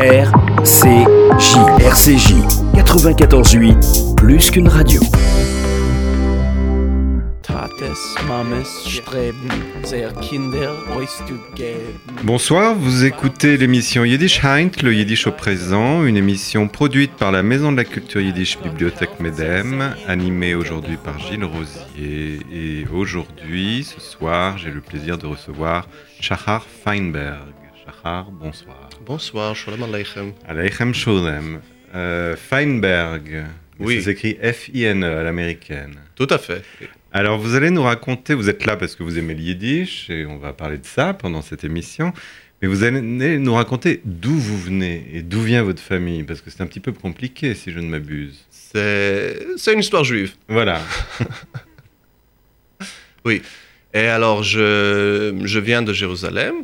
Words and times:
RCJ. 0.00 1.58
RCJ 1.78 2.32
94.8, 2.72 4.14
plus 4.14 4.50
qu'une 4.50 4.66
radio. 4.66 4.98
Bonsoir, 12.24 12.74
vous 12.74 13.04
écoutez 13.04 13.58
l'émission 13.58 14.06
Yiddish 14.06 14.42
Heint, 14.42 14.70
le 14.82 14.94
Yiddish 14.94 15.26
au 15.26 15.32
présent, 15.32 16.02
une 16.06 16.16
émission 16.16 16.66
produite 16.66 17.12
par 17.12 17.30
la 17.30 17.42
Maison 17.42 17.70
de 17.70 17.76
la 17.76 17.84
Culture 17.84 18.22
Yiddish 18.22 18.58
Bibliothèque 18.58 19.20
Medem, 19.20 19.94
animée 20.08 20.54
aujourd'hui 20.54 20.96
par 20.96 21.18
Gilles 21.18 21.44
Rosier. 21.44 22.40
Et 22.50 22.86
aujourd'hui, 22.90 23.84
ce 23.84 24.00
soir, 24.00 24.56
j'ai 24.56 24.70
le 24.70 24.80
plaisir 24.80 25.18
de 25.18 25.26
recevoir 25.26 25.86
Shahar 26.20 26.64
Feinberg. 26.64 27.59
Bonsoir. 28.32 28.88
Bonsoir, 29.04 29.56
Shalom 29.56 29.82
Aleichem. 29.82 30.32
Aleichem 30.46 30.94
Shalom. 30.94 31.60
Euh, 31.94 32.36
Feinberg, 32.36 33.44
oui. 33.78 33.98
ça 33.98 34.06
s'écrit 34.06 34.36
F-I-N-E 34.40 35.18
à 35.18 35.22
l'américaine. 35.24 35.96
Tout 36.14 36.28
à 36.30 36.38
fait. 36.38 36.62
Alors, 37.12 37.38
vous 37.38 37.56
allez 37.56 37.70
nous 37.70 37.82
raconter, 37.82 38.34
vous 38.34 38.48
êtes 38.48 38.64
là 38.64 38.76
parce 38.76 38.94
que 38.94 39.02
vous 39.02 39.18
aimez 39.18 39.34
le 39.34 39.40
yiddish, 39.40 40.08
et 40.08 40.24
on 40.24 40.38
va 40.38 40.52
parler 40.52 40.78
de 40.78 40.86
ça 40.86 41.14
pendant 41.14 41.42
cette 41.42 41.64
émission, 41.64 42.12
mais 42.62 42.68
vous 42.68 42.84
allez 42.84 43.00
nous 43.38 43.54
raconter 43.54 44.00
d'où 44.04 44.34
vous 44.34 44.58
venez 44.58 45.06
et 45.12 45.22
d'où 45.22 45.42
vient 45.42 45.64
votre 45.64 45.82
famille, 45.82 46.22
parce 46.22 46.40
que 46.40 46.50
c'est 46.50 46.62
un 46.62 46.66
petit 46.66 46.80
peu 46.80 46.92
compliqué, 46.92 47.54
si 47.54 47.72
je 47.72 47.80
ne 47.80 47.88
m'abuse. 47.88 48.46
C'est 48.50 49.72
une 49.72 49.80
histoire 49.80 50.04
juive. 50.04 50.34
Voilà. 50.48 50.80
oui. 53.24 53.42
Et 53.92 54.06
alors, 54.06 54.44
je, 54.44 55.36
je 55.42 55.58
viens 55.58 55.82
de 55.82 55.92
Jérusalem. 55.92 56.54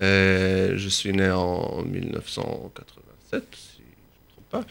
Je 0.00 0.88
suis 0.88 1.12
né 1.12 1.30
en 1.30 1.82
1987, 1.82 3.44
si 3.52 3.78
je 3.78 3.82
ne 3.82 3.86
me 3.86 4.32
trompe 4.34 4.48
pas. 4.50 4.64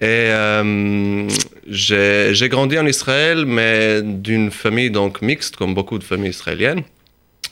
Et 0.00 0.28
euh, 0.30 1.28
j'ai 1.66 2.48
grandi 2.48 2.78
en 2.78 2.86
Israël, 2.86 3.46
mais 3.46 4.02
d'une 4.02 4.50
famille 4.50 4.90
donc 4.90 5.22
mixte, 5.22 5.56
comme 5.56 5.72
beaucoup 5.72 5.98
de 5.98 6.04
familles 6.04 6.30
israéliennes. 6.30 6.82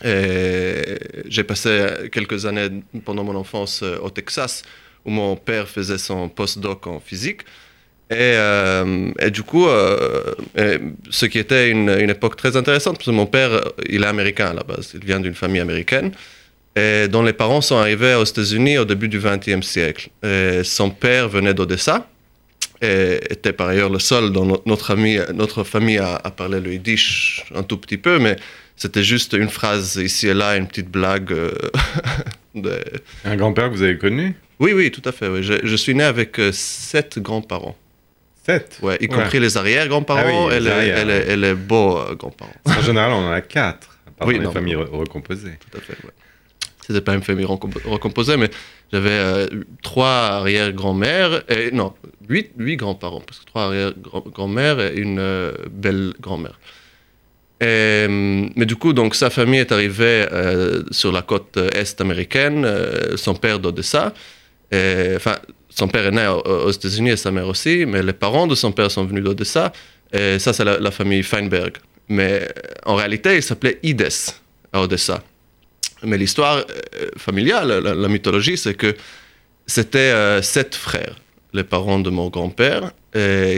J'ai 0.04 1.44
passé 1.44 2.10
quelques 2.10 2.44
années 2.44 2.68
pendant 3.04 3.24
mon 3.24 3.36
enfance 3.36 3.82
euh, 3.82 3.96
au 4.02 4.10
Texas, 4.10 4.64
où 5.04 5.10
mon 5.10 5.36
père 5.36 5.68
faisait 5.68 5.98
son 5.98 6.28
postdoc 6.28 6.86
en 6.88 6.98
physique. 6.98 7.42
Et, 8.10 8.16
euh, 8.18 9.10
et 9.18 9.30
du 9.30 9.42
coup, 9.44 9.66
ce 9.66 11.24
qui 11.24 11.38
était 11.38 11.70
une, 11.70 11.88
une, 11.88 12.10
époque 12.10 12.36
très 12.36 12.56
intéressante, 12.56 12.96
parce 12.96 13.06
que 13.06 13.12
mon 13.12 13.26
père, 13.26 13.62
il 13.88 14.02
est 14.02 14.06
américain 14.06 14.48
à 14.48 14.52
la 14.52 14.64
base, 14.64 14.90
il 14.94 15.04
vient 15.04 15.20
d'une 15.20 15.34
famille 15.34 15.62
américaine, 15.62 16.12
et 16.76 17.08
dont 17.08 17.22
les 17.22 17.32
parents 17.32 17.60
sont 17.60 17.76
arrivés 17.76 18.14
aux 18.14 18.24
États-Unis 18.24 18.78
au 18.78 18.84
début 18.84 19.08
du 19.08 19.18
XXe 19.18 19.66
siècle. 19.66 20.08
Et 20.22 20.62
son 20.64 20.90
père 20.90 21.28
venait 21.28 21.54
d'Odessa, 21.54 22.06
était 22.80 23.52
par 23.52 23.68
ailleurs 23.68 23.90
le 23.90 23.98
seul 23.98 24.32
dans 24.32 24.44
notre, 24.66 24.90
ami, 24.90 25.18
notre 25.34 25.64
famille 25.64 25.98
à, 25.98 26.18
parler 26.36 26.60
le 26.60 26.72
yiddish 26.72 27.44
un 27.54 27.62
tout 27.62 27.76
petit 27.76 27.98
peu, 27.98 28.18
mais 28.18 28.36
c'était 28.76 29.04
juste 29.04 29.34
une 29.34 29.48
phrase 29.48 29.96
ici 29.96 30.28
et 30.28 30.34
là, 30.34 30.56
une 30.56 30.66
petite 30.66 30.90
blague. 30.90 31.32
Euh, 31.32 31.52
un 33.24 33.36
grand-père 33.36 33.70
que 33.70 33.76
vous 33.76 33.82
avez 33.82 33.98
connu? 33.98 34.34
Oui, 34.58 34.72
oui, 34.72 34.90
tout 34.90 35.02
à 35.08 35.12
fait. 35.12 35.42
Je, 35.42 35.76
suis 35.76 35.94
né 35.94 36.02
avec 36.02 36.38
euh, 36.38 36.50
sept 36.52 37.18
grands-parents. 37.18 37.76
Sept? 38.44 38.78
Ouais, 38.82 38.98
y 39.00 39.06
compris 39.06 39.38
les 39.38 39.56
arrière-grands-parents 39.56 40.48
ah 40.50 40.56
et, 40.56 40.60
les, 40.60 41.36
les, 41.36 41.54
beaux 41.54 41.98
euh, 41.98 42.14
grands-parents. 42.14 42.52
En 42.64 42.82
général, 42.82 43.12
on 43.12 43.28
en 43.28 43.30
a 43.30 43.40
quatre, 43.40 43.98
à 44.18 44.26
oui, 44.26 44.38
dans 44.38 44.48
les 44.48 44.52
familles 44.52 44.74
recomposées. 44.74 45.58
Tout 45.70 45.78
à 45.78 45.80
fait, 45.80 45.96
ouais. 46.04 46.12
C'était 46.86 47.00
pas 47.00 47.14
une 47.14 47.22
famille 47.22 47.44
recomposée, 47.44 48.36
mais 48.36 48.50
j'avais 48.92 49.10
euh, 49.10 49.46
trois 49.82 50.08
arrière-grand-mères, 50.08 51.44
et 51.48 51.70
non, 51.70 51.94
huit, 52.28 52.50
huit 52.58 52.76
grands-parents, 52.76 53.20
parce 53.20 53.38
que 53.38 53.44
trois 53.44 53.64
arrière-grand-mères 53.66 54.80
et 54.80 54.96
une 54.96 55.18
euh, 55.20 55.52
belle 55.70 56.12
grand-mère. 56.20 56.58
Euh, 57.62 58.48
mais 58.56 58.66
du 58.66 58.74
coup, 58.74 58.92
donc, 58.92 59.14
sa 59.14 59.30
famille 59.30 59.60
est 59.60 59.70
arrivée 59.70 60.26
sur 60.90 61.12
la 61.12 61.22
côte 61.22 61.56
est 61.56 62.00
américaine, 62.00 62.68
son 63.14 63.34
père 63.34 63.60
d'Odessa. 63.60 64.12
Enfin, 64.74 65.36
son 65.68 65.86
père 65.86 66.06
est 66.06 66.10
né 66.10 66.26
aux, 66.26 66.70
États-Unis 66.70 67.10
et 67.10 67.16
sa 67.16 67.30
mère 67.30 67.46
aussi, 67.46 67.86
mais 67.86 68.02
les 68.02 68.12
parents 68.12 68.48
de 68.48 68.56
son 68.56 68.72
père 68.72 68.90
sont 68.90 69.04
venus 69.04 69.22
d'Odessa. 69.22 69.72
Ça, 70.12 70.52
c'est 70.52 70.64
la, 70.64 70.90
famille 70.90 71.22
Feinberg. 71.22 71.74
Mais 72.08 72.48
en 72.84 72.96
réalité, 72.96 73.36
il 73.36 73.42
s'appelait 73.44 73.78
Ides 73.84 74.08
à 74.72 74.82
Odessa. 74.82 75.22
Mais 76.04 76.18
l'histoire 76.18 76.58
euh, 76.58 77.08
familiale, 77.16 77.78
la, 77.78 78.08
mythologie, 78.08 78.56
c'est 78.56 78.74
que 78.74 78.94
c'était 79.66 79.98
euh, 79.98 80.42
sept 80.42 80.74
frères, 80.74 81.16
les 81.52 81.64
parents 81.64 82.00
de 82.00 82.10
mon 82.10 82.28
grand-père, 82.28 82.92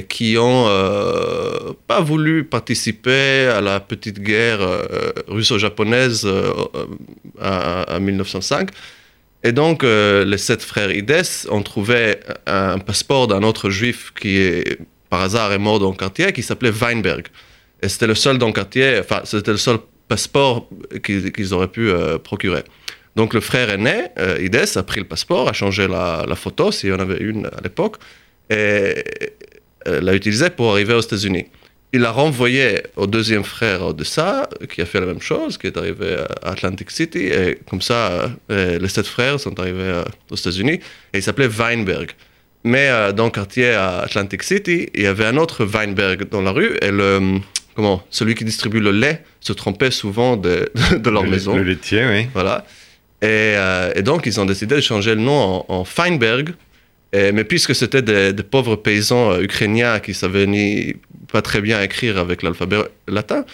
qui 0.08 0.36
ont 0.36 0.66
euh, 0.66 1.72
pas 1.86 2.00
voulu 2.00 2.42
participer 2.42 3.46
à 3.46 3.60
la 3.60 3.78
petite 3.78 4.18
guerre 4.18 4.58
russo-japonaise 5.28 6.26
en 7.40 8.00
1905. 8.00 8.70
Et 9.44 9.52
donc, 9.52 9.84
les 9.84 10.38
sept 10.38 10.60
frères 10.60 10.90
Ides 10.90 11.46
ont 11.50 11.62
trouvé 11.62 12.16
un 12.46 12.80
passeport 12.80 13.28
d'un 13.28 13.44
autre 13.44 13.70
juif 13.70 14.12
qui, 14.20 14.38
est, 14.38 14.78
par 15.08 15.22
hasard, 15.22 15.52
est 15.52 15.58
mort 15.58 15.78
dans 15.78 15.90
le 15.90 15.96
quartier, 15.96 16.32
qui 16.32 16.42
s'appelait 16.42 16.72
Weinberg. 16.72 17.28
Et 17.80 17.88
c'était 17.88 18.08
le 18.08 18.16
seul 18.16 18.38
dans 18.38 18.48
le 18.48 18.52
quartier, 18.52 18.98
enfin, 18.98 19.20
c'était 19.22 19.52
le 19.52 19.56
seul 19.56 19.78
passeport 20.14 20.68
qu'ils 21.02 21.54
auraient 21.54 21.74
pu 21.78 21.90
euh, 21.90 22.18
procurer. 22.18 22.64
Donc 23.16 23.34
le 23.34 23.40
frère 23.40 23.68
aîné, 23.70 23.96
euh, 24.18 24.46
Ides, 24.46 24.76
a 24.76 24.84
pris 24.84 25.00
le 25.00 25.08
passeport, 25.12 25.48
a 25.48 25.52
changé 25.52 25.88
la, 25.88 26.36
photo, 26.36 26.70
s'il 26.70 26.90
y 26.90 26.92
en 26.92 27.02
avait 27.06 27.20
une 27.30 27.46
à 27.46 27.60
l'époque, 27.64 27.96
et 28.48 28.54
euh, 29.88 30.00
l'a 30.06 30.14
utilisé 30.14 30.50
pour 30.50 30.70
arriver 30.74 30.94
aux 30.94 31.06
États-Unis. 31.08 31.46
Il 31.92 32.00
l'a 32.02 32.12
renvoyé 32.12 32.64
au 32.96 33.06
deuxième 33.16 33.46
frère 33.56 33.94
de 34.00 34.04
ça, 34.04 34.48
qui 34.70 34.80
a 34.82 34.86
fait 34.86 35.00
la 35.00 35.06
même 35.06 35.24
chose, 35.30 35.58
qui 35.58 35.66
est 35.66 35.76
arrivé 35.76 36.16
à 36.42 36.50
Atlantic 36.54 36.90
City, 36.90 37.24
et 37.38 37.58
comme 37.68 37.82
ça, 37.90 38.30
les 38.48 38.90
sept 38.96 39.06
frères 39.06 39.38
sont 39.38 39.56
arrivés 39.60 40.02
aux 40.32 40.36
États-Unis, 40.42 40.78
et 41.12 41.18
il 41.20 41.22
s'appelait 41.22 41.52
Weinberg. 41.60 42.10
Mais 42.64 42.86
dans 43.12 43.26
le 43.26 43.30
quartier 43.30 43.70
à 43.70 44.00
Atlantic 44.06 44.42
City, 44.42 44.88
il 44.92 45.02
y 45.02 45.06
avait 45.06 45.26
un 45.32 45.36
autre 45.36 45.64
Weinberg 45.64 46.28
dans 46.30 46.42
la 46.42 46.50
rue, 46.50 46.72
et 46.82 46.90
le, 46.90 47.38
comment, 47.74 48.02
celui 48.10 48.34
qui 48.34 48.44
distribue 48.44 48.80
le 48.80 48.90
lait 48.90 49.22
se 49.40 49.52
trompait 49.52 49.90
souvent 49.90 50.36
de, 50.36 50.70
de 50.96 51.10
leur 51.10 51.24
maison. 51.24 51.56
Le 51.56 51.62
laitier, 51.62 52.04
oui. 52.06 52.28
Voilà. 52.32 52.64
Et, 53.22 53.56
euh, 53.56 53.92
et, 53.94 54.02
donc, 54.02 54.26
ils 54.26 54.40
ont 54.40 54.44
décidé 54.44 54.74
de 54.76 54.80
changer 54.80 55.14
le 55.14 55.20
nom 55.20 55.64
en, 55.68 55.84
Feinberg. 55.84 56.54
Et, 57.12 57.32
mais 57.32 57.44
puisque 57.44 57.74
c'était 57.74 58.02
des, 58.02 58.42
pauvres 58.42 58.76
paysans 58.76 59.32
euh, 59.32 59.42
ukrainiens 59.42 60.00
qui 60.00 60.14
savaient 60.14 60.46
ni 60.46 60.94
pas 61.32 61.42
très 61.42 61.60
bien 61.60 61.80
écrire 61.80 62.18
avec 62.18 62.42
l'alphabet 62.42 62.82
latin, 63.08 63.44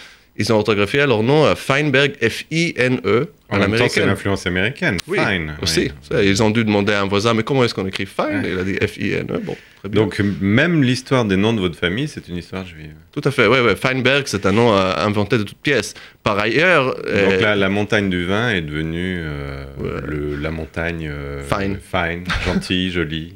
ils 0.41 0.51
ont 0.53 0.57
orthographié 0.57 1.05
leur 1.05 1.23
nom 1.23 1.45
à 1.45 1.55
Feinberg, 1.55 2.13
F-I-N-E. 2.21 3.29
En, 3.49 3.59
même 3.59 3.75
temps, 3.75 3.87
c'est 3.89 4.05
l'influence 4.05 4.47
américaine. 4.47 4.97
Oui, 5.07 5.17
Fine. 5.19 5.55
Aussi. 5.61 5.91
Ils 6.11 6.41
ont 6.41 6.51
dû 6.51 6.63
demander 6.63 6.93
à 6.93 7.01
un 7.01 7.07
voisin, 7.07 7.33
mais 7.33 7.43
comment 7.43 7.63
est-ce 7.65 7.73
qu'on 7.73 7.85
écrit 7.85 8.05
Fine? 8.05 8.43
Il 8.45 8.57
a 8.57 8.63
dit 8.63 8.75
F-I-N-E. 8.75 9.39
Bon, 9.43 9.57
très 9.79 9.89
bien. 9.89 10.01
Donc, 10.01 10.21
même 10.39 10.81
l'histoire 10.83 11.25
des 11.25 11.35
noms 11.35 11.51
de 11.53 11.59
votre 11.59 11.77
famille, 11.77 12.07
c'est 12.07 12.27
une 12.29 12.37
histoire 12.37 12.65
juive. 12.65 12.93
Tout 13.11 13.21
à 13.25 13.31
fait, 13.31 13.47
oui. 13.47 13.59
Ouais. 13.59 13.75
Feinberg, 13.75 14.23
c'est 14.27 14.45
un 14.45 14.53
nom 14.53 14.73
euh, 14.73 14.93
inventé 14.97 15.37
de 15.37 15.43
toutes 15.43 15.57
pièces. 15.57 15.93
Par 16.23 16.39
ailleurs. 16.39 16.95
Euh, 17.07 17.29
Donc, 17.31 17.41
là, 17.41 17.55
la 17.55 17.69
montagne 17.69 18.09
du 18.09 18.25
vin 18.25 18.51
est 18.51 18.61
devenue 18.61 19.19
euh, 19.19 19.65
le, 20.05 20.37
la 20.37 20.51
montagne. 20.51 21.11
fine. 21.47 21.77
Fine, 21.81 22.23
gentille, 22.45 22.91
jolie. 22.91 23.33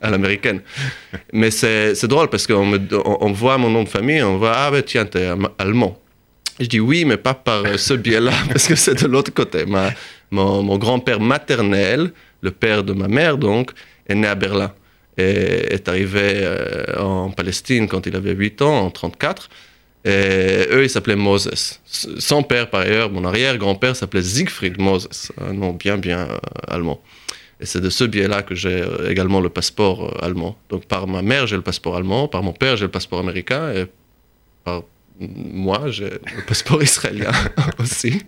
À 0.00 0.10
l'américaine. 0.10 0.60
Mais 1.32 1.50
c'est 1.50 2.06
drôle 2.06 2.28
parce 2.28 2.46
qu'on 2.46 2.78
on, 3.20 3.32
voit 3.32 3.58
mon 3.58 3.70
nom 3.70 3.82
de 3.82 3.88
famille, 3.88 4.22
on 4.22 4.38
voit, 4.38 4.52
ah 4.54 4.70
ben 4.70 4.82
tiens, 4.82 5.04
t'es 5.04 5.28
allemand. 5.58 6.00
Je 6.58 6.66
dis 6.66 6.80
oui, 6.80 7.04
mais 7.04 7.16
pas 7.16 7.34
par 7.34 7.78
ce 7.78 7.94
biais-là, 7.94 8.32
parce 8.48 8.66
que 8.66 8.74
c'est 8.74 9.02
de 9.02 9.06
l'autre 9.06 9.32
côté. 9.32 9.66
Ma, 9.66 9.90
mon, 10.30 10.78
grand-père 10.78 11.20
maternel, 11.20 12.12
le 12.40 12.50
père 12.50 12.82
de 12.82 12.92
ma 12.92 13.08
mère 13.08 13.36
donc, 13.36 13.72
est 14.08 14.14
né 14.14 14.26
à 14.26 14.34
Berlin 14.34 14.72
et 15.18 15.72
est 15.72 15.88
arrivé 15.88 16.20
euh, 16.42 16.84
en 16.98 17.30
Palestine 17.30 17.88
quand 17.88 18.06
il 18.06 18.14
avait 18.16 18.34
8 18.34 18.62
ans, 18.62 18.86
en 18.86 18.90
34. 18.90 19.48
Et 20.04 20.68
eux, 20.70 20.84
ils 20.84 20.90
s'appelaient 20.90 21.16
Moses. 21.16 21.80
Son 21.84 22.42
père, 22.42 22.70
par 22.70 22.82
ailleurs, 22.82 23.10
mon 23.10 23.24
arrière-grand-père 23.24 23.96
s'appelait 23.96 24.22
Siegfried 24.22 24.78
Moses, 24.78 25.32
un 25.40 25.52
nom 25.52 25.72
bien, 25.72 25.96
bien 25.96 26.28
euh, 26.28 26.38
allemand. 26.68 27.00
Et 27.60 27.66
c'est 27.66 27.80
de 27.80 27.88
ce 27.90 28.04
biais-là 28.04 28.42
que 28.42 28.54
j'ai 28.54 28.82
euh, 28.82 29.10
également 29.10 29.40
le 29.40 29.48
passeport 29.48 30.04
euh, 30.04 30.24
allemand. 30.24 30.58
Donc 30.68 30.84
par 30.86 31.06
ma 31.06 31.22
mère, 31.22 31.46
j'ai 31.46 31.56
le 31.56 31.62
passeport 31.62 31.96
allemand, 31.96 32.28
par 32.28 32.42
mon 32.42 32.52
père, 32.52 32.76
j'ai 32.76 32.84
le 32.84 32.90
passeport 32.90 33.18
américain, 33.18 33.72
et 33.72 33.86
par 34.64 34.82
moi, 35.18 35.90
j'ai 35.90 36.10
le 36.10 36.42
passeport 36.46 36.82
israélien 36.90 37.32
aussi. 37.78 38.22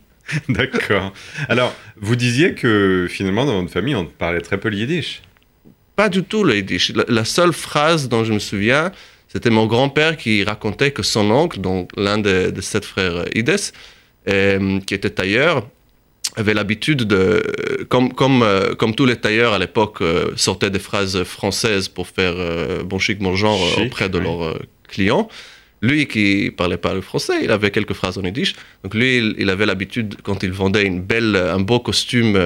D'accord. 0.48 1.12
Alors, 1.48 1.74
vous 1.96 2.16
disiez 2.16 2.54
que 2.54 3.06
finalement, 3.08 3.46
dans 3.46 3.60
votre 3.60 3.72
famille, 3.72 3.94
on 3.94 4.04
parlait 4.04 4.40
très 4.40 4.58
peu 4.58 4.68
le 4.68 4.76
yiddish. 4.76 5.22
Pas 5.96 6.08
du 6.08 6.22
tout 6.22 6.44
le 6.44 6.56
yiddish. 6.56 6.92
La, 7.08 7.24
seule 7.24 7.52
phrase 7.52 8.08
dont 8.08 8.24
je 8.24 8.32
me 8.32 8.38
souviens, 8.38 8.92
c'était 9.28 9.50
mon 9.50 9.66
grand-père 9.66 10.16
qui 10.16 10.44
racontait 10.44 10.92
que 10.92 11.02
son 11.02 11.30
oncle, 11.30 11.60
donc 11.60 11.90
l'un 11.96 12.18
des, 12.18 12.52
sept 12.60 12.84
frères 12.84 13.24
Ides, 13.34 13.72
euh, 14.28 14.80
qui 14.80 14.94
était 14.94 15.10
tailleur, 15.10 15.66
avait 16.36 16.54
l'habitude 16.54 17.04
de, 17.04 17.42
comme, 17.88 18.12
comme, 18.12 18.42
euh, 18.42 18.74
comme 18.74 18.94
tous 18.94 19.06
les 19.06 19.16
tailleurs 19.16 19.52
à 19.52 19.58
l'époque 19.58 20.00
euh, 20.00 20.30
sortaient 20.36 20.70
des 20.70 20.78
phrases 20.78 21.22
françaises 21.24 21.88
pour 21.88 22.06
faire 22.06 22.34
euh, 22.36 22.82
bon 22.82 22.98
chic, 22.98 23.18
bon 23.18 23.34
genre 23.34 23.58
Chic, 23.74 23.86
auprès 23.86 24.08
de 24.08 24.18
leurs 24.18 24.58
clients. 24.86 25.28
Lui 25.80 26.06
qui 26.06 26.50
parlait 26.56 26.76
pas 26.76 26.92
le 26.92 27.00
français, 27.00 27.34
il 27.42 27.52
avait 27.52 27.70
quelques 27.70 27.92
phrases 27.92 28.18
en 28.18 28.22
yiddish. 28.22 28.54
Donc 28.82 28.94
lui, 28.94 29.18
il, 29.18 29.34
il 29.38 29.50
avait 29.50 29.66
l'habitude, 29.66 30.16
quand 30.22 30.42
il 30.42 30.50
vendait 30.50 30.84
une 30.84 31.00
belle, 31.00 31.36
un 31.36 31.60
beau 31.60 31.78
costume 31.78 32.36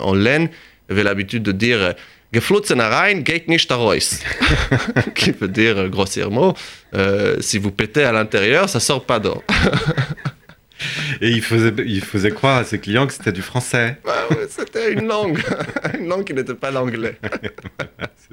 en 0.00 0.14
laine, 0.14 0.48
il 0.88 0.92
avait 0.92 1.04
l'habitude 1.04 1.42
de 1.42 1.52
dire 1.52 1.94
Geflutzen 2.32 2.80
rein, 2.80 3.22
geht 3.24 3.48
nicht 3.48 3.70
raus. 3.72 4.20
qui 5.14 5.32
veut 5.32 5.48
dire 5.48 5.88
grossièrement, 5.88 6.54
si 7.40 7.58
vous 7.58 7.70
pétez 7.70 8.04
à 8.04 8.12
l'intérieur, 8.12 8.68
ça 8.68 8.80
sort 8.80 9.04
pas 9.04 9.18
d'or. 9.18 9.42
Et 11.20 11.30
il 11.30 11.42
faisait, 11.42 11.72
il 11.86 12.00
faisait 12.02 12.30
croire 12.30 12.58
à 12.58 12.64
ses 12.64 12.78
clients 12.78 13.06
que 13.06 13.12
c'était 13.12 13.32
du 13.32 13.42
français. 13.42 13.98
Bah 14.04 14.26
C'était 14.48 14.92
une 14.92 15.06
langue, 15.06 15.38
une 15.98 16.08
langue 16.08 16.24
qui 16.24 16.34
n'était 16.34 16.54
pas 16.54 16.70
l'anglais. 16.70 17.16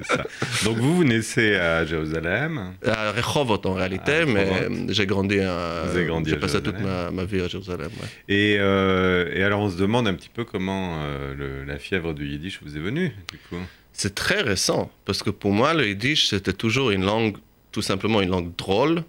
Ça. 0.00 0.24
Donc 0.64 0.76
vous, 0.76 0.94
vous 0.96 1.04
naissez 1.04 1.56
à 1.56 1.84
Jérusalem. 1.84 2.74
À 2.86 3.10
Rehovot 3.12 3.60
en 3.66 3.74
réalité, 3.74 4.24
mais 4.26 4.68
j'ai 4.90 5.06
grandi 5.06 5.40
à. 5.40 5.82
Vous 5.86 5.96
avez 5.96 6.06
grandi 6.06 6.30
J'ai 6.30 6.36
passé 6.36 6.62
toute 6.62 6.78
ma, 6.80 7.10
ma 7.10 7.24
vie 7.24 7.40
à 7.40 7.48
Jérusalem. 7.48 7.88
ouais. 8.00 8.08
Et, 8.34 8.56
euh, 8.60 9.28
et 9.34 9.42
alors 9.42 9.60
on 9.60 9.70
se 9.70 9.76
demande 9.76 10.06
un 10.06 10.14
petit 10.14 10.28
peu 10.32 10.44
comment 10.44 11.00
euh, 11.02 11.34
le- 11.34 11.64
la 11.64 11.78
fièvre 11.78 12.14
du 12.14 12.26
yiddish 12.28 12.60
vous 12.62 12.76
est 12.76 12.80
venue, 12.80 13.12
du 13.32 13.38
coup. 13.48 13.60
C'est 13.92 14.14
très 14.14 14.40
récent, 14.42 14.90
parce 15.04 15.24
que 15.24 15.30
pour 15.30 15.50
moi, 15.50 15.74
le 15.74 15.88
yiddish, 15.88 16.28
c'était 16.28 16.52
toujours 16.52 16.92
une 16.92 17.04
langue, 17.04 17.36
tout 17.72 17.82
simplement 17.82 18.20
une 18.20 18.30
langue 18.30 18.54
drôle, 18.56 19.02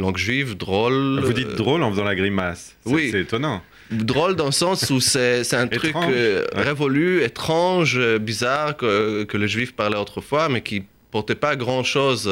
langue 0.00 0.16
juive 0.16 0.56
drôle. 0.56 1.20
Vous 1.24 1.32
dites 1.32 1.48
euh, 1.48 1.56
drôle 1.56 1.82
en 1.82 1.90
faisant 1.90 2.04
la 2.04 2.14
grimace. 2.14 2.76
Oui. 2.84 3.08
C'est 3.10 3.20
étonnant. 3.20 3.62
Drôle 3.90 4.34
dans 4.34 4.46
le 4.46 4.52
sens 4.52 4.90
où 4.90 5.00
c'est 5.00 5.54
un 5.54 5.68
truc 5.68 5.94
euh, 5.94 6.44
ouais. 6.54 6.62
révolu, 6.62 7.22
étrange, 7.22 7.96
euh, 7.98 8.18
bizarre 8.18 8.76
que, 8.76 9.24
que 9.24 9.36
les 9.36 9.48
juifs 9.48 9.74
parlaient 9.74 9.96
autrefois, 9.96 10.48
mais 10.48 10.60
qui 10.60 10.82
portait 11.10 11.36
pas 11.36 11.56
grand-chose 11.56 12.28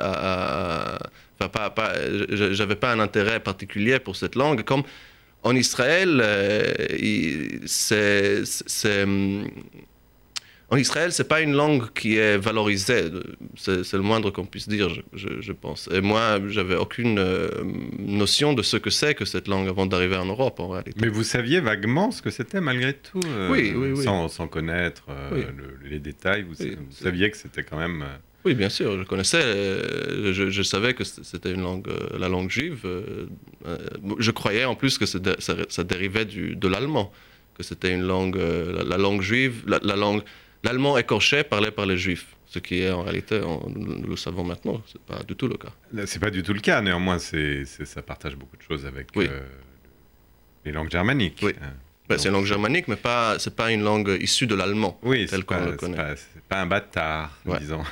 à... 0.00 0.98
Enfin, 1.38 1.68
pas, 1.68 1.92
j'avais 2.30 2.76
pas 2.76 2.92
un 2.92 3.00
intérêt 3.00 3.40
particulier 3.40 3.98
pour 3.98 4.16
cette 4.16 4.36
langue. 4.36 4.62
Comme 4.62 4.84
en 5.42 5.54
Israël, 5.54 6.20
euh, 6.24 6.72
c'est... 7.66 8.42
En 10.68 10.76
Israël, 10.76 11.12
c'est 11.12 11.28
pas 11.28 11.42
une 11.42 11.52
langue 11.52 11.92
qui 11.92 12.16
est 12.16 12.36
valorisée. 12.38 13.04
C'est 13.56 13.92
le 13.92 14.00
moindre 14.00 14.32
qu'on 14.32 14.44
puisse 14.46 14.68
dire, 14.68 14.88
je, 14.88 15.00
je- 15.14 15.40
je 15.40 15.52
pense. 15.52 15.88
Et 15.94 16.00
moi, 16.00 16.40
j'avais 16.48 16.74
aucune 16.74 17.20
euh, 17.20 17.48
notion 18.00 18.52
de 18.52 18.62
ce 18.62 18.76
que 18.76 18.90
c'est 18.90 19.14
que 19.14 19.24
cette 19.24 19.46
langue 19.46 19.68
avant 19.68 19.86
d'arriver 19.86 20.16
en 20.16 20.24
Europe, 20.26 20.58
en 20.58 20.68
réalité. 20.70 20.98
Mais 21.00 21.08
vous 21.08 21.22
saviez 21.22 21.60
vaguement 21.60 22.10
ce 22.10 22.20
que 22.20 22.30
c'était 22.30 22.60
malgré 22.60 22.94
tout 22.94 23.20
euh, 23.28 23.48
Oui, 23.48 23.72
oui, 23.76 23.92
oui. 23.94 24.02
Sans, 24.02 24.26
sans 24.28 24.48
connaître 24.48 25.04
euh, 25.08 25.30
Oui. 25.34 25.44
le- 25.56 25.88
les 25.88 26.00
détails, 26.00 26.42
vous, 26.42 26.56
Oui. 26.58 26.74
vous 26.76 26.96
saviez 26.96 27.30
que 27.30 27.36
c'était 27.36 27.62
quand 27.62 27.78
même... 27.78 28.04
Oui, 28.44 28.54
bien 28.54 28.68
sûr, 28.68 28.98
je 28.98 29.04
connaissais, 29.04 29.40
euh, 29.42 30.32
je, 30.32 30.50
je 30.50 30.62
savais 30.62 30.94
que 30.94 31.04
c'était 31.04 31.52
une 31.52 31.62
langue, 31.62 31.86
la 32.18 32.28
langue 32.28 32.50
juive. 32.50 32.86
Je 34.18 34.30
croyais 34.30 34.64
en 34.64 34.74
plus 34.74 34.98
que 34.98 35.06
ça, 35.06 35.18
ça 35.68 35.84
dérivait 35.84 36.24
du, 36.24 36.54
de 36.56 36.68
l'allemand, 36.68 37.12
que 37.56 37.62
c'était 37.62 37.92
une 37.92 38.02
langue, 38.02 38.36
la, 38.36 38.84
la 38.84 38.98
langue 38.98 39.20
juive, 39.22 39.62
la, 39.66 39.80
la 39.82 39.96
langue, 39.96 40.22
l'allemand 40.64 40.96
écorché 40.98 41.42
parlé 41.44 41.70
par 41.70 41.86
les 41.86 41.96
juifs. 41.98 42.26
Ce 42.46 42.58
qui 42.60 42.80
est 42.82 42.90
en 42.90 43.02
réalité, 43.02 43.40
on- 43.42 43.68
nous 43.68 44.08
le 44.08 44.16
savons 44.16 44.44
maintenant, 44.44 44.80
c'est 44.90 45.00
pas 45.02 45.22
du 45.24 45.34
tout 45.34 45.48
le 45.48 45.56
cas. 45.56 45.72
C'est 46.06 46.20
pas 46.20 46.30
du 46.30 46.42
tout 46.42 46.52
le 46.54 46.60
cas, 46.60 46.80
néanmoins, 46.80 47.18
c'est, 47.18 47.64
ça 47.64 48.02
partage 48.02 48.36
beaucoup 48.36 48.56
de 48.56 48.62
choses 48.62 48.86
avec 48.86 49.08
Oui. 49.16 49.26
euh, 49.30 49.40
les 50.64 50.72
langues 50.72 50.90
germaniques. 50.90 51.40
Oui. 51.42 51.52
Euh, 51.60 51.66
Ouais, 52.08 52.18
c'est 52.18 52.28
une 52.28 52.34
langue 52.34 52.44
germanique, 52.44 52.86
mais 52.86 52.94
pas, 52.94 53.36
c'est 53.40 53.56
pas 53.56 53.72
une 53.72 53.82
langue 53.82 54.16
issue 54.20 54.46
de 54.46 54.54
l'allemand. 54.54 54.96
Oui, 55.02 55.26
tel 55.26 55.44
qu'on 55.44 55.56
pas, 55.56 55.66
le 55.66 55.72
connaît. 55.76 56.14
c'est 56.14 56.40
pas 56.44 56.60
un 56.62 56.66
bâtard, 56.66 57.36
Ouais. 57.44 57.58
disons. 57.58 57.82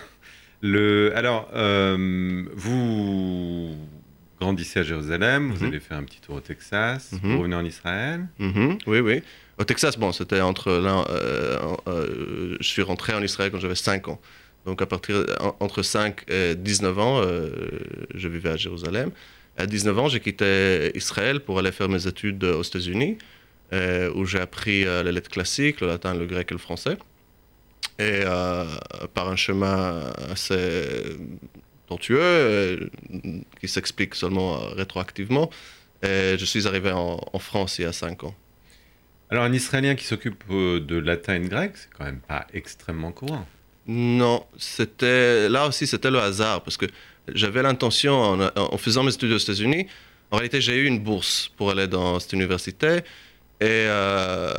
Le, 0.61 1.13
alors, 1.17 1.51
euh, 1.53 2.45
vous 2.55 3.77
grandissez 4.41 4.79
à 4.81 4.83
Jérusalem, 4.85 5.51
vous 5.53 5.65
Mhm. 5.65 5.69
allez 5.69 5.81
faire 5.81 5.97
un 5.99 6.05
petit 6.05 6.21
tour 6.21 6.37
au 6.37 6.41
Texas, 6.41 7.11
Mhm. 7.13 7.19
vous 7.33 7.39
revenez 7.39 7.57
en 7.57 7.65
Israël. 7.65 8.29
Mhm, 8.39 8.79
oui, 8.87 9.01
oui. 9.01 9.23
Au 9.59 9.65
Texas, 9.65 9.97
bon, 9.97 10.11
c'était 10.13 10.41
entre 10.41 10.73
là, 10.73 11.05
euh, 11.11 11.59
euh, 11.87 12.57
je 12.61 12.67
suis 12.67 12.83
rentré 12.83 13.13
en 13.15 13.23
Israël 13.23 13.51
quand 13.53 13.61
j'avais 13.61 13.75
5 13.77 14.09
ans. 14.09 14.21
Donc 14.67 14.83
à 14.83 14.87
partir 14.87 15.25
en- 15.41 15.57
entre 15.61 15.83
5 15.83 16.25
et 16.29 16.55
19 16.57 16.99
ans, 16.99 17.21
euh, 17.23 17.51
je 18.15 18.29
vivais 18.29 18.51
à 18.51 18.57
Jérusalem. 18.57 19.11
À 19.57 19.67
19 19.67 19.97
ans, 19.99 20.09
j'ai 20.09 20.19
quitté 20.21 20.91
Israël 20.97 21.39
pour 21.41 21.59
aller 21.61 21.71
faire 21.71 21.89
mes 21.89 22.07
études 22.09 22.43
aux 22.45 22.63
États-Unis, 22.63 23.19
où 24.15 24.25
j'ai 24.25 24.41
appris 24.41 24.85
les 24.85 25.13
lettres 25.13 25.31
classiques, 25.31 25.81
le 25.81 25.87
latin, 25.89 26.15
le 26.15 26.27
grec 26.27 26.49
et 26.51 26.55
le 26.55 26.59
français. 26.59 26.97
Et 28.01 28.23
par 29.15 29.29
un 29.29 29.37
chemin 29.37 30.13
assez 30.31 31.17
tortueux, 31.87 32.91
qui 33.61 33.69
s'explique 33.69 34.17
seulement 34.17 34.57
rétroactivement, 34.75 35.51
je 36.03 36.45
suis 36.45 36.67
arrivé 36.67 36.91
en, 36.91 37.21
en 37.33 37.39
France 37.39 37.79
il 37.79 37.83
y 37.83 37.85
a 37.85 37.93
5 37.93 38.25
ans. 38.25 38.35
Alors, 39.35 39.47
un 39.47 39.53
Israélien 39.53 39.97
qui 39.97 40.05
s'occupe 40.05 40.45
euh, 40.53 40.79
de 40.79 40.97
latin 40.97 41.35
et 41.35 41.41
grec, 41.41 41.73
c'est 41.75 41.89
quand 41.93 42.05
même 42.05 42.21
pas 42.21 42.47
extrêmement 42.55 43.11
courant. 43.11 43.45
Non, 43.89 44.47
c'était 44.57 45.49
là 45.49 45.67
aussi 45.67 45.89
c'était 45.89 46.13
le 46.13 46.21
hasard 46.21 46.63
parce 46.63 46.77
que 46.77 46.87
j'avais 47.27 47.61
l'intention 47.61 48.39
en, 48.55 48.79
faisant 48.79 49.03
mes 49.03 49.13
études 49.13 49.33
aux 49.33 49.39
États-Unis. 49.39 49.89
En 50.31 50.37
réalité, 50.37 50.61
j'ai 50.61 50.77
eu 50.77 50.87
une 50.87 51.01
bourse 51.01 51.51
pour 51.57 51.73
aller 51.73 51.89
dans 51.89 52.21
cette 52.21 52.33
université 52.33 52.99
et, 53.61 53.89
euh, 53.89 54.53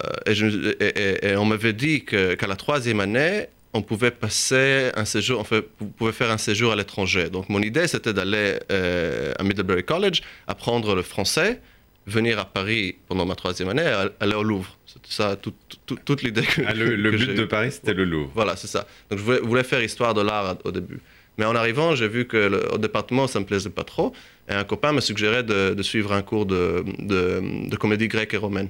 on 1.37 1.45
m'avait 1.45 1.71
dit 1.71 2.03
qu'à 2.03 2.45
la 2.45 2.57
troisième 2.57 2.99
année, 2.99 3.47
on 3.71 3.81
pouvait 3.81 4.11
passer 4.11 4.91
un 4.95 5.05
séjour, 5.05 5.47
pouvez 5.95 6.11
faire 6.11 6.31
un 6.31 6.37
séjour 6.37 6.73
à 6.73 6.75
l'étranger. 6.75 7.29
Donc 7.29 7.47
mon 7.47 7.61
idée 7.61 7.87
c'était 7.87 8.11
d'aller 8.11 8.59
euh, 8.73 9.31
à 9.39 9.43
Middlebury 9.43 9.85
College, 9.85 10.21
apprendre 10.47 10.95
le 10.95 11.01
français, 11.01 11.61
venir 12.07 12.37
à 12.39 12.45
Paris 12.45 12.95
pendant 13.07 13.25
ma 13.25 13.35
troisième 13.35 13.69
année, 13.69 13.85
aller 14.19 14.35
au 14.35 14.43
Louvre. 14.43 14.77
C'était 14.85 15.11
ça 15.11 15.35
toute, 15.35 15.55
toute- 15.85 16.05
toute 16.05 16.21
l'idée 16.23 16.43
que 16.43 16.61
Ah, 16.65 16.73
le 16.73 16.95
le 16.95 17.11
que 17.17 17.17
but 17.17 17.33
de 17.35 17.45
Paris, 17.45 17.71
c'était 17.71 17.93
le 17.93 18.05
Louvre. 18.05 18.31
voilà, 18.35 18.55
c'est 18.55 18.67
ça. 18.67 18.87
Donc 19.09 19.19
je 19.19 19.23
voulais, 19.23 19.39
voulais 19.39 19.63
faire 19.63 19.81
histoire 19.81 20.13
de 20.13 20.21
l'art 20.21 20.57
au 20.63 20.71
début. 20.71 20.99
Mais 21.37 21.45
en 21.45 21.55
arrivant, 21.55 21.95
j'ai 21.95 22.07
vu 22.07 22.25
que 22.27 22.37
le- 22.37 22.73
au 22.73 22.77
département, 22.77 23.27
ça 23.27 23.39
me 23.39 23.45
plaisait 23.45 23.69
pas 23.69 23.83
trop. 23.83 24.13
Et 24.47 24.53
un 24.53 24.63
copain 24.63 24.91
me 24.93 25.01
suggérait 25.01 25.43
de, 25.43 25.73
de 25.73 25.83
suivre 25.83 26.13
un 26.13 26.21
cours 26.21 26.45
de, 26.45 26.85
de- 26.99 27.69
de 27.69 27.75
comédie 27.75 28.07
grecque 28.07 28.33
et 28.33 28.37
romaine. 28.37 28.69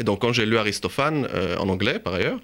Et 0.00 0.02
donc 0.04 0.20
quand 0.22 0.32
j'ai 0.32 0.44
lu 0.46 0.56
Aristophane, 0.56 1.28
euh, 1.32 1.56
en 1.58 1.68
anglais 1.68 1.98
par 2.00 2.14
ailleurs, 2.14 2.40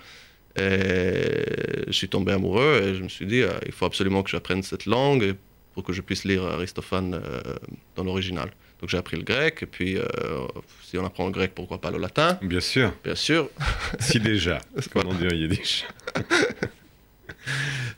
et 0.56 1.84
je 1.86 1.92
suis 1.92 2.08
tombé 2.08 2.32
amoureux 2.32 2.80
et 2.84 2.94
je 2.94 3.02
me 3.02 3.08
suis 3.08 3.26
dit, 3.26 3.42
euh, 3.42 3.50
il 3.66 3.72
faut 3.72 3.86
absolument 3.86 4.22
que 4.22 4.30
j'apprenne 4.30 4.62
cette 4.62 4.86
langue 4.86 5.34
pour 5.74 5.82
que 5.84 5.92
je 5.92 6.00
puisse 6.00 6.24
lire 6.24 6.44
Aristophane 6.44 7.14
euh, 7.14 7.40
dans 7.96 8.04
l'original. 8.04 8.50
Donc 8.80 8.88
j'ai 8.88 8.96
appris 8.98 9.16
le 9.18 9.24
grec, 9.24 9.58
et 9.62 9.66
puis 9.66 9.96
euh, 9.98 10.04
si 10.82 10.96
on 10.96 11.04
apprend 11.04 11.26
le 11.26 11.32
grec, 11.32 11.52
pourquoi 11.54 11.80
pas 11.80 11.90
le 11.90 11.98
latin, 11.98 12.38
Bien 12.42 12.60
sûr, 12.60 12.92
bien 13.04 13.14
sûr. 13.14 13.50
si 14.00 14.18
déjà, 14.20 14.58
comme 14.92 15.06
on 15.08 15.14
dit 15.14 15.26
en 15.26 15.34
yiddish. 15.34 15.84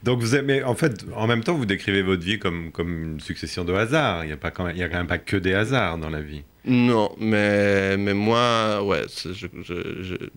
Donc 0.03 0.19
vous 0.21 0.41
mais 0.41 0.63
en 0.63 0.75
fait, 0.75 1.05
en 1.15 1.27
même 1.27 1.43
temps, 1.43 1.55
vous 1.55 1.65
décrivez 1.65 2.01
votre 2.01 2.23
vie 2.23 2.37
comme, 2.39 2.71
comme 2.71 3.13
une 3.13 3.19
succession 3.21 3.63
de 3.63 3.73
hasards. 3.73 4.23
Il 4.25 4.27
n'y 4.27 4.33
a, 4.33 4.37
pas 4.37 4.51
quand 4.51 4.65
même, 4.65 4.75
il 4.75 4.79
y 4.79 4.83
a 4.83 4.89
quand 4.89 4.97
même 4.97 5.07
pas 5.07 5.17
que 5.17 5.37
des 5.37 5.53
hasards 5.53 5.97
dans 5.97 6.09
la 6.09 6.21
vie. 6.21 6.43
Non, 6.65 7.13
mais, 7.19 7.95
mais 7.97 8.13
moi, 8.13 8.83
ouais, 8.83 9.03
c'est 9.07 9.33
je- 9.33 9.47
je- 9.63 10.03
je- 10.03 10.29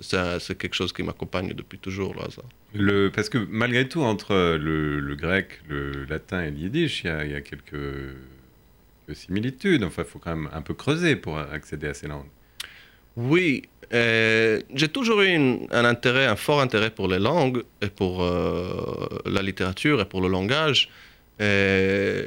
c'est 0.00 0.16
un- 0.16 0.38
c'est 0.38 0.56
quelque 0.56 0.74
chose 0.74 0.92
qui 0.92 1.02
m'accompagne 1.02 1.52
depuis 1.54 1.78
toujours, 1.78 2.14
le 2.14 2.20
hasard. 2.22 2.44
Le, 2.74 3.08
parce 3.14 3.28
que 3.28 3.38
malgré 3.50 3.88
tout, 3.88 4.02
entre 4.02 4.34
le, 4.56 5.00
le 5.00 5.14
grec, 5.16 5.60
le 5.68 6.04
latin 6.04 6.42
et 6.42 6.50
le 6.50 6.56
yiddish, 6.58 7.02
il 7.04 7.06
y 7.06 7.10
a, 7.10 7.24
il 7.24 7.32
y 7.32 7.34
a 7.34 7.40
quelques, 7.40 7.74
similitudes. 9.14 9.84
Enfin, 9.84 10.02
il 10.02 10.08
faut 10.08 10.18
quand 10.18 10.34
même 10.34 10.48
un 10.52 10.62
peu 10.62 10.74
creuser 10.74 11.16
pour 11.16 11.38
accéder 11.38 11.88
à 11.88 11.94
ces 11.94 12.08
langues. 12.08 12.28
Oui, 13.16 13.64
euh, 13.92 14.60
j'ai 14.74 14.88
toujours 14.88 15.22
eu 15.22 15.34
un 15.70 15.84
intérêt, 15.84 16.26
un 16.26 16.36
fort 16.36 16.60
intérêt 16.60 16.90
pour 16.90 17.08
les 17.08 17.18
langues 17.18 17.64
et 17.80 17.88
pour 17.88 18.22
euh, 18.22 19.08
la 19.26 19.42
littérature 19.42 20.00
et 20.00 20.04
pour 20.04 20.20
le 20.20 20.28
langage. 20.28 20.88
Et 21.40 22.24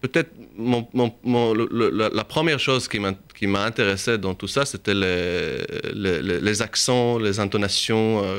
Peut-être 0.00 0.30
mon, 0.56 0.86
mon- 0.94 1.12
mon- 1.24 1.52
le- 1.52 1.68
le- 1.70 1.90
la, 1.90 2.24
première 2.24 2.58
chose 2.58 2.88
qui 2.88 3.46
m'a 3.46 3.64
intéressé 3.64 4.16
dans 4.16 4.32
tout 4.34 4.48
ça, 4.48 4.64
c'était 4.64 4.94
les, 4.94 5.58
les, 5.94 6.22
les- 6.22 6.40
les 6.40 6.62
accents, 6.62 7.18
les 7.18 7.38
intonations, 7.38 8.22
euh, 8.24 8.38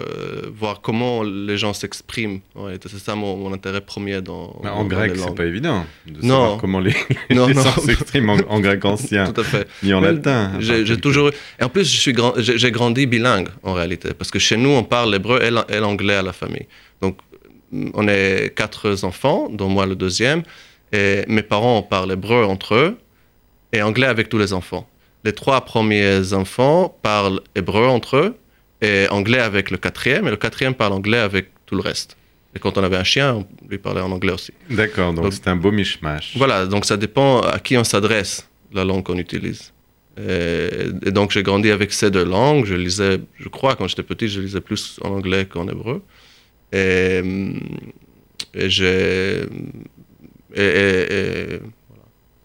voir 0.56 0.82
comment 0.82 1.22
les 1.22 1.58
gens 1.60 1.74
s'expriment. 1.74 2.40
Ouais, 2.56 2.80
c'est 2.84 2.98
ça 2.98 3.14
mon, 3.14 3.54
intérêt 3.54 3.82
premier 3.82 4.22
dans, 4.24 4.60
Mais 4.64 4.70
en 4.70 4.84
dans 4.84 4.88
grec, 4.90 5.12
c'est 5.16 5.36
pas 5.36 5.46
évident 5.46 5.86
de 6.08 6.26
Non. 6.26 6.42
savoir 6.42 6.58
comment 6.58 6.80
les, 6.80 6.96
Non, 7.30 7.46
les 7.46 7.54
sens 7.54 7.80
s'expriment 7.86 8.32
en, 8.32 8.38
en 8.50 8.60
grec 8.60 8.84
ancien, 8.84 9.32
Tout 9.32 9.42
à 9.42 9.44
fait. 9.44 9.68
ni 9.84 9.94
en 9.94 10.02
Mais 10.02 10.14
latin. 10.14 10.54
J'ai 10.60 10.98
toujours 11.00 11.30
Et 11.60 11.64
en 11.64 11.70
plus, 11.70 12.10
grand- 12.10 12.34
j'ai 12.38 12.58
j'ai 12.58 12.72
grandi 12.72 13.06
bilingue 13.06 13.50
en 13.62 13.74
réalité, 13.74 14.16
parce 14.18 14.32
que 14.32 14.40
chez 14.40 14.58
nous, 14.58 14.70
on 14.70 14.84
parle 14.84 15.12
l'hébreu 15.12 15.40
et 15.44 15.52
l'an- 15.52 15.66
et 15.70 15.78
l'anglais 15.80 16.16
à 16.16 16.24
la 16.24 16.34
famille. 16.34 16.68
Donc, 17.04 17.18
on 17.94 18.08
est 18.08 18.52
quatre 18.56 19.04
enfants, 19.04 19.48
dont 19.52 19.70
moi 19.70 19.86
le 19.86 19.96
deuxième, 19.96 20.42
et 20.92 21.24
mes 21.28 21.44
parents 21.44 21.78
on 21.80 21.84
parle 21.84 22.12
hébreu 22.12 22.44
entre 22.46 22.76
eux 22.76 22.98
et 23.74 23.82
anglais 23.82 24.08
avec 24.08 24.30
tous 24.30 24.38
les 24.38 24.54
enfants. 24.54 24.88
les 25.24 25.34
trois 25.34 25.62
premiers 25.62 26.34
enfants 26.34 26.98
parlent 27.02 27.42
hébreu 27.56 27.86
entre 27.86 28.18
eux 28.18 28.36
et 28.82 29.08
anglais 29.10 29.40
avec 29.40 29.70
le 29.70 29.78
quatrième, 29.78 30.28
et 30.28 30.32
le 30.32 30.38
quatrième 30.38 30.74
parle 30.74 30.94
anglais 30.94 31.20
avec 31.20 31.50
tout 31.66 31.76
le 31.76 31.82
reste. 31.82 32.18
Et 32.56 32.60
quand 32.60 32.78
on 32.78 32.84
avait 32.84 32.98
un 32.98 33.04
chien, 33.04 33.36
on 33.36 33.46
lui 33.70 33.78
parlait 33.78 34.02
en 34.02 34.12
anglais 34.12 34.34
aussi. 34.34 34.52
D'accord, 34.70 35.14
donc 35.14 35.32
c'est 35.32 35.48
un 35.48 35.56
beau 35.56 35.72
mishmash. 35.72 36.36
Voilà, 36.36 36.66
donc 36.66 36.86
ça 36.86 36.98
dépend 36.98 37.42
à 37.42 37.60
qui 37.60 37.78
on 37.78 37.84
s'adresse, 37.84 38.50
la 38.74 38.84
langue 38.84 39.04
qu'on 39.04 39.18
utilise. 39.18 39.72
Et, 40.18 40.70
et 41.06 41.12
donc 41.12 41.32
j'ai 41.32 41.44
grandi 41.44 41.72
avec 41.72 41.94
ces 41.94 42.12
deux 42.12 42.26
langues. 42.26 42.66
Je 42.66 42.76
lisais, 42.76 43.20
je 43.40 43.48
crois, 43.48 43.76
quand 43.76 43.88
j'étais 43.88 44.04
petit, 44.04 44.28
je 44.28 44.42
lisais 44.42 44.60
plus 44.60 45.00
en 45.02 45.12
anglais 45.12 45.46
qu'en 45.46 45.68
hébreu. 45.70 46.04
Et, 46.74 47.22
et 48.54 48.70
j'ai. 48.70 49.44
Et, 50.56 50.62
et- 50.64 51.54
et- 51.56 51.60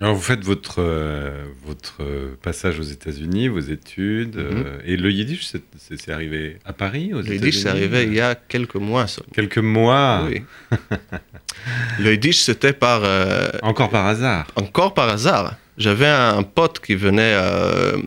Alors 0.01 0.15
vous 0.15 0.21
faites 0.23 0.45
votre, 0.45 0.77
euh, 0.81 1.45
votre 1.65 1.97
euh, 2.03 2.37
passage 2.43 2.79
aux 2.79 2.83
États-Unis, 2.97 3.49
vos 3.49 3.61
études, 3.61 4.37
Mhm. 4.37 4.65
euh, 4.67 4.79
et 4.85 4.97
le 4.99 5.11
yiddish, 5.11 5.47
c'est- 5.47 6.11
arrivé 6.11 6.59
à 6.67 6.73
Paris, 6.75 7.15
aux 7.15 7.23
le 7.23 7.33
yiddish, 7.35 7.59
c'est 7.61 7.69
arrivé 7.71 8.05
il 8.05 8.15
y 8.15 8.21
a 8.21 8.35
quelques 8.35 8.75
mois 8.77 9.07
seulement. 9.07 9.33
Quelques 9.35 9.59
mois, 9.59 10.27
Oui. 10.29 10.43
le 11.99 12.13
yiddish, 12.13 12.39
c'était 12.39 12.73
par. 12.73 13.01
euh, 13.05 13.49
encore 13.63 13.91
par 13.91 14.07
hasard. 14.07 14.47
encore 14.57 14.93
par 14.95 15.09
hasard. 15.09 15.55
J'avais 15.79 16.07
un 16.09 16.43
pote 16.43 16.81
qui 16.81 16.95
venait, 16.95 17.35
euh, 17.37 17.99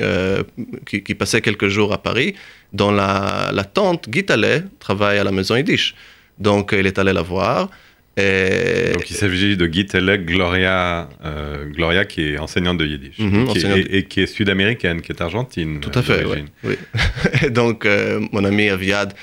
euh, 0.00 0.42
qui, 0.86 1.02
qui 1.02 1.14
passait 1.14 1.42
quelques 1.42 1.68
jours 1.68 1.92
à 1.92 2.02
Paris, 2.02 2.34
dont 2.72 2.90
la, 2.92 3.50
la 3.52 3.64
tante 3.64 4.08
Guy 4.08 4.24
Tallet 4.24 4.62
travaille 4.78 5.18
à 5.18 5.24
la 5.24 5.30
maison 5.32 5.54
Yiddish. 5.56 5.94
Donc 6.38 6.74
il 6.78 6.86
est 6.86 6.98
allé 6.98 7.12
la 7.12 7.20
voir. 7.20 7.68
Et 8.16 8.90
Donc 8.92 9.08
il 9.08 9.14
s'agit 9.16 9.56
de 9.56 9.66
Guy 9.66 9.86
Telek, 9.86 10.26
Gloria, 10.26 11.08
euh, 11.24 11.64
Gloria 11.66 12.04
qui 12.04 12.22
est 12.30 12.38
enseignante 12.38 12.78
de 12.78 12.86
yiddish, 12.86 13.18
Mhm, 13.18 13.30
qui 13.30 13.36
est- 13.38 13.64
enseignante. 13.66 13.78
et, 13.78 13.98
et 13.98 14.04
qui 14.04 14.20
est 14.20 14.26
sud-américaine, 14.26 15.00
qui 15.00 15.12
est 15.12 15.20
argentine. 15.22 15.80
Tout 15.80 15.96
à 15.98 16.02
fait, 16.02 16.24
oui. 16.24 16.76
Et 17.46 17.50
donc, 17.50 17.86
euh, 17.86 18.20
mon 18.32 18.44
ami 18.44 18.68
Aviad, 18.68 19.14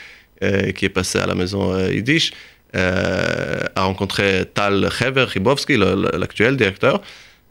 euh, 0.43 0.71
qui 0.71 0.85
est 0.85 0.89
passé 0.89 1.19
à 1.19 1.27
la 1.27 1.35
maison 1.35 1.77
Yiddish, 1.89 2.31
a 2.73 3.81
rencontré 3.83 4.43
Tal 4.53 4.89
Hever 5.01 5.25
le- 5.35 6.17
l'actuel 6.17 6.55
directeur. 6.57 7.01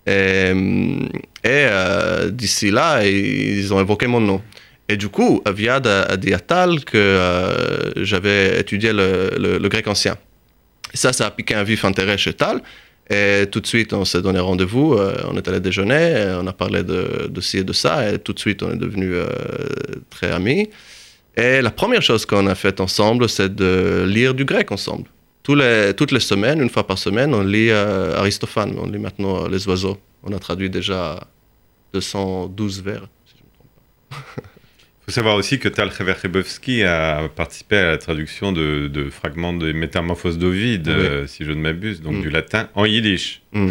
Et, 0.07 0.53
et, 1.45 1.67
d'ici 2.31 2.71
là, 2.71 3.05
ils 3.07 3.73
ont 3.75 3.81
évoqué 3.81 4.07
mon 4.07 4.21
nom. 4.21 4.41
Et 4.89 4.97
du 4.97 5.09
coup, 5.09 5.43
Aviad 5.45 5.85
a, 5.87 6.03
a 6.03 6.17
dit 6.17 6.33
à 6.33 6.39
Tal 6.39 6.85
que 6.85 7.93
j'avais 7.97 8.61
étudié 8.61 8.93
le, 8.93 9.31
le- 9.39 9.59
le 9.59 9.69
grec 9.69 9.87
ancien. 9.89 10.17
Ça, 10.95 11.13
ça 11.13 11.27
a 11.27 11.31
piqué 11.31 11.55
un 11.55 11.65
vif 11.65 11.85
intérêt 11.85 12.19
chez 12.19 12.35
Tal. 12.35 12.63
Et 13.09 13.47
tout 13.53 13.61
de 13.61 13.67
suite, 13.67 13.93
on 13.93 14.05
s'est 14.05 14.21
donné 14.21 14.41
rendez-vous, 14.41 14.95
euh, 14.95 15.15
on 15.31 15.37
est 15.37 15.47
allé 15.47 15.61
déjeuner, 15.61 16.11
et 16.11 16.37
on 16.41 16.47
a 16.49 16.53
parlé 16.53 16.83
de, 16.83 17.31
ci 17.41 17.59
et 17.59 17.65
de 17.65 17.73
ça, 17.73 18.11
et 18.13 18.19
tout 18.19 18.33
de 18.33 18.41
suite, 18.41 18.65
on 18.65 18.73
est 18.73 18.77
devenus 18.77 19.13
euh, 19.15 19.29
très 20.11 20.33
amis. 20.33 20.69
Et 21.37 21.61
la 21.61 21.71
première 21.71 22.03
chose 22.03 22.27
qu'on 22.27 22.47
a 22.47 22.55
faite 22.55 22.81
ensemble, 22.81 23.29
c'est 23.29 23.55
de 23.55 24.05
lire 24.09 24.35
du 24.35 24.45
grec 24.45 24.73
ensemble. 24.73 25.09
Toutes 25.43 26.11
les 26.11 26.21
semaines, 26.21 26.61
une 26.61 26.71
fois 26.71 26.85
par 26.87 26.99
semaine, 26.99 27.33
on 27.33 27.43
lit 27.43 27.71
euh, 27.71 28.17
Aristophane, 28.17 28.77
on 28.79 28.87
lit 28.87 28.99
maintenant 28.99 29.45
euh, 29.45 29.49
Les 29.49 29.69
Oiseaux. 29.69 29.97
On 30.25 30.33
a 30.33 30.39
traduit 30.41 30.69
déjà 30.69 31.21
212 31.93 32.83
vers. 32.83 33.07
Il 35.09 35.13
faut 35.13 35.15
savoir 35.15 35.37
aussi 35.37 35.61
que 35.61 35.69
Tal 35.69 35.91
a 36.85 37.29
participé 37.29 37.77
à 37.77 37.87
la 37.87 37.97
traduction 37.99 38.51
de, 38.51 38.89
de 38.89 39.09
fragments 39.09 39.53
des 39.53 39.73
Métamorphoses 39.73 40.37
d'Ovide, 40.37 40.89
Oui. 40.89 40.95
euh, 40.95 41.27
si 41.29 41.45
je 41.45 41.53
ne 41.53 41.61
m'abuse, 41.61 42.01
donc 42.01 42.17
Mm. 42.17 42.23
du 42.23 42.31
latin 42.31 42.69
en 42.75 42.85
yiddish. 42.87 43.41
Hmm. 43.53 43.71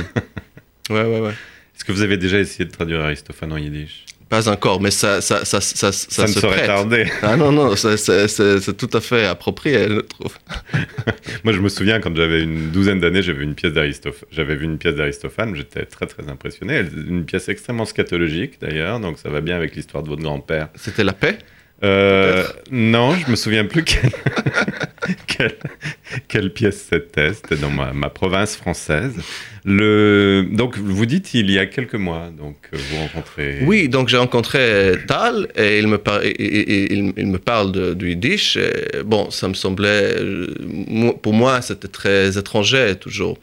ouais, 0.90 1.04
ouais, 1.04 1.20
ouais. 1.20 1.34
Est-ce 1.76 1.84
que 1.84 1.92
vous 1.92 2.04
avez 2.04 2.16
déjà 2.16 2.40
essayé 2.40 2.64
de 2.64 2.72
traduire 2.72 3.02
Aristophane 3.02 3.52
en 3.52 3.58
yiddish? 3.58 4.06
Pas 4.28 4.50
encore, 4.50 4.82
mais 4.82 4.90
ça, 4.90 5.22
ça, 5.22 5.46
ça, 5.46 5.62
ça, 5.62 5.92
ça, 5.92 6.28
se 6.28 6.40
saurait 6.40 6.56
prête. 6.56 6.66
tarder. 6.68 7.06
Ah 7.22 7.38
non, 7.38 7.52
non, 7.52 7.76
c'est- 7.76 8.74
tout 8.76 8.90
à 8.94 9.00
fait 9.00 9.26
approprié, 9.28 9.88
je 9.88 10.00
trouve. 10.00 10.36
Moi, 11.44 11.54
je 11.54 11.60
me 11.60 11.70
souviens 11.70 12.00
quand 12.00 12.16
j'avais 12.16 12.42
une 12.42 12.72
douzaine 12.72 13.00
d'années, 13.00 13.22
j'avais 13.22 13.44
une 13.44 13.54
pièce 13.54 13.74
d'Aristophane. 13.74 14.28
J'avais 14.32 14.56
vu 14.56 14.66
une 14.66 14.80
pièce 14.80 14.96
d'Aristophane, 14.96 15.56
j'étais 15.56 15.86
très 15.86 16.08
très 16.08 16.28
impressionné. 16.28 16.82
Une 17.08 17.24
pièce 17.26 17.50
extrêmement 17.50 17.86
scatologique 17.86 18.60
d'ailleurs, 18.60 19.00
donc 19.00 19.20
ça 19.20 19.30
va 19.30 19.42
bien 19.42 19.56
avec 19.56 19.76
l'histoire 19.76 20.02
de 20.04 20.10
votre 20.10 20.24
grand-père. 20.24 20.70
C'était 20.76 21.04
la 21.04 21.14
paix? 21.14 21.38
Euh, 21.84 22.46
non, 22.72 23.14
je 23.16 23.30
me 23.30 23.36
souviens 23.36 23.66
plus 23.66 23.84
quelle, 23.84 24.10
quelle, 26.28 26.54
pièce 26.54 26.88
c'était. 26.90 27.34
C'était 27.34 27.58
dans 27.58 27.70
ma, 27.70 28.10
province 28.10 28.56
française. 28.56 29.14
Le, 29.64 30.48
donc, 30.52 30.78
vous 30.78 31.06
dites 31.06 31.34
il 31.34 31.50
y 31.52 31.60
a 31.60 31.66
quelques 31.66 31.96
mois, 31.96 32.30
donc 32.38 32.58
euh, 32.74 32.78
vous 32.78 32.98
rencontrez. 32.98 33.60
Oui, 33.64 33.90
donc 33.90 34.10
j'ai 34.10 34.18
rencontré 34.18 34.94
Tal 35.08 35.48
et 35.56 35.80
il 35.80 35.88
me, 35.88 36.00
il, 37.18 37.28
me 37.28 37.38
parle 37.38 37.72
de, 37.72 37.94
du 37.94 38.10
Yiddish. 38.10 38.58
Bon, 39.06 39.30
ça 39.32 39.48
me 39.48 39.54
semblait, 39.54 40.16
euh, 40.20 41.14
pour 41.22 41.34
moi, 41.34 41.62
c'était 41.62 41.88
très 41.88 42.38
étranger 42.38 42.96
toujours. 43.00 43.38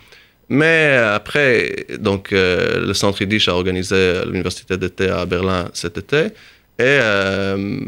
Mais 0.48 0.96
après, 0.96 1.86
donc, 1.98 2.32
euh, 2.32 2.86
le 2.86 2.94
centre 2.94 3.22
Yiddish 3.22 3.48
a 3.48 3.54
organisé 3.54 4.20
l'université 4.26 4.76
d'été 4.76 5.08
à 5.08 5.24
Berlin 5.24 5.70
cet 5.72 5.96
été. 5.96 6.26
Euh, 6.82 7.80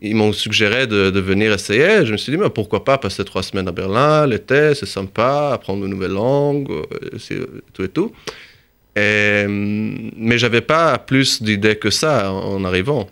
ils 0.00 0.14
m'ont 0.14 0.32
suggéré 0.32 0.86
de, 0.86 1.20
venir 1.20 1.52
essayer. 1.52 2.04
Je 2.04 2.12
me 2.12 2.16
suis 2.16 2.32
dit, 2.32 2.38
mais 2.38 2.50
pourquoi 2.50 2.84
pas 2.84 2.98
passer 2.98 3.24
trois 3.24 3.42
semaines 3.42 3.68
à 3.68 3.72
Berlin, 3.72 4.26
l'été, 4.26 4.74
c'est 4.74 4.86
sympa, 4.86 5.50
apprendre 5.52 5.84
une 5.84 5.90
nouvelle 5.90 6.12
langue, 6.12 6.70
euh, 6.70 7.46
tout 7.72 7.84
et 7.84 7.88
tout. 7.88 8.12
Et, 8.96 9.46
mais 9.48 10.38
j'avais 10.38 10.60
pas 10.60 10.98
plus 10.98 11.42
d'idées 11.42 11.76
que 11.76 11.90
ça 11.90 12.32
en 12.32 12.64
arrivant. 12.64 13.08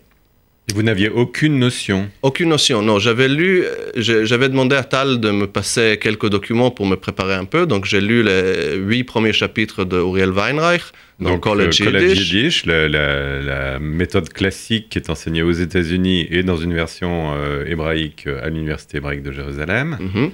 Vous 0.75 0.83
n'aviez 0.83 1.09
aucune 1.09 1.59
notion. 1.59 2.09
Aucune 2.23 2.49
notion. 2.51 2.83
Non, 2.83 2.99
j'avais 2.99 3.29
lu, 3.29 3.63
euh, 3.65 4.25
j'avais 4.25 4.49
demandé 4.49 4.77
à 4.77 4.85
Tal 4.85 5.21
de 5.21 5.31
me 5.31 5.47
passer 5.47 5.99
quelques 6.01 6.29
documents 6.29 6.71
pour 6.71 6.87
me 6.87 6.97
préparer 6.97 7.35
un 7.35 7.45
peu. 7.45 7.67
Donc 7.67 7.85
j'ai 7.85 8.01
lu 8.01 8.23
les 8.23 8.77
huit 8.77 9.05
premiers 9.05 9.33
chapitres 9.33 9.85
de 9.85 9.97
Uriel 9.99 10.31
Weinreich 10.31 10.83
dans 11.19 11.31
Donc, 11.31 11.43
College 11.43 11.81
euh, 11.81 11.85
college 11.85 12.03
Yiddish. 12.19 12.33
Yiddish, 12.33 12.67
la, 12.67 12.89
la- 12.89 13.41
la 13.43 13.79
méthode 13.79 14.29
classique 14.33 14.89
qui 14.91 14.99
est 14.99 15.11
enseignée 15.11 15.43
aux 15.43 15.53
États-Unis 15.53 16.27
et 16.31 16.43
dans 16.43 16.57
une 16.57 16.75
version 16.75 17.33
euh, 17.35 17.65
hébraïque 17.67 18.25
euh, 18.27 18.41
à 18.45 18.49
l'université 18.49 18.99
hébraïque 18.99 19.23
de 19.23 19.33
Jérusalem. 19.33 19.99
Mhm. 20.01 20.31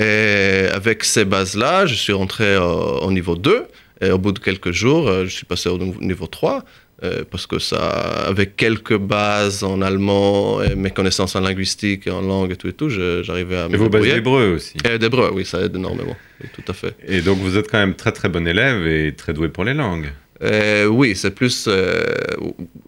Et 0.00 0.66
avec 0.72 1.04
ces 1.04 1.24
bases-là, 1.24 1.86
je 1.86 1.94
suis 1.94 2.12
rentré 2.12 2.56
au, 2.56 3.00
au 3.02 3.10
niveau 3.12 3.36
2. 3.36 3.64
Et 4.00 4.10
au 4.12 4.18
bout 4.18 4.30
de 4.30 4.38
quelques 4.38 4.70
jours, 4.70 5.10
je 5.24 5.28
suis 5.30 5.44
passé 5.44 5.68
au 5.68 5.78
niveau 6.00 6.28
3. 6.28 6.64
Euh, 7.04 7.24
parce 7.30 7.46
que 7.46 7.58
ça, 7.58 7.78
avec 8.26 8.56
quelques 8.56 8.96
bases 8.96 9.62
en 9.62 9.80
allemand 9.82 10.62
et 10.62 10.74
mes 10.74 10.90
connaissances 10.90 11.36
en 11.36 11.40
linguistique 11.40 12.06
et 12.06 12.10
en 12.10 12.22
langue 12.22 12.52
et 12.52 12.56
tout 12.56 12.68
et 12.68 12.72
tout, 12.72 12.88
j'arrivais 12.88 13.56
à 13.56 13.66
Et 13.66 13.76
vos 13.76 13.88
bases 13.88 14.02
d'hébreu 14.02 14.54
aussi. 14.56 14.76
Et 14.84 14.98
d'hébreu, 14.98 15.30
oui, 15.32 15.44
ça 15.44 15.60
aide 15.60 15.76
énormément. 15.76 16.16
Oui, 16.42 16.48
tout 16.52 16.64
à 16.70 16.72
fait. 16.72 16.94
Et 17.06 17.20
donc 17.20 17.38
vous 17.38 17.56
êtes 17.56 17.70
quand 17.70 17.78
même 17.78 17.94
très 17.94 18.12
très 18.12 18.28
bon 18.28 18.46
élève 18.46 18.86
et 18.86 19.14
très 19.14 19.32
doué 19.32 19.48
pour 19.48 19.64
les 19.64 19.74
langues. 19.74 20.10
Euh, 20.42 20.86
oui, 20.86 21.16
c'est 21.16 21.32
plus. 21.32 21.66
euh, 21.68 22.04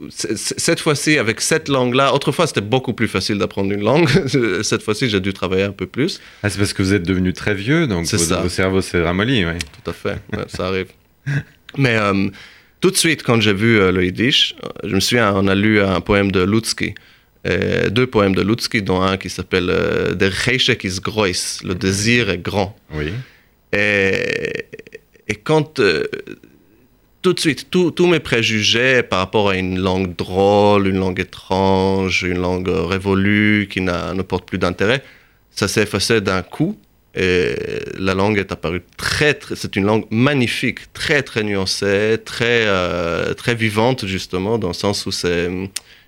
cette 0.08 0.80
fois-ci, 0.80 1.18
avec 1.18 1.40
cette 1.40 1.68
langue-là, 1.68 2.14
autrefois 2.14 2.46
c'était 2.46 2.60
beaucoup 2.60 2.92
plus 2.92 3.08
facile 3.08 3.38
d'apprendre 3.38 3.72
une 3.72 3.82
langue. 3.82 4.08
cette 4.62 4.82
fois-ci, 4.82 5.08
j'ai 5.08 5.20
dû 5.20 5.32
travailler 5.32 5.64
un 5.64 5.72
peu 5.72 5.86
plus. 5.86 6.20
Ah, 6.42 6.50
c'est 6.50 6.58
parce 6.58 6.72
que 6.72 6.82
vous 6.82 6.94
êtes 6.94 7.02
devenu 7.02 7.32
très 7.32 7.54
vieux, 7.54 7.86
donc 7.86 8.06
vos, 8.06 8.18
ça. 8.18 8.40
vos 8.40 8.48
cerveaux 8.48 8.80
s'est 8.80 9.02
ramolli, 9.02 9.44
oui. 9.44 9.58
Tout 9.82 9.90
à 9.90 9.92
fait, 9.92 10.18
ouais, 10.32 10.44
ça 10.48 10.68
arrive. 10.68 10.88
Mais 11.76 11.96
euh, 11.96 12.28
tout 12.80 12.90
de 12.90 12.96
suite, 12.96 13.22
quand 13.22 13.40
j'ai 13.40 13.52
vu 13.52 13.78
euh, 13.78 13.92
le 13.92 14.04
Yiddish, 14.04 14.54
euh, 14.64 14.88
je 14.88 14.94
me 14.94 15.00
souviens, 15.00 15.32
on 15.34 15.46
a 15.48 15.54
lu 15.54 15.80
un 15.80 16.00
poème 16.00 16.32
de 16.32 16.42
Lutzki. 16.42 16.94
euh, 17.46 17.88
deux 17.88 18.06
poèmes 18.06 18.34
de 18.34 18.42
Lutzki, 18.42 18.82
dont 18.82 19.00
un 19.00 19.16
qui 19.16 19.30
s'appelle 19.30 19.66
Der 20.14 20.32
Cheshek 20.32 20.84
is 20.84 21.00
groß, 21.00 21.60
le 21.64 21.74
désir 21.74 22.28
est 22.30 22.38
grand. 22.38 22.76
Oui. 22.92 23.12
Et, 23.72 24.66
et 25.28 25.34
quand 25.36 25.80
tout 27.22 27.32
de 27.32 27.40
suite, 27.40 27.70
tous 27.70 28.06
mes 28.06 28.20
préjugés 28.20 29.02
par 29.02 29.20
rapport 29.20 29.50
à 29.50 29.56
une 29.56 29.78
langue 29.78 30.16
drôle, 30.16 30.88
une 30.88 30.98
langue 30.98 31.20
étrange, 31.20 32.22
une 32.22 32.40
langue 32.40 32.68
révolue 32.68 33.68
qui 33.70 33.80
ne 33.80 34.22
porte 34.22 34.46
plus 34.46 34.58
d'intérêt, 34.58 35.02
ça 35.50 35.68
s'est 35.68 35.82
effacé 35.82 36.20
d'un 36.20 36.42
coup. 36.42 36.78
Et 37.14 37.54
la 37.98 38.14
langue 38.14 38.38
est 38.38 38.52
apparue 38.52 38.82
très, 38.96 39.34
très 39.34 39.56
c'est 39.56 39.74
une 39.76 39.84
langue 39.84 40.04
magnifique, 40.10 40.92
très, 40.92 41.22
très 41.22 41.42
nuancée, 41.42 42.18
très, 42.24 42.64
euh, 42.66 43.34
très 43.34 43.54
vivante, 43.56 44.06
justement, 44.06 44.58
dans 44.58 44.68
le 44.68 44.74
sens 44.74 45.06
où 45.06 45.10
c'est, 45.10 45.50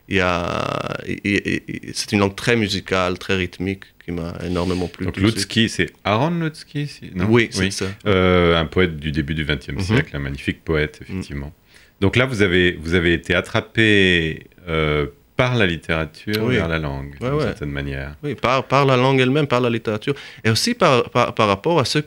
il 0.09 0.17
y 0.17 0.21
a, 0.21 0.97
c'est 1.93 2.13
une 2.13 2.21
langue 2.21 2.37
très 2.37 2.55
musicale, 2.57 3.19
très 3.19 3.35
rythmique, 3.35 3.85
qui 4.05 4.13
m'a 4.13 4.35
énormément 4.45 4.87
plu. 4.89 5.07
Donc. 5.07 5.17
Lutzki, 5.17 5.69
c'est 5.69 5.91
Aaron 6.05 6.31
Lutzki 6.41 6.87
si- 6.89 7.11
non? 7.15 7.27
Oui, 7.29 7.49
c'est 7.53 7.71
ça. 7.71 7.87
Euh, 8.07 8.57
un 8.57 8.67
poète 8.67 8.97
du 8.97 9.11
début 9.13 9.35
du 9.35 9.45
XXe 9.45 9.69
Mhm. 9.75 9.81
siècle, 9.81 10.17
un 10.17 10.21
magnifique 10.21 10.65
poète, 10.65 11.01
effectivement. 11.03 11.53
Donc 12.01 12.17
là, 12.17 12.27
vous 12.27 12.43
avez, 12.43 12.73
vous 12.81 12.95
avez 12.95 13.13
été 13.15 13.33
attrapé 13.35 14.47
euh, 14.69 15.07
par 15.43 15.55
la 15.57 15.67
littérature 15.75 16.41
Oui. 16.47 16.55
vers 16.57 16.69
la 16.69 16.79
langue, 16.79 17.13
Ouais, 17.21 17.29
d'une 17.29 17.39
ouais. 17.39 17.45
certaine 17.51 17.71
manière. 17.81 18.11
Oui, 18.23 18.35
par, 18.47 18.59
par 18.73 18.85
la 18.91 18.97
langue 18.97 19.19
elle-même, 19.25 19.49
par 19.55 19.61
la 19.67 19.71
littérature, 19.77 20.15
et 20.45 20.51
aussi 20.51 20.73
par, 20.83 21.11
par, 21.11 21.35
par 21.39 21.49
rapport 21.49 21.79
à 21.81 21.85
ce, 21.93 21.99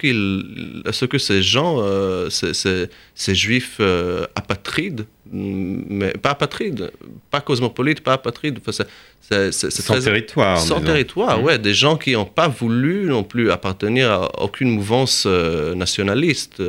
à 0.90 0.94
ce 1.00 1.06
que 1.12 1.18
ces 1.28 1.42
gens, 1.42 1.74
euh, 1.80 2.30
ces, 2.30 2.54
ces- 2.62 2.88
ces 3.14 3.36
juifs 3.36 3.78
euh, 3.82 4.26
apatrides, 4.42 5.02
mm, 5.32 5.82
mais 6.00 6.12
pas 6.26 6.32
apatrides, 6.38 6.92
pas 7.34 7.42
cosmopolites, 7.42 8.02
pas 8.02 8.14
apatrides, 8.14 8.58
enfin, 8.62 8.72
c'est, 8.72 8.88
c'est, 9.28 9.52
c'est- 9.60 9.72
c'est 9.76 9.82
Sans 9.82 9.94
très- 9.96 10.04
territoire. 10.10 10.58
sans 10.60 10.76
disons. 10.80 10.92
territoire, 10.92 11.36
Mm. 11.40 11.44
ouais, 11.46 11.58
des 11.60 11.74
gens 11.84 11.98
qui 11.98 12.12
n'ont 12.14 12.26
pas 12.42 12.48
voulu 12.48 12.96
non 13.16 13.24
plus 13.24 13.52
appartenir 13.52 14.06
à 14.12 14.44
aucune 14.46 14.70
mouvance 14.70 15.26
euh, 15.28 15.76
nationaliste, 15.76 16.62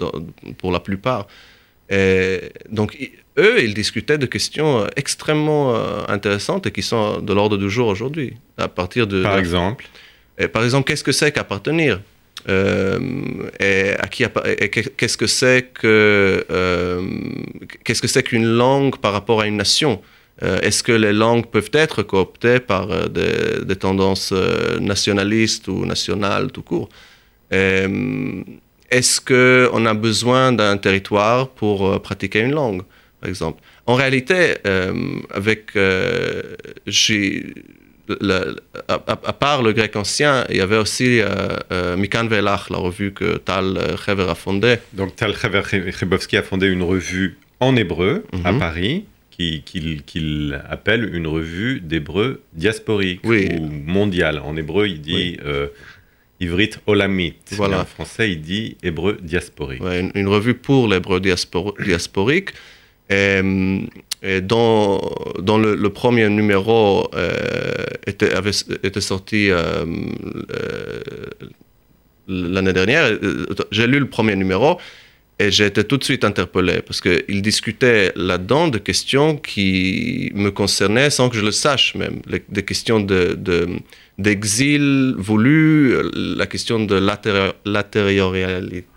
dans- 0.00 0.12
pour 0.58 0.70
la 0.70 0.80
plupart. 0.80 1.26
Et 1.90 2.52
donc, 2.70 2.90
eux, 3.38 3.62
ils 3.62 3.74
discutaient 3.74 4.18
de 4.18 4.26
questions 4.26 4.80
euh, 4.80 4.86
extrêmement 4.96 5.74
euh, 5.74 6.02
intéressantes 6.08 6.66
et 6.66 6.70
qui 6.70 6.82
sont 6.82 7.20
de 7.20 7.32
l'ordre 7.32 7.56
du 7.56 7.70
jour 7.70 7.88
aujourd'hui. 7.88 8.34
À 8.58 8.68
partir 8.68 9.06
de. 9.06 9.22
Par 9.22 9.38
exemple, 9.38 9.86
Et 10.38 10.48
par 10.48 10.64
exemple, 10.64 10.86
qu'est-ce 10.88 11.04
que 11.04 11.12
c'est 11.12 11.32
qu'appartenir? 11.32 12.00
Euh, 12.48 12.98
et 13.60 13.90
à 13.98 14.08
qui 14.08 14.24
qu'est-ce 14.96 15.16
que 15.16 15.28
c'est 15.28 15.68
que 15.72 16.44
euh, 16.50 17.02
qu'est-ce 17.84 18.02
que 18.02 18.08
c'est 18.08 18.24
qu'une 18.24 18.46
langue 18.46 18.96
par 18.96 19.12
rapport 19.12 19.40
à 19.42 19.46
une 19.46 19.56
nation? 19.56 20.02
Euh, 20.42 20.58
Est-ce 20.60 20.82
que 20.82 20.92
les 20.92 21.12
langues 21.12 21.46
peuvent 21.46 21.70
être 21.72 22.02
cooptées 22.02 22.58
par 22.58 23.08
des, 23.10 23.64
des 23.64 23.76
tendances 23.76 24.32
nationalistes 24.80 25.68
ou 25.68 25.86
nationales 25.86 26.50
tout 26.50 26.62
court? 26.62 26.88
Est-ce 27.50 29.20
qu'on 29.20 29.86
a 29.86 29.94
besoin 29.94 30.52
d'un 30.52 30.78
territoire 30.78 31.48
pour 31.48 32.00
pratiquer 32.02 32.40
une 32.40 32.52
langue, 32.52 32.82
par 33.22 33.28
exemple 33.30 33.62
En 33.86 33.94
réalité, 33.94 34.56
euh, 34.66 34.92
avec 35.32 35.76
euh, 35.76 36.42
j'ai- 36.86 37.54
le- 38.08 38.56
à, 38.88 39.32
part 39.32 39.62
le 39.62 39.72
grec 39.72 39.94
ancien, 39.96 40.44
il 40.50 40.56
y 40.56 40.60
avait 40.60 40.76
aussi 40.76 41.20
euh, 41.20 41.56
euh, 41.72 41.96
Mikan 41.96 42.26
Velach, 42.26 42.68
la 42.68 42.78
revue 42.78 43.12
que 43.12 43.36
Tal 43.38 43.78
Hever 44.06 44.26
a 44.28 44.34
fondée. 44.34 44.76
donc 44.92 45.14
Tal 45.16 45.34
Chabovsky 45.36 46.36
a 46.36 46.42
fondé 46.42 46.66
une 46.66 46.82
revue 46.82 47.38
en 47.60 47.76
hébreu 47.76 48.24
à 48.44 48.52
Mhm. 48.52 48.58
Paris 48.58 49.04
qui- 49.30 49.62
qu'il 49.64 50.02
qu'il 50.02 50.60
appelle 50.68 51.14
une 51.14 51.28
revue 51.28 51.80
d'hébreu 51.80 52.42
diasporique 52.52 53.20
Oui. 53.24 53.48
ou 53.58 53.66
mondiale. 53.98 54.40
En 54.44 54.56
hébreu, 54.56 54.88
il 54.88 55.00
dit 55.00 55.38
Ivrit 56.40 56.70
Olamit. 56.88 57.34
Voilà. 57.52 57.76
Et 57.76 57.80
en 57.80 57.84
français, 57.84 58.32
il 58.32 58.40
dit 58.40 58.76
hébreu 58.82 59.16
diasporique. 59.22 59.80
Ouais, 59.82 60.00
une, 60.00 60.10
une 60.16 60.26
revue 60.28 60.54
pour 60.54 60.88
l'hébreu 60.88 61.20
diaspor- 61.20 61.74
diasporique. 61.82 62.50
Et, 63.12 63.40
et 64.22 64.40
dans, 64.40 65.00
dans 65.48 65.58
le, 65.58 65.90
premier 65.90 66.28
numéro 66.28 67.10
euh, 67.14 67.84
était, 68.06 68.32
sorti 69.00 69.50
euh, 69.50 69.84
euh, 70.50 71.00
l'année 72.28 72.72
dernière. 72.72 73.04
Euh, 73.04 73.46
J'ai 73.70 73.86
lu 73.86 73.98
le 73.98 74.08
premier 74.08 74.36
numéro 74.36 74.78
et 75.38 75.50
j'ai 75.50 75.66
été 75.66 75.82
tout 75.84 75.96
de 75.96 76.04
suite 76.04 76.24
interpellé 76.24 76.82
parce 76.86 77.00
qu'il 77.00 77.42
discutait 77.42 78.12
là-dedans 78.14 78.68
de 78.68 78.78
questions 78.78 79.36
qui 79.36 80.30
me 80.34 80.50
concernaient 80.50 81.10
sans 81.10 81.28
que 81.30 81.36
je 81.36 81.44
le 81.44 81.52
sache 81.52 81.94
même. 81.96 82.20
Des 82.48 82.62
questions 82.62 83.00
de, 83.00 83.34
de- 83.34 83.68
d'exil 84.18 85.14
voulu, 85.18 85.96
la 86.14 86.46
question 86.46 86.76
de 86.84 86.94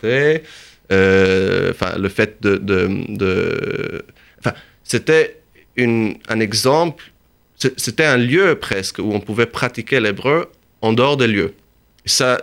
euh, 0.04 0.38
enfin, 0.92 1.98
le 1.98 2.10
fait 2.10 2.38
de... 2.42 2.56
de- 2.58 4.04
enfin, 4.40 4.54
c'était 4.84 5.38
une- 5.76 6.16
un 6.30 6.40
exemple, 6.40 7.04
c'était 7.78 8.06
un 8.06 8.18
lieu 8.18 8.56
presque 8.56 9.00
où 9.00 9.12
on 9.14 9.20
pouvait 9.20 9.46
pratiquer 9.46 10.00
l'hébreu 10.00 10.48
en 10.82 10.94
dehors 10.94 11.18
des 11.18 11.28
lieux. 11.28 11.54
Ça, 12.06 12.42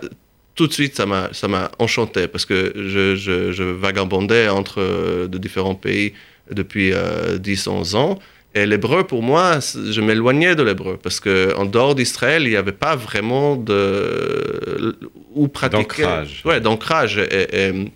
tout 0.55 0.67
de 0.67 0.73
suite, 0.73 0.95
ça 0.95 1.05
m'a, 1.05 1.29
ça 1.31 1.47
m'a 1.47 1.71
enchanté 1.79 2.27
parce 2.27 2.45
que 2.45 2.73
je, 2.75 3.15
je, 3.15 3.51
je 3.51 3.63
vagabondais 3.63 4.49
entre 4.49 4.81
euh, 4.81 5.27
de 5.27 5.37
différents 5.37 5.75
pays 5.75 6.13
depuis 6.51 6.91
euh, 6.93 7.37
10-11 7.37 7.95
ans. 7.95 8.19
Et 8.55 8.67
l'hébreu, 8.67 9.03
pour 9.07 9.23
moi, 9.23 9.59
je 9.61 9.99
m'éloignais 10.01 10.53
de 10.55 10.61
l'hébreu 10.61 10.99
parce 11.01 11.19
qu'en 11.19 11.65
dehors 11.65 11.95
d'Israël, 11.95 12.43
il 12.43 12.49
n'y 12.49 12.55
avait 12.55 12.71
pas 12.71 12.95
vraiment 12.95 13.55
de. 13.55 14.95
où 15.33 15.47
pratiquer. 15.47 15.81
D'ancrage. 16.03 16.41
Ouais, 16.45 16.61
d'ancrage. 16.61 17.17
Et, 17.17 17.47
et, 17.69 17.91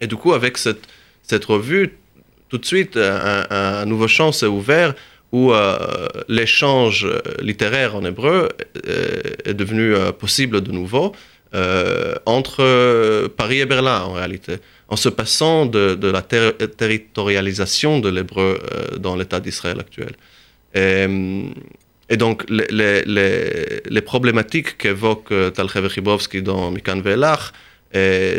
et 0.00 0.06
du 0.06 0.16
coup, 0.16 0.32
avec 0.32 0.58
cette, 0.58 0.84
cette 1.22 1.44
revue, 1.44 1.94
tout 2.48 2.58
de 2.58 2.66
suite, 2.66 2.96
un, 2.96 3.84
nouveau 3.86 4.08
champ 4.08 4.30
s'est 4.32 4.46
ouvert 4.46 4.94
où 5.32 5.52
euh, 5.52 5.76
l'échange 6.28 7.06
littéraire 7.40 7.96
en 7.96 8.04
hébreu 8.04 8.48
euh, 8.86 9.20
est 9.44 9.54
devenu 9.54 9.94
euh, 9.94 10.12
possible 10.12 10.60
de 10.60 10.70
nouveau 10.70 11.12
euh, 11.54 12.14
entre 12.26 12.62
euh, 12.62 13.28
Paris 13.28 13.60
et 13.60 13.66
Berlin, 13.66 14.02
en 14.02 14.12
réalité, 14.12 14.58
en 14.88 14.96
se 14.96 15.08
passant 15.08 15.66
de, 15.66 15.98
la 16.10 16.22
ter- 16.22 16.52
territorialisation 16.76 17.98
de 18.00 18.08
l'hébreu 18.08 18.58
euh, 18.60 18.96
dans 18.98 19.16
l'État 19.16 19.40
d'Israël 19.40 19.80
actuel. 19.80 20.12
Et, 22.08 22.16
donc, 22.16 22.44
les, 22.48 23.02
les- 23.04 24.00
problématiques 24.02 24.78
qu'évoque 24.78 25.32
euh, 25.32 25.50
Tal 25.50 25.66
Hever 25.74 25.88
Chibovsky 25.88 26.42
dans 26.42 26.70
Mikan 26.70 27.00
Velach 27.00 27.40
euh, 27.40 27.52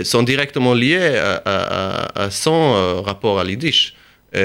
sont 0.03 0.23
directement 0.23 0.73
liées 0.73 1.17
à, 1.45 2.27
son 2.31 2.73
euh, 2.75 3.01
rapport 3.01 3.39
à 3.39 3.43
l'Yiddish. 3.43 3.93
Et, 4.33 4.39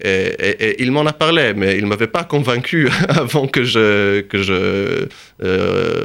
et- 0.00 0.82
il 0.82 0.90
m'en 0.90 1.04
a 1.06 1.12
parlé, 1.12 1.52
mais 1.54 1.76
il 1.76 1.84
ne 1.84 1.88
m'avait 1.88 2.06
pas 2.06 2.24
convaincu 2.24 2.88
avant 3.08 3.46
que 3.46 3.62
je, 3.64 5.06
euh, 5.42 6.04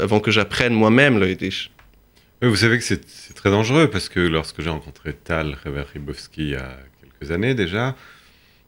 avant 0.00 0.20
que 0.20 0.30
j'apprenne 0.30 0.72
moi-même 0.72 1.18
le 1.18 1.28
Yiddish. 1.28 1.70
Vous 2.40 2.54
savez 2.56 2.78
que 2.78 2.84
c'est 2.84 3.34
très 3.34 3.50
dangereux 3.50 3.88
parce 3.90 4.08
que 4.08 4.20
lorsque 4.20 4.62
j'ai 4.62 4.70
rencontré 4.70 5.12
Tal 5.12 5.56
Ribowski 5.92 6.42
il 6.42 6.48
y 6.50 6.54
a 6.54 6.78
quelques 7.02 7.32
années 7.32 7.54
déjà, 7.54 7.96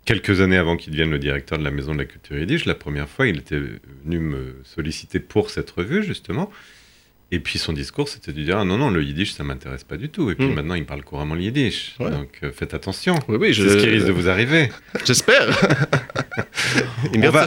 quelques 0.05 0.41
années 0.41 0.57
avant 0.57 0.77
qu'il 0.77 0.91
devienne 0.93 1.13
le 1.13 1.21
directeur 1.21 1.57
de 1.57 1.63
la 1.63 1.71
Maison 1.71 1.93
de 1.95 1.99
la 1.99 2.05
Culture 2.05 2.37
Yiddish, 2.37 2.65
la 2.67 2.75
première 2.75 3.09
fois, 3.09 3.29
il 3.29 3.39
était 3.39 3.61
venu 4.05 4.19
me 4.19 4.61
solliciter 4.65 5.21
pour 5.21 5.51
cette 5.51 5.71
revue, 5.71 6.03
justement. 6.03 6.51
Et 7.33 7.39
puis 7.39 7.59
son 7.61 7.73
discours, 7.73 8.09
c'était 8.09 8.33
de 8.33 8.43
dire 8.43 8.59
ah, 8.59 8.65
non, 8.65 8.77
non, 8.77 8.91
le 8.91 9.05
Yiddish, 9.05 9.33
ça 9.35 9.45
m'intéresse 9.45 9.85
pas 9.85 9.97
du 9.97 10.09
tout. 10.09 10.31
Et 10.31 10.35
puis 10.35 10.47
Mm. 10.49 10.55
maintenant, 10.55 10.75
il 10.75 10.85
parle 10.85 11.03
couramment 11.05 11.37
le 11.37 11.43
Yiddish. 11.43 11.95
Ouais. 12.01 12.11
Donc 12.11 12.31
euh, 12.43 12.51
faites 12.53 12.75
attention. 12.75 13.15
Oui, 13.29 13.37
oui, 13.41 13.55
C'est 13.55 13.69
ce 13.69 13.77
qui 13.77 13.87
risque 13.87 14.07
de 14.07 14.13
vous 14.13 14.29
arriver. 14.29 14.71
J'espère. 15.05 15.47
On 17.15 17.31
va-. 17.31 17.47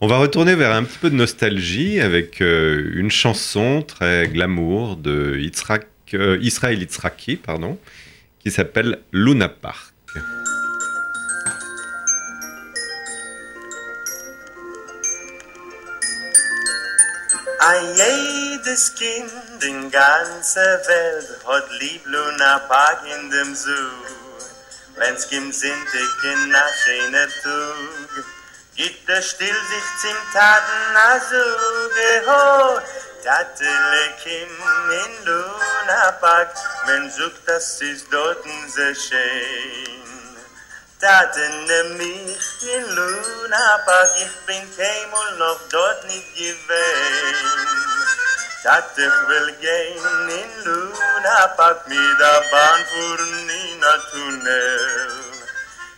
On 0.00 0.06
va 0.06 0.16
retourner 0.18 0.54
vers 0.54 0.72
un 0.72 0.84
petit 0.84 0.98
peu 0.98 1.10
de 1.10 1.14
nostalgie 1.14 2.00
avec 2.00 2.40
euh, 2.40 2.90
une 2.94 3.10
chanson 3.10 3.82
très 3.82 4.28
glamour 4.28 4.96
de 4.96 5.36
Yitzhak, 5.38 5.86
euh, 6.14 6.38
Israël 6.40 6.78
Yitzhaki, 6.80 7.36
pardon, 7.36 7.78
qui 8.40 8.50
s'appelle 8.50 9.00
Luna 9.12 9.48
Park. 9.50 9.92
Ein 17.62 17.94
jedes 17.94 18.94
Kind 18.94 19.62
in 19.62 19.90
ganzer 19.90 20.80
Welt 20.88 21.28
hat 21.46 21.70
lieb 21.80 22.00
Luna 22.06 22.58
Park 22.60 23.00
in 23.04 23.30
dem 23.30 23.54
Zoo. 23.54 23.70
Wenn's 24.96 25.28
kim 25.28 25.52
sind 25.52 25.86
ich 25.92 26.24
in 26.32 26.54
a 26.54 26.62
schöner 26.82 27.28
Tug, 27.42 28.24
gibt 28.76 29.06
es 29.10 29.28
still 29.28 29.48
sich 29.48 29.88
zum 30.00 30.16
Taten 30.32 30.96
a 30.96 31.20
Suge 31.28 32.12
ho. 32.26 32.80
Tatele 33.24 34.04
kim 34.22 34.48
in 35.02 35.26
Luna 35.26 36.12
Park, 36.12 36.54
men 36.86 37.10
sucht 37.10 37.42
das 37.44 37.78
ist 37.82 38.10
dorten 38.10 38.70
sehr 38.74 38.94
schön. 38.94 39.99
Mich 41.00 42.74
in 42.74 42.84
Luna 42.94 43.78
Park, 43.86 44.10
ich 44.18 44.36
bin 44.44 44.62
keinmal 44.76 45.32
noch 45.38 45.58
dort 45.70 46.04
nicht 46.04 46.34
gewesen. 46.34 46.58
Tat 48.62 48.98
ich 48.98 49.28
will 49.28 49.50
gehen 49.62 50.28
in 50.28 50.64
Luna 50.64 51.46
Park 51.56 51.88
mit 51.88 51.96
der 51.96 52.42
Bahn 52.50 52.84
fuhren 52.92 53.48
in 53.48 53.82
a 53.82 53.96
Tunnel. 54.12 55.10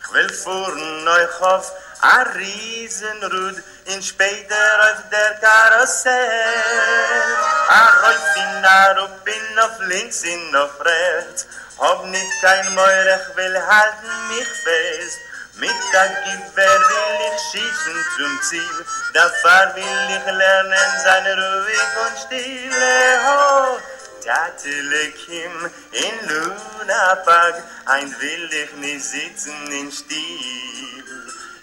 Ich 0.04 0.12
will 0.14 0.32
fuhren 0.32 1.08
euch 1.08 1.40
auf 1.40 1.72
a 2.00 2.22
Riesenrud 2.36 3.60
in 3.86 4.00
später 4.02 4.82
auf 4.82 5.02
der 5.10 5.34
Karussell. 5.40 7.51
Ach, 7.74 8.02
auf 8.04 8.36
in 8.36 8.64
a 8.64 8.92
Ruppin 8.98 9.58
auf 9.64 9.80
links 9.88 10.22
in 10.24 10.54
auf 10.54 10.78
rechts. 10.84 11.46
Hab 11.78 12.04
nicht 12.04 12.32
kein 12.42 12.74
Meuer, 12.74 13.06
ich 13.16 13.36
will 13.36 13.56
halten 13.66 14.12
mich 14.28 14.52
fest. 14.64 15.18
Mit 15.56 15.78
der 15.92 16.08
Gewehr 16.24 16.80
will 16.90 17.18
ich 17.28 17.40
schießen 17.48 17.98
zum 18.16 18.40
Ziel. 18.42 18.84
Dafür 19.14 19.74
will 19.74 20.16
ich 20.16 20.26
lernen, 20.26 20.90
sein 21.02 21.26
ruhig 21.40 21.92
und 22.04 22.18
stille. 22.26 22.94
Ho, 23.24 23.78
Tatele 24.22 25.10
Kim 25.24 25.70
in 25.92 26.28
Luna 26.28 27.14
Park, 27.24 27.62
ein 27.86 28.14
will 28.20 28.50
ich 28.52 28.72
nicht 28.74 29.04
sitzen 29.04 29.72
in 29.72 29.90
Stiel. 29.90 30.61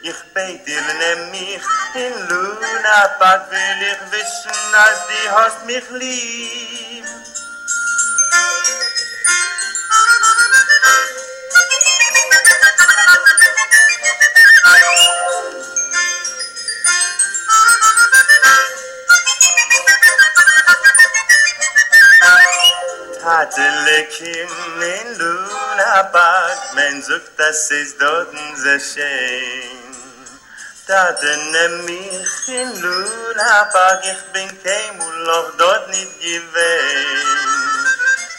Ich 0.02 0.16
beit 0.34 0.66
dir 0.66 0.82
nimm 0.82 1.32
mich 1.32 1.62
in 1.94 2.28
Luna 2.30 3.08
Park 3.20 3.52
will 3.52 3.82
ich 3.82 4.12
wissen, 4.14 4.76
als 4.76 5.00
die 5.10 5.30
hast 5.30 5.66
mich 5.66 5.90
lieb. 5.90 7.06
Tatelekin 23.22 24.50
in 24.80 25.20
Luna 25.20 26.04
Park, 26.04 26.74
men 26.76 27.04
sucht, 27.04 27.32
das 27.36 27.70
ist 27.72 28.02
dort 28.02 28.30
sehr 28.56 28.80
schön. 28.80 29.89
dat 30.90 31.22
nem 31.54 31.74
min 31.86 32.26
khin 32.46 32.70
luna 32.82 33.54
pag 33.74 34.00
ich 34.12 34.24
bin 34.34 34.50
kein 34.64 34.94
und 35.06 35.18
loch 35.28 35.50
dort 35.60 35.84
nit 35.94 36.12
gewein 36.22 37.30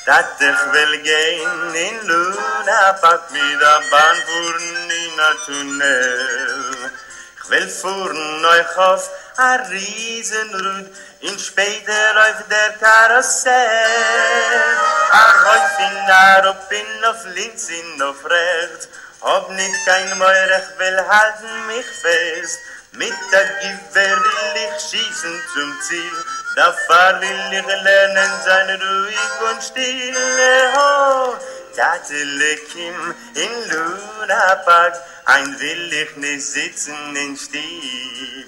dat 0.07 0.41
ich 0.49 0.63
will 0.73 0.95
gein 1.09 1.75
in 1.87 1.97
luna 2.09 2.81
pag 3.03 3.23
mi 3.35 3.47
da 3.63 3.75
ban 3.91 4.17
furn 4.27 4.91
in 5.03 5.21
a 5.29 5.31
tunnel. 5.45 6.91
Ich 7.39 7.51
will 7.51 7.69
furn 7.81 8.45
euch 8.55 8.77
auf 8.89 9.05
a 9.37 9.53
riesen 9.71 10.51
rud 10.63 10.87
in 11.29 11.39
speter 11.39 12.11
auf 12.25 12.41
der 12.53 12.71
karussell. 12.83 14.75
A 15.23 15.25
reuf 15.45 15.77
in 15.87 15.99
a 16.23 16.25
rup 16.47 16.73
in 16.81 17.05
auf 17.11 17.23
links 17.37 17.69
in 17.79 18.03
auf 18.09 18.21
rechts. 18.35 18.89
Ob 19.21 19.51
nicht 19.51 19.87
kein 19.87 20.19
Meurer, 20.19 20.59
ich 20.59 20.79
will 20.79 21.09
halten 21.09 21.67
mich 21.67 21.87
fest. 21.87 22.59
Mit 22.93 23.15
der 23.33 23.45
Gewehr 23.45 24.17
will 24.17 24.63
ich 24.67 24.83
schießen 24.83 25.43
zum 25.55 25.81
Ziel, 25.81 26.25
da 26.57 26.73
fahr 26.89 27.21
will 27.21 27.53
ich 27.53 27.83
lernen 27.85 28.31
sein 28.45 28.81
ruhig 28.83 29.53
und 29.53 29.63
stille. 29.63 30.73
Oh, 30.77 31.35
Tatele 31.77 32.57
Kim 32.73 33.15
in 33.35 33.71
Luna 33.71 34.57
Park, 34.65 34.95
ein 35.27 35.61
will 35.61 35.93
ich 35.93 36.17
nicht 36.17 36.45
sitzen 36.45 37.15
in 37.15 37.37
Stil. 37.37 38.47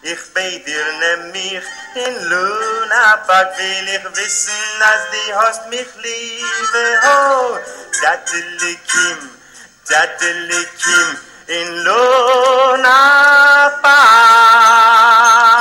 Ich 0.00 0.32
beit 0.32 0.66
dir 0.66 0.86
nimm 1.00 1.32
mich 1.32 1.62
in 1.94 2.24
Luna 2.30 3.16
Park, 3.26 3.56
will 3.58 3.88
ich 3.88 4.16
wissen, 4.16 4.52
als 4.80 5.02
die 5.12 5.34
hast 5.34 5.68
mich 5.68 5.86
liebe. 6.02 7.00
Oh, 7.04 7.58
Tatele 8.00 8.76
Kim, 8.88 9.30
Tatele 9.84 10.64
Kim 10.80 11.08
in 11.48 11.84
Luna 11.84 12.98
Park. 13.82 15.53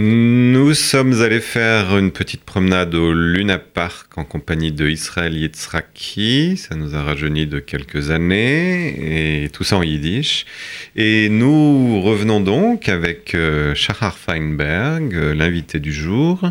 Nous 0.00 0.74
sommes 0.74 1.22
allés 1.22 1.40
faire 1.40 1.98
une 1.98 2.12
petite 2.12 2.44
promenade 2.44 2.94
au 2.94 3.12
Luna 3.12 3.58
Park 3.58 4.16
en 4.16 4.22
compagnie 4.24 4.70
de 4.70 4.88
Israël 4.88 5.36
Yitzhaki. 5.36 6.56
Ça 6.56 6.76
nous 6.76 6.94
a 6.94 7.02
rajeuni 7.02 7.48
de 7.48 7.58
quelques 7.58 8.12
années, 8.12 9.42
et 9.44 9.48
tout 9.48 9.64
ça 9.64 9.76
en 9.76 9.82
yiddish. 9.82 10.46
Et 10.94 11.28
nous 11.28 12.00
revenons 12.00 12.38
donc 12.40 12.88
avec 12.88 13.34
euh, 13.34 13.74
Shahar 13.74 14.16
Feinberg, 14.16 15.12
euh, 15.16 15.34
l'invité 15.34 15.80
du 15.80 15.92
jour. 15.92 16.48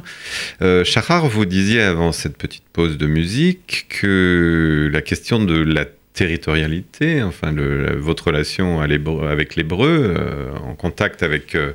Euh, 0.62 0.84
Shahar, 0.84 1.28
vous 1.28 1.46
disiez 1.46 1.80
avant 1.80 2.12
cette 2.12 2.36
petite 2.38 2.66
pause 2.74 2.98
de 2.98 3.08
musique 3.08 3.86
que 3.88 4.90
la 4.92 5.02
question 5.02 5.42
de 5.42 5.58
la 5.58 5.86
territorialité, 6.12 7.24
enfin 7.24 7.54
le- 7.54 7.96
votre 7.96 8.28
relation 8.28 8.82
à 8.82 8.88
avec 9.30 9.56
l'hébreu, 9.56 10.16
euh, 10.18 10.50
en 10.66 10.76
contact 10.76 11.24
avec 11.24 11.56
euh, 11.56 11.72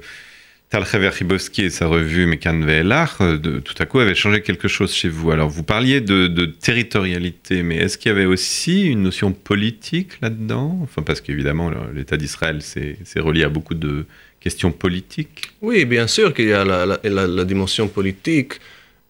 Tal 0.72 0.84
Ribowski 0.84 1.64
et 1.64 1.70
sa 1.70 1.86
revue 1.86 2.24
Mekan 2.24 2.60
Ve'elach, 2.60 3.20
euh, 3.20 3.60
tout 3.60 3.74
à 3.78 3.84
coup 3.84 3.98
avait 3.98 4.14
changé 4.14 4.40
quelque 4.40 4.68
chose 4.68 4.94
chez 4.94 5.10
vous. 5.10 5.30
Alors 5.30 5.50
vous 5.50 5.64
parliez 5.64 6.00
de, 6.00 6.46
territorialité, 6.46 7.62
mais 7.62 7.76
est-ce 7.76 7.98
qu'il 7.98 8.08
y 8.08 8.14
avait 8.14 8.24
aussi 8.24 8.86
une 8.86 9.02
notion 9.02 9.32
politique 9.32 10.12
là-dedans? 10.22 10.78
Enfin 10.82 11.02
parce 11.02 11.20
qu'évidemment 11.20 11.70
l'État 11.94 12.16
d'Israël 12.16 12.60
c'est 12.62 13.20
relié 13.20 13.44
à 13.44 13.50
beaucoup 13.50 13.74
de 13.74 14.06
questions 14.40 14.72
politiques. 14.72 15.50
Oui, 15.60 15.84
bien 15.84 16.06
sûr 16.06 16.32
qu'il 16.32 16.48
y 16.48 16.54
a 16.54 16.64
la, 16.64 17.44
dimension 17.44 17.86
politique, 17.86 18.54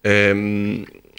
euh, 0.05 0.75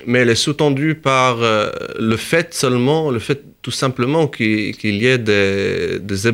mais 0.07 0.18
elle 0.18 0.28
est 0.28 0.35
sous-tendue 0.35 0.94
par 0.94 1.42
euh, 1.42 1.70
le 1.98 2.18
fait 2.18 2.52
seulement, 2.52 3.11
le 3.11 3.18
fait 3.18 3.40
tout 3.62 3.70
simplement 3.70 4.28
qu'il 4.28 4.76
y 4.85 5.07
ait 5.07 5.16
des, 5.16 6.00
des 6.00 6.33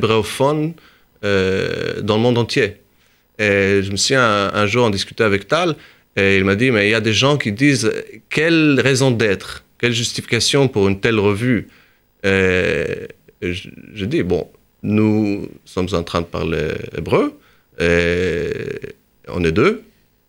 dans 1.23 2.17
le 2.17 2.21
monde 2.21 2.39
entier. 2.39 2.81
Je 3.41 3.91
me 3.91 3.97
souviens 3.97 4.51
un, 4.53 4.67
jour 4.67 4.85
en 4.85 4.91
discutant 4.91 5.25
avec 5.25 5.49
Tal, 5.49 5.77
et 6.17 6.37
il 6.37 6.45
m'a 6.45 6.57
dit, 6.57 6.71
mais 6.71 6.89
il 6.89 6.91
y 6.91 6.95
a 6.95 7.01
des 7.01 7.13
gens 7.13 7.37
qui 7.37 7.53
disent, 7.53 7.91
quelle 8.29 8.81
raison 8.81 9.11
d'être, 9.11 9.65
quelle 9.79 9.93
justification 9.93 10.69
pour 10.69 10.89
une 10.89 11.01
telle 11.01 11.19
revue? 11.19 11.69
Et 12.23 13.09
je, 13.41 14.05
dis, 14.05 14.23
bon, 14.23 14.49
nous 14.83 15.49
sommes 15.65 15.89
en 15.93 16.03
train 16.03 16.21
de 16.21 16.27
parler 16.27 16.69
hébreu, 16.97 17.39
et 17.81 18.53
on 19.29 19.43
est 19.45 19.53
deux, 19.53 19.83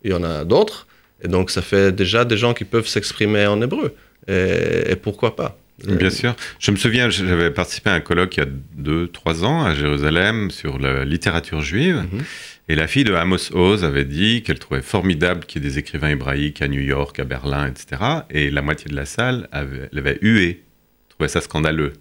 il 0.03 0.11
y 0.11 0.13
en 0.13 0.23
a 0.23 0.45
d'autres, 0.45 0.87
et 1.23 1.27
donc 1.27 1.51
ça 1.51 1.61
fait 1.61 1.91
déjà 1.91 2.23
des 2.25 2.37
gens 2.37 2.53
qui 2.53 2.63
peuvent 2.63 2.87
s'exprimer 2.87 3.45
en 3.45 3.61
hébreu. 3.61 3.93
Et 4.27 4.95
pourquoi 4.95 5.35
pas? 5.35 5.57
Bien 5.87 6.09
sûr. 6.09 6.35
Je 6.59 6.71
me 6.71 6.75
souviens, 6.77 7.09
j'avais 7.09 7.51
participé 7.51 7.89
à 7.89 7.93
un 7.93 7.99
colloque 8.01 8.37
il 8.37 8.39
y 8.41 8.43
a 8.43 8.49
deux, 8.75 9.07
trois 9.07 9.43
ans 9.45 9.63
à 9.65 9.73
Jérusalem 9.73 10.51
sur 10.51 10.77
la 10.79 11.05
littérature 11.05 11.61
juive. 11.61 12.05
Mhm. 12.11 12.23
Et 12.69 12.75
la 12.75 12.87
fille 12.87 13.03
de 13.03 13.13
Amos 13.13 13.53
Oz 13.53 13.83
avait 13.83 14.05
dit 14.05 14.43
qu'elle 14.43 14.59
trouvait 14.59 14.81
formidable 14.81 15.45
qu'il 15.45 15.61
y 15.63 15.65
ait 15.65 15.69
des 15.69 15.77
écrivains 15.79 16.09
hébraïques 16.09 16.61
à 16.61 16.67
New 16.67 16.79
York, 16.81 17.19
à 17.19 17.23
Berlin, 17.25 17.67
etc. 17.67 18.01
Et 18.29 18.49
la 18.51 18.61
moitié 18.61 18.89
de 18.89 18.95
la 18.95 19.05
salle 19.05 19.47
avait, 19.51 19.89
l'avait 19.91 20.19
hué, 20.21 20.63
trouvait 21.09 21.27
ça 21.27 21.41
scandaleux. 21.41 21.93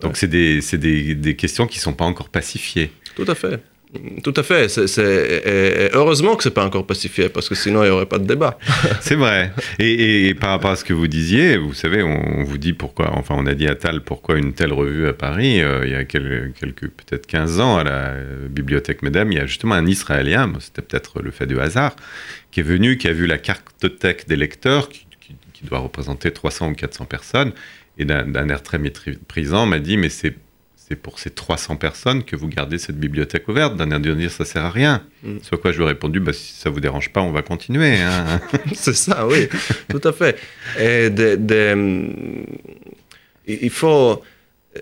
Donc 0.00 0.12
Ouais. 0.12 0.18
c'est 0.18 0.28
des, 0.28 0.60
c'est 0.60 0.78
des, 0.78 1.14
des 1.16 1.34
questions 1.36 1.66
qui 1.66 1.78
ne 1.78 1.82
sont 1.82 1.92
pas 1.92 2.04
encore 2.04 2.28
pacifiées. 2.28 2.90
Tout 3.16 3.24
à 3.26 3.34
fait. 3.34 3.60
Tout 4.22 4.34
à 4.36 4.42
fait. 4.42 4.66
Et 5.00 5.88
heureusement 5.94 6.36
que 6.36 6.42
c'est 6.42 6.50
pas 6.52 6.64
encore 6.66 6.86
pacifié, 6.86 7.30
parce 7.30 7.48
que 7.48 7.54
sinon 7.54 7.82
il 7.82 7.86
n'y 7.86 7.90
aurait 7.90 8.06
pas 8.06 8.18
de 8.18 8.26
débat. 8.26 8.58
C'est 9.00 9.14
vrai. 9.14 9.50
Et, 9.78 10.34
par 10.34 10.50
rapport 10.50 10.72
à 10.72 10.76
ce 10.76 10.84
que 10.84 10.92
vous 10.92 11.06
disiez, 11.06 11.56
vous 11.56 11.72
savez, 11.72 12.02
on, 12.02 12.44
vous 12.44 12.58
dit 12.58 12.74
pourquoi, 12.74 13.12
enfin, 13.16 13.34
on 13.38 13.46
a 13.46 13.54
dit 13.54 13.66
à 13.66 13.74
Tal 13.74 14.02
pourquoi 14.02 14.36
une 14.36 14.52
telle 14.52 14.74
revue 14.74 15.08
à 15.08 15.14
Paris, 15.14 15.62
euh, 15.62 15.86
il 15.86 15.92
y 15.92 15.94
a 15.94 16.04
quel- 16.04 16.52
quelques, 16.60 16.88
peut-être 16.88 17.26
15 17.26 17.60
ans, 17.60 17.78
à 17.78 17.84
la 17.84 18.14
Bibliothèque 18.50 19.00
Mesdames, 19.02 19.32
il 19.32 19.38
y 19.38 19.40
a 19.40 19.46
justement 19.46 19.74
un 19.74 19.86
Israélien, 19.86 20.52
c'était 20.60 20.82
peut-être 20.82 21.22
le 21.22 21.30
fait 21.30 21.46
du 21.46 21.58
hasard, 21.58 21.96
qui 22.50 22.60
est 22.60 22.64
venu, 22.64 22.98
qui 22.98 23.08
a 23.08 23.12
vu 23.14 23.26
la 23.26 23.38
cartothèque 23.38 24.28
des 24.28 24.36
lecteurs, 24.36 24.90
qui, 24.90 25.06
qui- 25.20 25.64
doit 25.66 25.78
représenter 25.80 26.30
300 26.30 26.70
ou 26.70 26.74
400 26.74 27.04
personnes, 27.06 27.52
et 27.98 28.04
d'un 28.04 28.48
air 28.48 28.62
très 28.62 28.78
méprisant 28.78 29.64
m'a 29.66 29.78
dit, 29.80 29.96
mais 29.96 30.08
c'est. 30.10 30.34
C'est 30.88 30.96
pour 30.96 31.18
ces 31.18 31.28
300 31.30 31.76
personnes 31.76 32.24
que 32.24 32.34
vous 32.34 32.48
gardez 32.48 32.78
cette 32.78 32.98
bibliothèque 32.98 33.46
ouverte. 33.48 33.76
D'un 33.76 33.90
air 33.90 34.00
de 34.00 34.14
dire 34.14 34.30
ça 34.30 34.46
sert 34.46 34.64
à 34.64 34.70
rien. 34.70 35.02
Mm. 35.22 35.36
Soit 35.42 35.58
quoi 35.58 35.70
je 35.70 35.76
lui 35.78 35.84
ai 35.84 35.88
répondu, 35.88 36.18
bah, 36.18 36.32
si 36.32 36.54
ça 36.54 36.70
vous 36.70 36.80
dérange 36.80 37.10
pas, 37.12 37.20
on 37.20 37.30
va 37.30 37.42
continuer. 37.42 37.98
hein. 37.98 38.40
c'est 38.74 38.94
ça, 38.96 39.26
oui, 39.26 39.48
tout 39.90 40.00
à 40.02 40.12
fait. 40.12 40.38
Et 40.80 41.10
de- 41.10 41.36
de, 41.36 42.06
il 43.46 43.70
faut. 43.70 44.22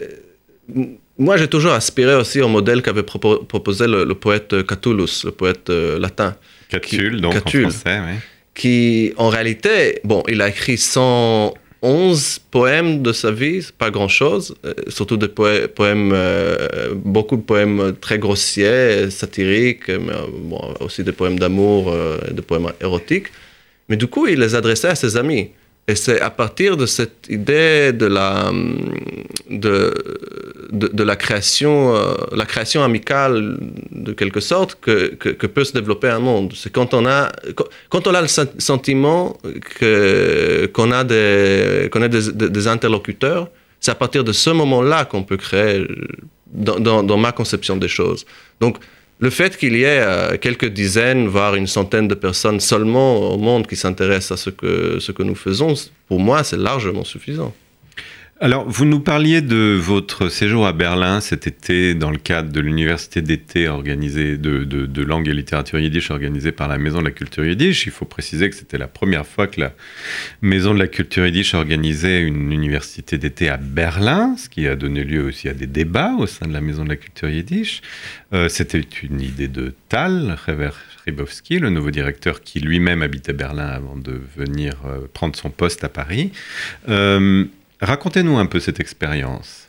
euh, 0.01 0.85
Moi, 1.19 1.37
j'ai 1.39 1.49
toujours 1.49 1.73
aspiré 1.73 2.15
aussi 2.15 2.41
au 2.41 2.49
modèle 2.49 2.83
qu'avait 2.83 3.03
propo- 3.03 3.45
proposé 3.45 3.87
le, 3.87 4.05
le 4.05 4.15
poète 4.15 4.65
Catullus, 4.67 5.23
le 5.25 5.31
poète 5.33 5.71
euh, 5.71 5.99
latin. 5.99 6.37
Catulle, 6.69 7.21
donc 7.21 7.33
Catulle. 7.35 7.67
en 7.67 7.71
français, 7.71 8.01
oui. 8.07 8.15
qui, 8.55 9.13
en 9.17 9.29
réalité, 9.29 10.01
bon, 10.05 10.23
il 10.29 10.41
a 10.43 10.49
écrit 10.49 10.77
111 11.87 12.41
poèmes 12.51 13.03
de 13.03 13.13
sa 13.13 13.31
vie, 13.31 13.65
pas 13.79 13.91
grand-chose, 13.91 14.57
euh, 14.65 14.75
surtout 14.89 15.17
des 15.17 15.29
poè- 15.29 15.69
poèmes, 15.69 16.11
euh, 16.13 16.95
beaucoup 16.95 17.37
de 17.37 17.43
poèmes 17.43 17.95
très 18.01 18.19
grossiers, 18.19 19.09
satiriques, 19.11 19.89
mais 19.89 20.13
euh, 20.13 20.85
aussi 20.85 21.05
des 21.05 21.13
poèmes 21.13 21.39
d'amour, 21.39 21.93
euh, 21.93 22.19
des 22.33 22.43
poèmes 22.43 22.73
érotiques. 22.81 23.29
Mais 23.89 23.97
du 23.97 24.09
coup, 24.09 24.27
il 24.27 24.41
les 24.41 24.55
adressait 24.57 24.89
à 24.89 24.97
ses 24.97 25.17
amis. 25.17 25.51
Et 25.89 25.95
c'est 25.95 26.21
à 26.21 26.31
partir 26.31 26.77
de 26.77 26.85
cette 26.85 27.27
idée 27.29 27.93
de 27.93 28.07
la, 28.07 28.51
de, 29.49 29.95
de, 30.73 31.03
la, 31.05 31.15
création, 31.15 31.95
euh, 31.95 32.15
la 32.35 32.45
création 32.45 32.83
amicale, 32.83 33.57
de 33.93 34.13
quelque 34.13 34.41
sorte, 34.41 34.77
que, 34.81 35.15
que, 35.15 35.47
peut 35.47 35.63
se 35.63 35.73
développer 35.73 36.09
un 36.09 36.19
monde. 36.19 36.53
C'est 36.57 36.73
quand 36.73 36.93
on 36.93 37.07
a, 37.07 37.31
quand- 37.89 38.07
on 38.09 38.15
a 38.15 38.21
le 38.21 38.27
sen- 38.27 38.49
sentiment 38.59 39.37
que, 39.79 40.67
qu'on 40.75 40.91
a, 40.91 41.05
des, 41.05 41.89
qu'on 41.93 42.03
a 42.03 42.09
des- 42.09 42.33
des 42.33 42.67
interlocuteurs, 42.67 43.49
c'est 43.79 43.93
à 43.93 43.95
partir 43.95 44.25
de 44.25 44.33
ce 44.33 44.51
moment-là 44.51 45.05
qu'on 45.05 45.23
peut 45.23 45.37
créer, 45.37 45.87
dans, 46.53 46.81
dans, 46.81 47.05
dans 47.05 47.17
ma 47.17 47.31
conception 47.31 47.77
des 47.77 47.89
choses. 47.89 48.27
Donc, 48.61 48.79
le 49.19 49.31
fait 49.31 49.57
qu'il 49.57 49.77
y 49.77 49.83
ait 49.83 50.01
euh, 50.01 50.37
quelques 50.37 50.69
dizaines, 50.69 51.27
voire 51.27 51.55
une 51.55 51.67
centaine 51.67 52.07
de 52.07 52.15
personnes 52.15 52.61
seulement 52.61 53.33
au 53.33 53.39
monde 53.39 53.67
qui 53.67 53.77
s'intéressent 53.77 54.39
à 54.39 54.43
ce 54.43 54.51
que, 54.51 54.99
ce 55.01 55.13
que 55.13 55.23
nous 55.23 55.35
faisons, 55.35 55.75
pour 56.07 56.21
moi, 56.21 56.45
c'est 56.45 56.59
largement 56.59 57.05
suffisant. 57.05 57.55
Alors, 58.39 58.69
vous 58.69 58.85
nous 58.85 59.01
parliez 59.01 59.41
de 59.41 59.79
votre 59.81 60.29
séjour 60.29 60.67
à 60.67 60.75
Berlin 60.75 61.23
cet 61.23 61.47
été 61.47 61.95
dans 61.95 62.11
le 62.11 62.19
cadre 62.19 62.53
de 62.53 62.61
l'université 62.61 63.23
d'été 63.23 63.67
organisée 63.67 64.37
de, 64.37 64.63
de, 64.65 65.03
langue 65.03 65.27
et 65.27 65.33
littérature 65.33 65.79
yiddish 65.79 66.11
organisée 66.11 66.53
par 66.53 66.69
la 66.69 66.77
Maison 66.77 66.99
de 66.99 67.07
la 67.07 67.13
culture 67.13 67.47
yiddish. 67.47 67.87
Il 67.87 67.93
faut 67.93 68.05
préciser 68.05 68.51
que 68.51 68.55
c'était 68.55 68.77
la 68.77 68.89
première 68.89 69.27
fois 69.27 69.47
que 69.47 69.59
la 69.59 69.73
Maison 70.43 70.75
de 70.75 70.79
la 70.79 70.87
culture 70.87 71.25
yiddish 71.25 71.55
organisait 71.55 72.21
une 72.21 72.53
université 72.53 73.17
d'été 73.17 73.49
à 73.49 73.57
Berlin, 73.57 74.37
ce 74.37 74.51
qui 74.51 74.69
a 74.69 74.77
donné 74.77 75.03
lieu 75.03 75.25
aussi 75.25 75.49
à 75.49 75.55
des 75.55 75.67
débats 75.67 76.13
au 76.19 76.27
sein 76.27 76.47
de 76.47 76.53
la 76.53 76.61
Maison 76.61 76.85
de 76.85 76.91
la 76.91 76.97
culture 76.97 77.31
yiddish. 77.31 77.81
Euh, 78.35 78.51
c'était 78.51 78.85
une 79.03 79.23
idée 79.23 79.49
de 79.49 79.73
Tal, 79.89 80.37
Rever 80.47 80.73
Ribowski, 81.07 81.59
le 81.59 81.71
nouveau 81.71 81.91
directeur 81.91 82.43
qui 82.43 82.61
lui-même 82.61 83.01
habitait 83.01 83.33
Berlin 83.33 83.69
avant 83.69 83.97
de 83.97 84.21
venir 84.37 84.75
euh, 84.85 85.07
prendre 85.11 85.37
son 85.37 85.49
poste 85.49 85.85
à 85.85 85.89
Paris. 85.89 86.33
Euh, 86.91 87.47
Racontez-nous 87.81 88.39
un 88.39 88.47
peu 88.47 88.61
cette 88.61 88.81
expérience. 88.81 89.69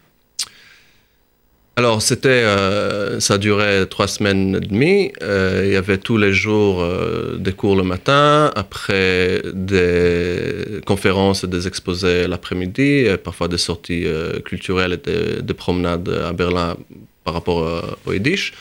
Alors, 1.77 2.01
c'était, 2.01 2.29
euh, 2.29 3.19
ça 3.19 3.37
durait 3.37 3.85
trois 3.85 4.07
semaines 4.07 4.55
et 4.55 4.65
demie. 4.65 5.11
Euh, 5.21 5.61
il 5.63 5.73
y 5.73 5.75
avait 5.75 5.99
tous 5.99 6.17
les 6.17 6.33
jours 6.33 6.81
euh, 6.81 7.37
des 7.37 7.53
cours 7.53 7.75
le 7.75 7.83
matin, 7.83 8.51
après 8.55 9.43
des 9.53 10.81
conférences 10.87 11.43
et 11.43 11.47
des 11.47 11.67
exposés 11.67 12.27
l'après-midi, 12.27 13.05
parfois 13.23 13.47
des 13.47 13.59
sorties 13.59 14.07
culturelles 14.43 14.93
et 14.93 15.41
des, 15.43 15.53
promenades 15.53 16.09
à 16.09 16.33
Berlin 16.33 16.77
par 17.23 17.35
rapport 17.35 17.97
au 18.07 18.13
Yiddish 18.13 18.53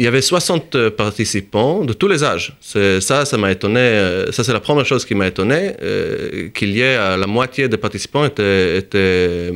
il 0.00 0.04
y 0.04 0.06
avait 0.06 0.22
60 0.22 0.88
participants 0.96 1.84
de 1.84 1.92
tous 1.92 2.08
les 2.08 2.24
âges. 2.24 2.56
Ça, 2.62 3.26
ça 3.26 3.36
m'a 3.36 3.52
étonné. 3.52 3.80
Euh, 3.80 4.32
ça, 4.32 4.42
c'est 4.42 4.54
la 4.54 4.60
première 4.60 4.86
chose 4.86 5.04
qui 5.04 5.14
m'a 5.14 5.26
étonné, 5.26 5.74
euh, 5.82 6.48
qu'il 6.54 6.70
y 6.70 6.80
ait 6.80 6.96
euh, 6.96 7.18
la 7.18 7.26
moitié 7.26 7.68
des 7.68 7.76
participants 7.76 8.24
étaient, 8.24 8.78
étaient, 8.78 9.52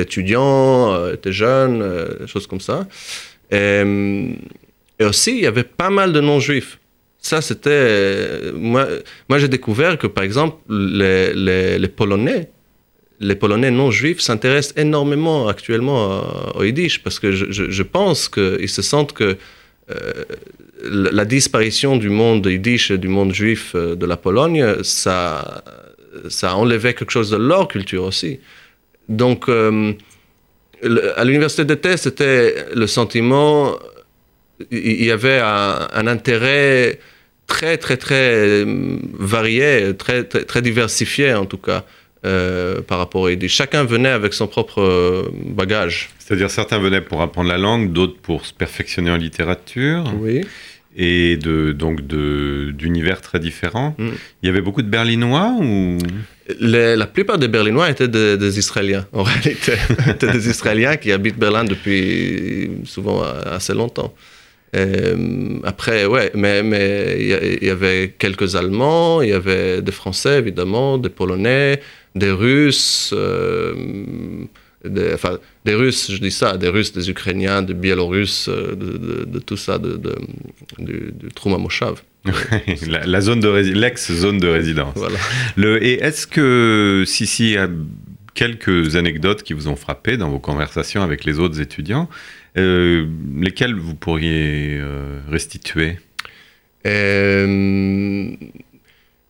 étudiants, 0.00 1.10
étaient 1.12 1.30
jeunes, 1.30 2.26
choses 2.26 2.46
comme 2.46 2.62
ça. 2.62 2.86
Et, 3.50 3.84
aussi, 5.02 5.32
il 5.32 5.42
y 5.42 5.46
avait 5.46 5.62
pas 5.62 5.90
mal 5.90 6.14
de 6.14 6.22
non-juifs. 6.22 6.78
Ça, 7.18 7.42
c'était... 7.42 8.50
Moi, 8.54 8.86
moi 9.28 9.38
j'ai 9.38 9.48
découvert 9.48 9.98
que, 9.98 10.06
par 10.06 10.24
exemple, 10.24 10.56
les 10.70 11.88
Polonais 11.94 12.48
les 13.20 13.34
Polonais 13.34 13.70
non 13.70 13.90
juifs 13.90 14.20
s'intéressent 14.20 14.74
énormément 14.76 15.48
actuellement 15.48 16.22
au 16.54 16.64
Yiddish 16.64 17.02
parce 17.02 17.18
que 17.18 17.32
je, 17.32 17.82
pense 17.82 18.28
qu'ils 18.28 18.68
se 18.68 18.82
sentent 18.82 19.12
que 19.12 19.36
euh, 19.90 20.24
la 20.82 21.24
disparition 21.24 21.96
du 21.96 22.10
monde 22.10 22.44
Yiddish 22.46 22.90
et 22.90 22.98
du 22.98 23.08
monde 23.08 23.32
juif 23.32 23.72
euh, 23.74 23.94
de 23.94 24.04
la 24.04 24.16
Pologne, 24.16 24.82
ça, 24.82 25.64
ça 26.28 26.50
a 26.50 26.54
enlevé 26.54 26.92
quelque 26.92 27.12
chose 27.12 27.30
de 27.30 27.36
leur 27.36 27.68
culture 27.68 28.04
aussi. 28.04 28.40
Donc, 29.08 29.48
euh, 29.48 29.92
à 31.16 31.24
l'université 31.24 31.64
d'été, 31.64 31.96
c'était 31.96 32.66
le 32.74 32.86
sentiment, 32.86 33.76
il 34.70 35.04
y 35.04 35.10
avait 35.10 35.40
un, 35.40 36.06
intérêt 36.06 36.98
très, 37.46 37.78
très, 37.78 37.96
très 37.96 38.64
varié, 38.66 39.94
très, 39.96 40.24
très 40.24 40.62
diversifié 40.62 41.32
en 41.34 41.46
tout 41.46 41.58
cas. 41.58 41.84
Euh, 42.26 42.80
par 42.82 42.98
rapport 42.98 43.26
à 43.26 43.30
Yiddish. 43.30 43.54
Chacun 43.54 43.84
venait 43.84 44.08
avec 44.08 44.34
son 44.34 44.48
propre 44.48 44.82
euh, 44.82 45.30
bagage. 45.44 46.10
C'est-à-dire 46.18 46.50
certains 46.50 46.80
venaient 46.80 47.00
pour 47.00 47.22
apprendre 47.22 47.48
la 47.48 47.56
langue, 47.56 47.92
d'autres 47.92 48.18
pour 48.20 48.46
se 48.46 48.52
perfectionner 48.52 49.12
en 49.12 49.16
littérature. 49.16 50.12
Oui. 50.18 50.40
Et 50.96 51.36
de, 51.36 51.70
donc 51.70 52.00
d'univers 52.02 53.20
très 53.20 53.38
différents. 53.38 53.94
Mm. 53.96 54.08
Il 54.42 54.46
y 54.46 54.48
avait 54.48 54.60
beaucoup 54.60 54.82
de 54.82 54.88
Berlinois 54.88 55.54
ou? 55.60 55.98
La 56.58 57.06
plupart 57.06 57.38
des 57.38 57.46
Berlinois 57.46 57.90
étaient 57.90 58.08
des, 58.08 58.58
Israéliens, 58.58 59.06
en 59.12 59.22
réalité. 59.22 59.74
étaient 60.08 60.32
des 60.32 60.48
Israéliens 60.48 60.96
qui 60.96 61.12
habitent 61.12 61.38
Berlin 61.38 61.64
depuis 61.64 62.70
souvent 62.84 63.22
assez 63.22 63.74
longtemps. 63.74 64.12
Euh, 64.74 65.58
après, 65.64 66.06
ouais, 66.06 66.32
mais 66.34 66.60
il 67.18 67.62
y, 67.62 67.66
y, 67.66 67.70
avait 67.70 68.14
quelques 68.18 68.56
Allemands, 68.56 69.22
il 69.22 69.30
y 69.30 69.32
avait 69.32 69.80
des 69.80 69.92
Français 69.92 70.38
évidemment, 70.38 70.98
des 70.98 71.08
Polonais, 71.08 71.80
des 72.16 72.30
Russes, 72.30 73.10
euh, 73.12 73.74
des, 74.84 75.12
enfin, 75.12 75.38
des 75.64 75.74
Russes, 75.74 76.10
je 76.10 76.18
dis 76.18 76.30
ça, 76.30 76.56
des 76.56 76.68
Russes, 76.68 76.92
des 76.92 77.10
Ukrainiens, 77.10 77.62
des 77.62 77.74
Biélorusses, 77.74 78.48
euh, 78.48 78.74
de, 78.74 79.38
tout 79.38 79.56
ça, 79.56 79.78
de, 79.78 80.00
du, 80.78 81.12
du 81.12 81.28
Trouma-Moshav. 81.34 82.02
la, 82.88 83.20
zone 83.20 83.40
de 83.40 83.48
l'ex-zone 83.48 84.38
de 84.38 84.48
résidence. 84.48 84.94
Voilà. 84.96 85.18
Le, 85.56 85.84
et 85.84 86.02
est-ce 86.02 86.26
que, 86.26 87.04
si, 87.06 87.26
si, 87.26 87.50
il 87.50 87.52
y 87.52 87.58
a 87.58 87.68
quelques 88.34 88.96
anecdotes 88.96 89.42
qui 89.42 89.52
vous 89.52 89.68
ont 89.68 89.76
frappé 89.76 90.16
dans 90.16 90.30
vos 90.30 90.40
conversations 90.40 91.02
avec 91.02 91.24
les 91.24 91.38
autres 91.38 91.60
étudiants, 91.60 92.08
euh, 92.56 93.06
lesquelles 93.38 93.74
vous 93.74 93.94
pourriez 93.94 94.80
restituer? 95.30 95.98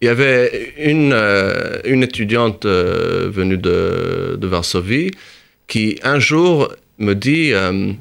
Il 0.00 0.06
y 0.06 0.08
avait 0.08 0.74
une, 0.78 1.12
euh, 1.12 1.78
une 1.84 2.02
étudiante 2.02 2.66
euh, 2.66 3.30
venue 3.30 3.56
de, 3.56 4.36
de, 4.38 4.46
Varsovie 4.46 5.10
qui 5.66 5.98
un 6.02 6.18
jour 6.18 6.72
me 6.98 7.14
dit, 7.14 7.52
euh, 7.52 7.92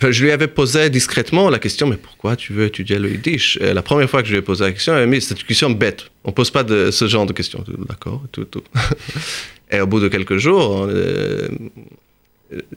je 0.00 0.24
lui 0.24 0.30
avais 0.30 0.48
posé 0.48 0.88
discrètement 0.88 1.50
la 1.50 1.58
question, 1.58 1.86
mais 1.86 1.96
pourquoi 1.96 2.36
tu 2.36 2.52
veux 2.54 2.64
étudier 2.64 2.98
le 2.98 3.10
Yiddish? 3.10 3.58
Et 3.60 3.74
La 3.74 3.82
première 3.82 4.08
fois 4.08 4.22
que 4.22 4.28
je 4.28 4.32
lui 4.32 4.38
ai 4.38 4.42
posé 4.42 4.64
la 4.64 4.72
question, 4.72 4.96
elle 4.96 5.06
m'a 5.08 5.16
dit, 5.16 5.20
c'est 5.20 5.38
une 5.38 5.46
question 5.46 5.70
bête, 5.70 6.04
on 6.24 6.30
ne 6.30 6.34
pose 6.34 6.50
pas 6.50 6.64
de, 6.64 6.90
ce 6.90 7.06
genre 7.06 7.26
de 7.26 7.34
questions. 7.34 7.62
D'accord, 7.86 8.22
tout, 8.32 8.44
tout. 8.46 8.64
et 9.70 9.80
au 9.80 9.86
bout 9.86 10.00
de 10.00 10.08
quelques 10.08 10.38
jours, 10.38 10.88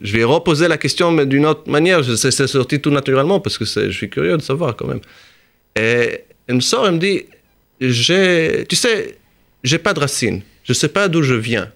je 0.00 0.12
lui 0.12 0.20
ai 0.20 0.24
reposé 0.24 0.68
la 0.68 0.76
question, 0.76 1.10
mais 1.12 1.24
d'une 1.24 1.46
autre 1.46 1.70
manière, 1.70 2.04
c'est 2.04 2.46
sorti 2.46 2.80
tout 2.80 2.90
naturellement, 2.90 3.40
parce 3.40 3.56
que 3.56 3.64
je 3.64 3.90
suis 3.90 4.10
curieux 4.10 4.36
de 4.36 4.42
savoir 4.42 4.76
quand 4.76 4.86
même. 4.86 5.00
Et 5.76 6.24
elle 6.46 6.56
me 6.56 6.60
sort, 6.60 6.86
elle 6.86 6.94
me 6.94 6.98
dit, 6.98 7.24
j'ai, 7.80 8.64
tu 8.68 8.76
sais, 8.76 9.18
j'ai 9.64 9.78
pas 9.78 9.94
de 9.94 10.00
racines. 10.00 10.42
Je 10.64 10.72
sais 10.72 10.88
pas 10.88 11.08
d'où 11.08 11.22
je 11.22 11.34
viens. 11.34 11.70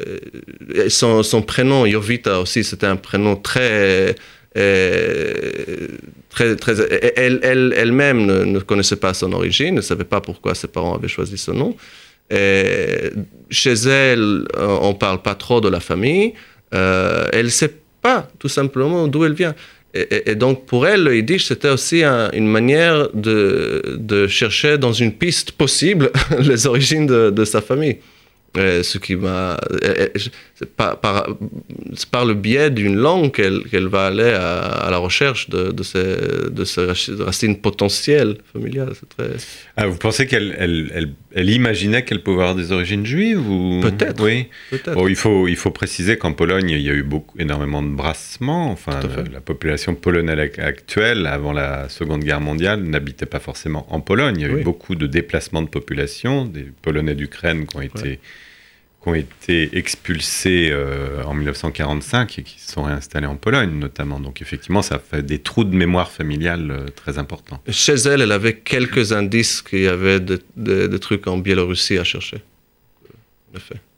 Euh, 0.00 0.88
son, 0.88 1.22
son, 1.22 1.42
prénom, 1.42 1.86
Jovita 1.86 2.40
aussi, 2.40 2.64
c'était 2.64 2.86
un 2.86 2.96
prénom 2.96 3.36
très. 3.36 4.14
Euh, 4.56 5.88
très, 6.30 6.56
très 6.56 6.80
elle, 7.16 7.38
elle, 7.42 7.74
elle-même 7.76 8.24
ne, 8.24 8.44
ne, 8.44 8.58
connaissait 8.60 8.96
pas 8.96 9.12
son 9.14 9.32
origine, 9.32 9.74
ne 9.74 9.80
savait 9.80 10.04
pas 10.04 10.20
pourquoi 10.20 10.54
ses 10.54 10.68
parents 10.68 10.94
avaient 10.94 11.08
choisi 11.08 11.36
ce 11.36 11.50
nom. 11.50 11.76
Chez 12.30 13.72
elle, 13.72 14.46
on 14.56 14.94
parle 14.94 15.22
pas 15.22 15.34
trop 15.34 15.60
de 15.60 15.68
la 15.68 15.80
famille. 15.80 16.34
Euh, 16.74 17.28
elle 17.32 17.50
sait 17.50 17.74
pas, 18.02 18.28
tout 18.38 18.48
simplement, 18.48 19.08
d'où 19.08 19.24
elle 19.24 19.34
vient. 19.34 19.54
Et, 19.94 20.34
donc 20.34 20.66
pour 20.66 20.86
elle, 20.86 21.04
le 21.04 21.16
Yiddish, 21.16 21.46
c'était 21.46 21.70
aussi 21.70 22.04
une 22.04 22.46
manière 22.46 23.08
de, 23.14 24.26
chercher 24.28 24.76
dans 24.76 24.92
une 24.92 25.12
piste 25.12 25.52
possible 25.52 26.10
les 26.38 26.66
origines 26.66 27.06
de 27.06 27.44
sa 27.44 27.60
famille. 27.62 27.98
Euh, 28.56 28.82
ce 28.82 28.98
qui 28.98 29.14
m'a. 29.14 29.58
C'est 30.54 30.74
par, 30.74 30.98
par, 31.00 31.28
par, 32.10 32.24
le 32.24 32.34
biais 32.34 32.70
d'une 32.70 32.96
langue 32.96 33.30
qu'elle 33.30 33.86
va 33.86 34.06
aller 34.06 34.30
à, 34.30 34.88
la 34.90 34.96
recherche 34.96 35.50
de, 35.50 35.70
de, 35.70 35.82
ces, 35.82 36.50
de 36.50 36.64
ces 36.64 36.86
racines 37.20 37.60
potentielles 37.60 38.38
familiales. 38.52 38.92
Très... 39.16 39.28
Ah, 39.76 39.86
vous 39.86 39.98
pensez 39.98 40.26
qu'elle 40.26 40.56
elle, 40.58 41.12
elle, 41.34 41.50
imaginait 41.50 42.04
qu'elle 42.04 42.22
pouvait 42.22 42.42
avoir 42.42 42.54
des 42.54 42.72
origines 42.72 43.06
juives 43.06 43.48
ou... 43.48 43.80
Peut-être. 43.82 44.24
Oui. 44.24 44.46
Peut 44.70 44.80
bon, 44.94 45.06
il, 45.06 45.14
faut, 45.16 45.46
il 45.46 45.56
faut 45.56 45.70
préciser 45.70 46.16
qu'en 46.16 46.32
Pologne, 46.32 46.70
il 46.70 46.80
y 46.80 46.90
a 46.90 46.94
eu 46.94 47.04
beaucoup, 47.04 47.38
énormément 47.38 47.82
de 47.82 47.88
brassements. 47.90 48.70
Enfin, 48.72 48.98
la 49.32 49.40
population 49.40 49.94
polonaise 49.94 50.50
actuelle, 50.58 51.26
avant 51.26 51.52
la 51.52 51.88
Seconde 51.88 52.24
Guerre 52.24 52.40
mondiale, 52.40 52.82
n'habitait 52.82 53.26
pas 53.26 53.40
forcément 53.40 53.86
en 53.92 54.00
Pologne. 54.00 54.36
Il 54.38 54.42
y 54.42 54.50
a 54.50 54.52
eu 54.58 54.62
beaucoup 54.62 54.94
de 54.94 55.06
déplacements 55.06 55.62
de 55.62 55.68
population, 55.68 56.46
des 56.46 56.66
Polonais 56.82 57.14
d'Ukraine 57.14 57.66
qui 57.66 57.76
ont 57.76 57.82
été 57.82 58.18
qui 59.02 59.08
ont 59.08 59.14
été 59.14 59.76
expulsés 59.76 60.70
euh, 60.70 61.22
en 61.24 61.34
1945 61.34 62.38
et 62.38 62.42
qui 62.42 62.60
se 62.60 62.72
sont 62.72 62.82
réinstallés 62.82 63.26
en 63.26 63.36
Pologne 63.36 63.78
notamment. 63.78 64.20
Donc 64.20 64.42
effectivement, 64.42 64.82
ça 64.82 64.98
fait 64.98 65.22
des 65.22 65.38
trous 65.38 65.64
de 65.64 65.74
mémoire 65.74 66.10
familiale 66.10 66.70
euh, 66.70 66.86
très 66.94 67.18
importants. 67.18 67.60
Chez 67.68 67.94
elle, 67.94 68.22
elle 68.22 68.32
avait 68.32 68.56
quelques 68.56 69.12
indices 69.12 69.62
qu'il 69.62 69.80
y 69.80 69.88
avait 69.88 70.20
des 70.20 70.98
trucs 70.98 71.26
en 71.26 71.38
Biélorussie 71.38 71.98
à 71.98 72.04
chercher. 72.04 72.42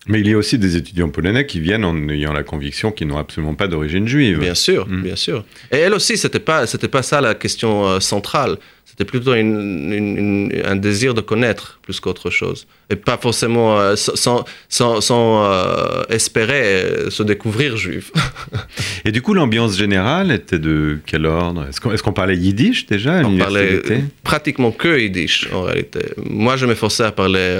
Mais 0.06 0.20
il 0.20 0.28
y 0.28 0.32
a 0.32 0.36
aussi 0.36 0.58
des 0.58 0.76
étudiants 0.76 1.10
polonais 1.10 1.46
qui 1.46 1.60
viennent 1.60 1.84
en 1.84 2.08
ayant 2.08 2.32
la 2.32 2.42
conviction 2.42 2.90
qu'ils 2.90 3.06
n'ont 3.06 3.18
absolument 3.18 3.54
pas 3.54 3.68
d'origine 3.68 4.08
juive. 4.08 4.38
Bien 4.38 4.54
sûr, 4.54 4.88
mm. 4.88 5.02
bien 5.02 5.16
sûr. 5.16 5.44
Et 5.70 5.76
elle 5.76 5.92
aussi, 5.92 6.16
c'était 6.16 6.40
pas, 6.40 6.66
c'était 6.66 6.88
pas 6.88 7.02
ça 7.02 7.20
la 7.20 7.34
question 7.34 7.86
euh, 7.86 8.00
centrale. 8.00 8.56
C'était 8.90 9.04
plutôt 9.04 9.32
un 9.32 10.76
désir 10.76 11.14
de 11.14 11.20
connaître 11.20 11.78
plus 11.82 12.00
qu'autre 12.00 12.28
chose. 12.30 12.66
Et 12.90 12.96
pas 12.96 13.16
forcément 13.16 13.78
euh, 13.78 13.94
sans, 13.94 14.44
sans, 14.68 15.00
sans 15.00 15.44
euh, 15.44 16.02
espérer 16.08 16.62
euh, 16.62 17.10
se 17.10 17.22
découvrir 17.22 17.76
juif. 17.76 18.10
Et 19.04 19.12
du 19.12 19.22
coup, 19.22 19.32
l'ambiance 19.32 19.78
générale 19.78 20.32
était 20.32 20.58
de 20.58 20.98
quel 21.06 21.24
ordre? 21.24 21.66
Est-ce 21.68 21.80
qu'on 21.80 21.92
est 21.92 22.12
parlait 22.12 22.36
yiddish 22.36 22.86
déjà 22.86 23.18
à 23.18 23.22
On 23.24 23.38
parlait 23.38 23.80
pratiquement 24.24 24.72
que 24.72 24.98
yiddish 24.98 25.48
en 25.52 25.62
réalité. 25.62 26.00
Moi, 26.28 26.56
je 26.56 26.66
m'efforçais 26.66 27.04
à 27.04 27.12
parler 27.12 27.56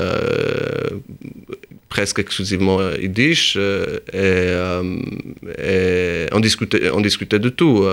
presque 1.89 2.19
exclusivement 2.19 2.79
yiddish 3.01 3.57
et, 3.57 4.55
et 5.59 6.27
on 6.33 6.41
discutait 6.41 6.91
on 6.91 7.01
discutait 7.01 7.41
de 7.41 7.49
tout 7.49 7.85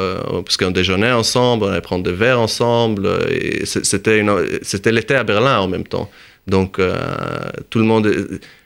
parce 0.46 0.56
qu'on 0.56 0.70
déjeunait 0.70 1.12
ensemble 1.12 1.66
on 1.66 1.70
allait 1.70 1.82
prendre 1.82 2.04
des 2.04 2.12
verres 2.12 2.40
ensemble 2.40 3.10
c'était 3.66 4.24
c'était 4.62 4.92
l'été 4.92 5.16
à 5.16 5.24
Berlin 5.24 5.60
en 5.60 5.68
même 5.68 5.86
temps. 5.86 6.10
Donc 6.48 6.80
euh, 6.80 6.96
tout 7.70 7.80
le 7.80 7.86
monde 7.86 8.12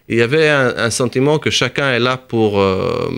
il 0.09 0.17
y 0.17 0.21
avait 0.21 0.49
un, 0.49 0.73
un 0.77 0.89
sentiment 0.89 1.39
que 1.39 1.49
chacun 1.49 1.91
est 1.93 1.99
là 1.99 2.17
pour 2.17 2.59
euh, 2.59 3.09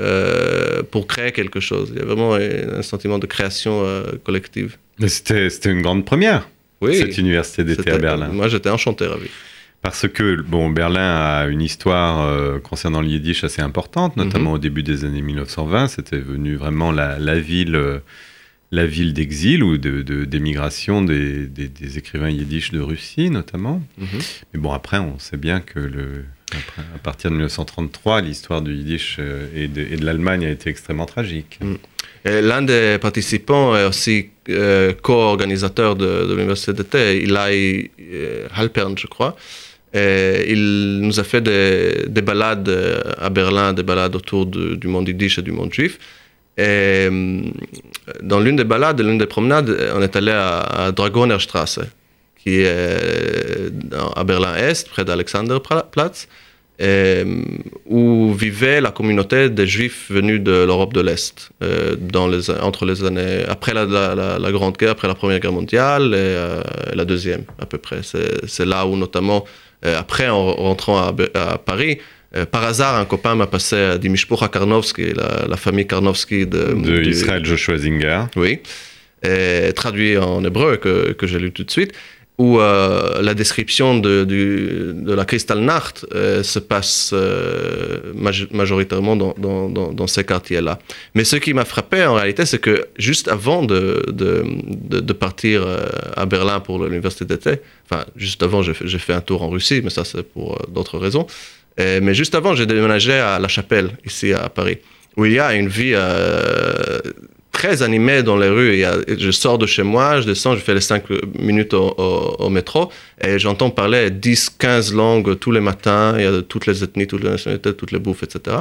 euh, 0.00 0.82
pour 0.90 1.06
créer 1.06 1.32
quelque 1.32 1.60
chose. 1.60 1.90
Il 1.94 1.98
y 1.98 2.02
a 2.02 2.04
vraiment 2.04 2.34
un 2.34 2.82
sentiment 2.82 3.18
de 3.18 3.26
création 3.26 3.82
euh, 3.84 4.04
collective. 4.24 4.76
Mais 4.98 5.08
C'était 5.08 5.48
une 5.70 5.82
grande 5.82 6.04
première, 6.04 6.48
oui. 6.80 6.96
cette 6.96 7.18
université 7.18 7.64
d'été 7.64 7.90
à 7.90 7.98
Berlin. 7.98 8.28
moi 8.28 8.48
j'étais 8.48 8.70
enchanté 8.70 9.06
ravi. 9.06 9.28
Parce 9.82 10.06
que 10.06 10.40
bon, 10.42 10.70
Berlin 10.70 11.16
a 11.16 11.46
une 11.48 11.60
histoire 11.60 12.24
euh, 12.24 12.60
concernant 12.60 13.00
le 13.00 13.08
yiddish 13.08 13.42
assez 13.42 13.60
importante, 13.62 14.16
notamment 14.16 14.52
au 14.52 14.58
début 14.58 14.84
des 14.84 15.04
années 15.04 15.22
1920. 15.22 15.88
C'était 15.88 16.18
venu 16.18 16.54
vraiment 16.54 16.92
la, 16.92 17.18
la 17.18 17.38
ville, 17.40 18.00
la 18.72 18.86
ville 18.86 19.12
d'exil 19.12 19.62
ou 19.62 19.76
de- 19.76 20.02
de- 20.02 20.24
d'émigration 20.24 21.02
des, 21.02 21.46
des- 21.46 21.68
des 21.68 21.98
écrivains 21.98 22.30
yiddish 22.30 22.70
de 22.72 22.80
Russie, 22.80 23.28
notamment. 23.30 23.82
Mhm. 23.98 24.06
Mais 24.54 24.60
bon, 24.60 24.72
après, 24.72 24.98
on 24.98 25.18
sait 25.18 25.36
bien 25.36 25.60
que 25.60 25.78
le, 25.78 26.24
après, 26.52 26.82
à 26.94 26.98
partir 26.98 27.30
de 27.30 27.36
1933, 27.36 28.22
l'histoire 28.22 28.62
du 28.62 28.72
yiddish 28.74 29.16
euh, 29.18 29.46
et 29.54 29.68
de, 29.68 29.96
de 29.96 30.04
l'Allemagne 30.04 30.46
a 30.46 30.50
été 30.50 30.70
extrêmement 30.70 31.04
tragique. 31.06 31.58
Et 32.24 32.40
L'un 32.40 32.62
des 32.62 32.96
participants 33.00 33.76
est 33.76 33.84
aussi 33.84 34.28
euh, 34.48 34.92
co-organisateur 35.02 35.94
de, 35.94 36.26
de 36.28 36.32
l'université 36.34 36.72
d'été, 36.72 37.22
Eli 37.24 37.90
euh, 38.00 38.46
Halpern, 38.54 38.96
je 38.96 39.06
crois. 39.06 39.36
Et 39.94 40.46
il 40.50 41.00
nous 41.02 41.20
a 41.20 41.24
fait 41.24 41.42
des, 41.42 42.06
des 42.08 42.22
balades 42.22 42.70
à 43.18 43.28
Berlin, 43.28 43.74
des 43.74 43.82
balades 43.82 44.16
autour 44.16 44.46
de- 44.46 44.76
du 44.76 44.86
monde 44.86 45.08
yiddish 45.08 45.38
et 45.38 45.42
du 45.42 45.52
monde 45.52 45.72
juif. 45.74 45.98
Et 46.58 47.08
euh, 47.10 47.42
dans 48.22 48.40
l'une 48.40 48.56
des 48.56 48.64
balades, 48.64 49.00
l'une 49.00 49.18
des 49.18 49.26
promenades, 49.26 49.74
on 49.94 50.02
est 50.02 50.14
allé 50.16 50.32
à, 50.32 50.60
à 50.60 50.92
Dragonerstrasse, 50.92 51.80
qui 52.36 52.60
est 52.60 52.66
euh, 52.66 53.70
à 54.16 54.24
Berlin-Est, 54.24 54.88
près 54.88 55.04
d'Alexanderplatz, 55.04 56.28
euh, 56.80 57.44
où 57.86 58.32
vivait 58.32 58.80
la 58.80 58.90
communauté 58.90 59.50
des 59.50 59.66
Juifs 59.66 60.10
venus 60.10 60.40
de 60.40 60.64
l'Europe 60.64 60.92
de 60.94 61.00
l'Est, 61.00 61.50
euh, 61.62 61.96
entre 62.60 62.86
les 62.86 63.04
années 63.04 63.44
après 63.46 63.74
la, 63.74 63.86
Grande 64.50 64.76
Guerre, 64.76 64.92
après 64.92 65.06
la 65.06 65.14
Première 65.14 65.38
Guerre 65.38 65.52
mondiale 65.52 66.14
et 66.14 66.16
euh, 66.16 66.62
la 66.94 67.04
Deuxième 67.04 67.44
à 67.60 67.66
peu 67.66 67.78
près. 67.78 68.00
C'est 68.02 68.64
là 68.66 68.86
où 68.86 68.96
notamment, 68.96 69.44
euh, 69.84 69.98
après 69.98 70.28
en 70.28 70.54
rentrant 70.54 70.98
à 70.98 71.58
Paris, 71.58 71.98
euh, 72.36 72.46
par 72.46 72.64
hasard, 72.64 72.96
un 72.96 73.04
copain 73.04 73.34
m'a 73.34 73.46
passé 73.46 73.76
à 73.76 73.98
Dimishpucha 73.98 74.48
Karnowski, 74.48 75.12
la, 75.14 75.46
la 75.48 75.56
famille 75.56 75.86
Karnowski 75.86 76.46
de, 76.46 76.64
De 76.74 76.98
du- 77.00 77.10
Israël 77.10 77.44
Joshua 77.44 77.76
Zinger. 77.78 78.24
oui, 78.36 78.60
et 79.24 79.72
traduit 79.74 80.16
en 80.18 80.42
hébreu 80.44 80.76
que, 80.78 81.12
que 81.12 81.26
j'ai 81.26 81.38
lu 81.38 81.52
tout 81.52 81.64
de 81.64 81.70
suite, 81.70 81.92
où 82.38 82.58
euh, 82.58 83.20
la 83.22 83.34
description 83.34 83.98
de, 83.98 84.24
du- 84.24 84.92
de 84.94 85.12
la 85.12 85.24
Kristallnacht 85.24 86.06
euh, 86.14 86.42
se 86.42 86.58
passe 86.58 87.12
maj- 88.14 88.48
majoritairement 88.50 89.16
dans, 89.16 89.34
dans, 89.38 89.68
dans, 89.68 89.92
dans 89.92 90.06
ces 90.06 90.24
quartiers-là. 90.24 90.78
Mais 91.14 91.24
ce 91.24 91.36
qui 91.36 91.52
m'a 91.54 91.64
frappé 91.64 92.04
en 92.04 92.14
réalité, 92.14 92.46
c'est 92.46 92.58
que 92.58 92.86
juste 92.98 93.28
avant 93.28 93.62
de, 93.62 94.02
de, 94.08 95.12
partir 95.12 95.64
à 96.16 96.24
Berlin 96.26 96.58
pour 96.60 96.82
l'université 96.84 97.24
d'été, 97.26 97.60
enfin 97.88 98.04
juste 98.16 98.42
avant 98.42 98.62
j'ai 98.62 98.98
fait, 98.98 99.12
un 99.12 99.20
tour 99.20 99.42
en 99.42 99.50
Russie, 99.50 99.80
mais 99.84 99.90
ça 99.90 100.04
c'est 100.04 100.22
pour 100.22 100.58
d'autres 100.68 100.98
raisons, 100.98 101.26
Euh, 101.80 102.00
mais 102.02 102.14
juste 102.14 102.34
avant 102.34 102.54
j'ai 102.54 102.66
déménagé 102.66 103.14
à 103.14 103.38
La 103.38 103.48
Chapelle, 103.48 103.90
ici 104.04 104.32
à 104.32 104.48
Paris, 104.48 104.78
où 105.16 105.24
il 105.24 105.32
y 105.32 105.40
a 105.40 105.54
une 105.54 105.68
vie... 105.68 105.92
euh, 105.94 107.00
très 107.52 107.82
animé 107.82 108.22
dans 108.22 108.36
les 108.36 108.48
rues. 108.48 108.82
Je 109.06 109.30
sors 109.30 109.58
de 109.58 109.66
chez 109.66 109.84
moi, 109.84 110.20
je 110.20 110.26
descends, 110.26 110.56
je 110.56 110.60
fais 110.60 110.74
les 110.74 110.80
5 110.80 111.04
minutes 111.38 111.74
au, 111.74 112.48
métro 112.48 112.90
et 113.20 113.38
j'entends 113.38 113.70
parler 113.70 114.10
10, 114.10 114.50
15 114.58 114.94
langues 114.94 115.38
tous 115.38 115.52
les 115.52 115.60
matins. 115.60 116.14
Il 116.18 116.24
y 116.24 116.26
a 116.26 116.42
toutes 116.42 116.66
les 116.66 116.82
ethnies, 116.82 117.06
toutes 117.06 117.22
les 117.22 117.30
nationalités, 117.30 117.74
toutes 117.74 117.92
les 117.92 117.98
bouffes, 117.98 118.24
etc. 118.24 118.56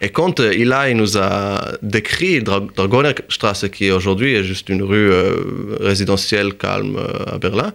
Et 0.00 0.10
quand 0.10 0.38
euh, 0.38 0.52
Eli 0.52 0.94
nous 0.94 1.18
a 1.18 1.72
décrit 1.82 2.40
Dra- 2.40 2.68
Dragonerstrasse, 2.76 3.66
qui 3.72 3.90
aujourd'hui 3.90 4.34
est 4.34 4.44
juste 4.44 4.68
une 4.68 4.82
rue 4.82 5.10
euh, 5.10 5.34
résidentielle 5.80 6.54
calme 6.54 7.00
à 7.26 7.38
Berlin, 7.38 7.72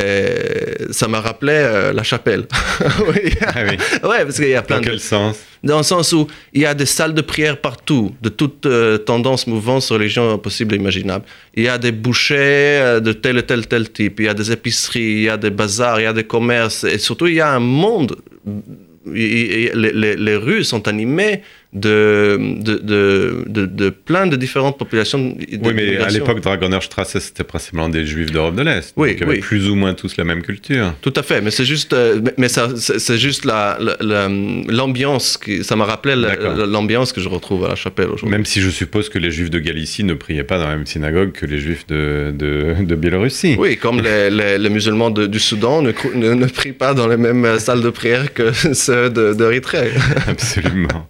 et 0.00 0.92
ça 0.92 1.08
m'a 1.08 1.20
rappelé 1.20 1.52
euh, 1.54 1.92
la 1.92 2.02
chapelle. 2.02 2.46
oui. 3.08 3.32
Ah 3.42 3.54
oui. 3.64 3.76
ouais, 4.08 4.24
parce 4.24 4.36
qu'il 4.36 4.48
y 4.48 4.54
a 4.54 4.62
plein 4.62 4.76
Dans 4.76 4.82
de, 4.82 4.88
quel 4.88 5.00
sens? 5.00 5.38
Dans 5.62 5.78
le 5.78 5.82
sens 5.82 6.12
où 6.12 6.26
il 6.52 6.62
y 6.62 6.66
a 6.66 6.74
des 6.74 6.86
salles 6.86 7.14
de 7.14 7.20
prière 7.20 7.60
partout, 7.60 8.14
de 8.22 8.28
toutes 8.28 8.66
euh, 8.66 8.98
tendances, 8.98 9.46
mouvances, 9.46 9.90
religions 9.92 10.38
possibles 10.38 10.74
et 10.74 10.78
imaginables. 10.78 11.24
Il 11.54 11.64
y 11.64 11.68
a 11.68 11.78
des 11.78 11.92
bouchers 11.92 12.36
euh, 12.80 13.00
de 13.00 13.12
tel 13.12 13.38
et 13.38 13.42
tel 13.42 13.66
tel 13.66 13.90
type, 13.90 14.20
il 14.20 14.26
y 14.26 14.28
a 14.28 14.34
des 14.34 14.52
épiceries, 14.52 15.00
il 15.00 15.22
y 15.22 15.28
a 15.28 15.36
des 15.36 15.50
bazars, 15.50 16.00
il 16.00 16.04
y 16.04 16.06
a 16.06 16.12
des 16.12 16.24
commerces, 16.24 16.84
et 16.84 16.98
surtout 16.98 17.26
il 17.26 17.34
y 17.34 17.40
a 17.40 17.52
un 17.52 17.60
monde. 17.60 18.16
Les 19.06 20.36
rues 20.36 20.64
sont 20.64 20.86
animées 20.86 21.42
de, 21.72 22.36
de, 22.60 22.78
de, 23.46 23.66
de, 23.66 23.90
plein 23.90 24.26
de 24.26 24.36
différentes 24.36 24.76
populations. 24.78 25.36
Oui, 25.38 25.72
mais 25.74 25.98
à 25.98 26.08
l'époque, 26.08 26.40
Dragonerstrasse, 26.40 27.18
c'était 27.18 27.44
principalement 27.44 27.88
des 27.88 28.04
juifs 28.06 28.32
d'Europe 28.32 28.56
de 28.56 28.62
l'Est. 28.62 28.92
Oui, 28.96 29.10
donc 29.10 29.18
ils 29.18 29.22
avaient 29.24 29.32
oui. 29.34 29.40
plus 29.40 29.68
ou 29.68 29.74
moins 29.76 29.94
tous 29.94 30.16
la 30.16 30.24
même 30.24 30.42
culture. 30.42 30.94
Tout 31.00 31.12
à 31.16 31.22
fait, 31.22 31.40
mais 31.40 31.50
c'est 31.52 31.64
juste, 31.64 31.92
euh, 31.92 32.20
mais- 32.38 32.48
ça, 32.48 32.68
c'est 32.76 33.18
juste 33.18 33.44
la- 33.44 33.78
la- 33.80 33.96
la- 34.00 34.28
l'ambiance 34.28 35.36
qui, 35.38 35.62
ça 35.62 35.76
m'a 35.76 35.84
rappelé 35.84 36.14
l'ambiance 36.66 37.12
que 37.12 37.20
je 37.20 37.28
retrouve 37.28 37.64
à 37.66 37.68
la 37.68 37.74
chapelle 37.76 38.06
aujourd'hui. 38.08 38.30
Même 38.30 38.44
si 38.46 38.60
je 38.60 38.70
suppose 38.70 39.08
que 39.08 39.18
les 39.18 39.30
juifs 39.30 39.50
de 39.50 39.58
Galicie 39.60 40.02
ne 40.02 40.14
priaient 40.14 40.42
pas 40.44 40.58
dans 40.58 40.66
la 40.68 40.76
même 40.76 40.86
synagogue 40.86 41.32
que 41.32 41.46
les 41.46 41.58
juifs 41.58 41.86
de, 41.86 42.32
de, 42.36 42.94
Biélorussie. 42.96 43.54
Oui, 43.58 43.76
comme 43.76 44.00
les, 44.00 44.28
les- 44.38 44.58
les 44.58 44.68
musulmans 44.70 45.10
du 45.10 45.38
Soudan 45.38 45.82
ne, 45.82 45.92
ne, 46.14 46.34
ne 46.34 46.46
prient 46.46 46.72
pas 46.72 46.94
dans 46.94 47.06
les 47.06 47.16
mêmes 47.16 47.58
salles 47.60 47.80
de 47.82 47.90
prière 47.90 48.34
que 48.34 48.52
ceux 48.74 49.08
de- 49.08 49.32
d'Érythrée. 49.34 49.92
Absolument. 50.26 51.08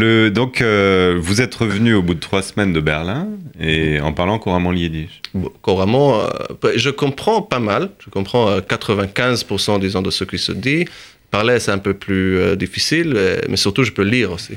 Le, 0.00 0.30
donc, 0.30 0.62
euh, 0.62 1.18
vous 1.20 1.42
êtes 1.42 1.54
revenu 1.54 1.92
au 1.92 2.02
bout 2.02 2.14
de 2.14 2.20
trois 2.20 2.40
semaines 2.40 2.72
de 2.72 2.80
Berlin 2.80 3.28
et 3.60 4.00
en 4.00 4.14
parlant 4.14 4.38
couramment 4.38 4.70
le 4.70 4.78
yiddish. 4.78 5.20
Bon, 5.34 5.52
couramment, 5.60 6.22
euh, 6.22 6.72
je 6.74 6.88
comprends 6.88 7.42
pas 7.42 7.58
mal, 7.58 7.90
je 7.98 8.08
comprends 8.08 8.48
euh, 8.48 8.60
95% 8.60 9.78
disons 9.78 10.00
de 10.00 10.10
ce 10.10 10.24
qui 10.24 10.38
se 10.38 10.52
dit. 10.52 10.86
Parler, 11.30 11.60
c'est 11.60 11.70
un 11.70 11.78
peu 11.78 11.92
plus 11.92 12.38
euh, 12.38 12.56
difficile, 12.56 13.14
mais 13.48 13.56
surtout, 13.56 13.84
je 13.84 13.92
peux 13.92 14.02
lire 14.02 14.32
aussi. 14.32 14.54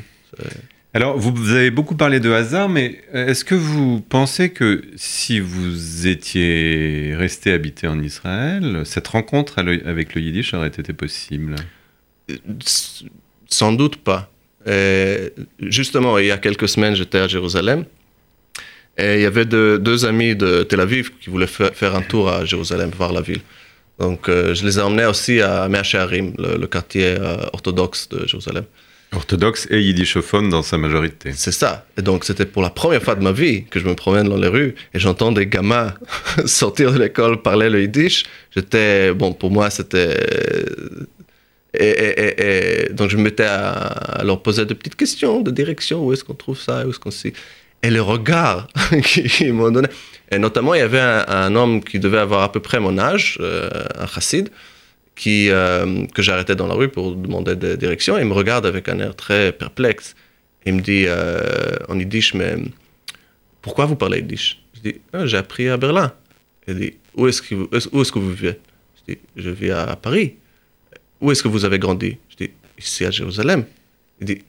Alors, 0.93 1.17
vous, 1.17 1.33
vous 1.35 1.51
avez 1.51 1.71
beaucoup 1.71 1.95
parlé 1.95 2.21
de 2.21 2.31
hasard, 2.31 2.69
mais 2.69 3.01
est-ce 3.11 3.43
que 3.43 3.55
vous 3.55 3.99
pensez 3.99 4.51
que 4.51 4.81
si 4.95 5.41
vous 5.41 6.07
étiez 6.07 7.13
resté 7.17 7.51
habité 7.51 7.87
en 7.87 7.99
Israël, 8.01 8.83
cette 8.85 9.09
rencontre 9.09 9.59
avec 9.59 10.15
le 10.15 10.21
yiddish 10.21 10.53
aurait 10.53 10.69
été 10.69 10.93
possible? 10.93 11.55
Sans 13.49 13.73
doute 13.73 13.97
pas. 13.97 14.32
Euh, 14.67 15.29
justement, 15.59 16.17
il 16.17 16.27
y 16.27 16.31
a 16.31 16.37
quelques 16.37 16.69
semaines, 16.69 16.95
j'étais 16.95 17.19
à 17.19 17.27
Jérusalem. 17.27 17.85
Et 18.97 19.15
il 19.15 19.21
y 19.21 19.25
avait 19.25 19.45
deux, 19.45 19.79
deux 19.79 20.05
amis 20.05 20.35
de 20.35 20.63
Tel 20.63 20.79
Aviv 20.79 21.11
qui 21.19 21.29
voulaient 21.29 21.47
fa- 21.47 21.71
faire 21.71 21.95
un 21.95 22.01
tour 22.01 22.29
à 22.29 22.45
Jérusalem, 22.45 22.91
voir 22.95 23.11
la 23.11 23.21
ville. 23.21 23.41
Donc, 23.99 24.29
euh, 24.29 24.53
je 24.53 24.63
les 24.65 24.77
ai 24.77 24.81
emmenés 24.81 25.05
aussi 25.05 25.41
à 25.41 25.67
Meacharim, 25.67 26.33
le, 26.37 26.57
le 26.57 26.67
quartier 26.67 27.15
euh, 27.19 27.37
orthodoxe 27.53 28.07
de 28.09 28.27
Jérusalem. 28.27 28.65
Orthodoxe 29.15 29.67
et 29.69 29.79
yiddishophone 29.79 30.49
dans 30.49 30.63
sa 30.63 30.77
majorité. 30.79 31.31
C'est 31.35 31.51
ça. 31.51 31.85
Et 31.97 32.01
donc, 32.01 32.23
c'était 32.23 32.45
pour 32.47 32.61
la 32.63 32.71
première 32.71 33.01
fois 33.03 33.13
de 33.15 33.21
ma 33.23 33.31
vie 33.31 33.65
que 33.65 33.79
je 33.79 33.85
me 33.85 33.93
promène 33.93 34.27
dans 34.29 34.37
les 34.37 34.47
rues 34.47 34.73
et 34.93 34.99
j'entends 34.99 35.31
des 35.31 35.45
gamins 35.45 35.93
sortir 36.45 36.91
de 36.91 36.99
l'école 36.99 37.41
parler 37.41 37.69
le 37.69 37.81
yiddish. 37.81 38.23
J'étais, 38.55 39.13
bon, 39.13 39.33
pour 39.33 39.51
moi, 39.51 39.69
c'était. 39.69 40.17
Et, 41.73 42.89
donc, 42.91 43.09
je 43.09 43.17
me 43.17 43.23
mettais 43.23 43.45
à, 43.45 44.21
leur 44.23 44.41
poser 44.41 44.65
de 44.65 44.73
petites 44.73 44.95
questions 44.95 45.41
de 45.41 45.51
direction. 45.51 46.05
Où 46.05 46.13
est-ce 46.13 46.23
qu'on 46.23 46.35
trouve 46.35 46.59
ça? 46.59 46.85
Où 46.85 46.89
est-ce 46.89 46.99
qu'on 46.99 47.11
s'y. 47.11 47.33
Et 47.81 47.89
le 47.89 48.01
regard 48.01 48.67
qu'ils 49.03 49.53
m'ont 49.53 49.71
donné. 49.71 49.87
Et 50.31 50.39
notamment, 50.39 50.73
il 50.73 50.79
y 50.79 50.81
avait 50.81 50.99
un, 50.99 51.55
homme 51.55 51.83
qui 51.83 51.99
devait 51.99 52.19
avoir 52.19 52.43
à 52.43 52.51
peu 52.51 52.59
près 52.59 52.79
mon 52.79 52.97
âge, 52.97 53.37
euh, 53.41 53.69
un 53.99 54.07
chassid, 54.07 54.49
qui, 55.15 55.49
euh, 55.49 56.05
que 56.07 56.21
j'arrêtais 56.21 56.55
dans 56.55 56.67
la 56.67 56.73
rue 56.75 56.89
pour 56.89 57.15
demander 57.15 57.55
des 57.55 57.77
directions. 57.77 58.17
Il 58.17 58.25
me 58.25 58.33
regarde 58.33 58.65
avec 58.65 58.87
un 58.89 58.99
air 58.99 59.15
très 59.15 59.51
perplexe. 59.51 60.15
Il 60.65 60.75
me 60.75 60.81
dit 60.81 61.05
euh, 61.07 61.75
en 61.89 61.99
yiddish, 61.99 62.33
mais 62.33 62.55
pourquoi 63.61 63.85
vous 63.85 63.95
parlez 63.95 64.19
yiddish? 64.19 64.63
Je 64.75 64.91
dis, 64.91 65.01
Ah, 65.11 65.25
j'ai 65.25 65.37
appris 65.37 65.69
à 65.69 65.77
Berlin. 65.77 66.13
Il 66.67 66.75
dit, 66.75 66.93
où 67.15 67.27
est-ce 67.27 67.41
que 67.41 67.75
est-ce 67.75 68.11
que 68.11 68.19
vous 68.19 68.31
vivez? 68.31 68.59
Je 68.95 69.13
dis, 69.13 69.19
je 69.35 69.49
vis 69.49 69.71
à 69.71 69.95
Paris. 69.95 70.35
Où 71.23 71.31
est-ce 71.31 71.41
que 71.41 71.47
vous 71.47 71.63
avez 71.63 71.79
grandi? 71.79 72.17
Je 72.29 72.45
dis, 72.45 72.51
ici 72.77 73.05
à 73.05 73.11
Jérusalem. 73.11 73.63
Il 74.19 74.27
dit, 74.27 74.41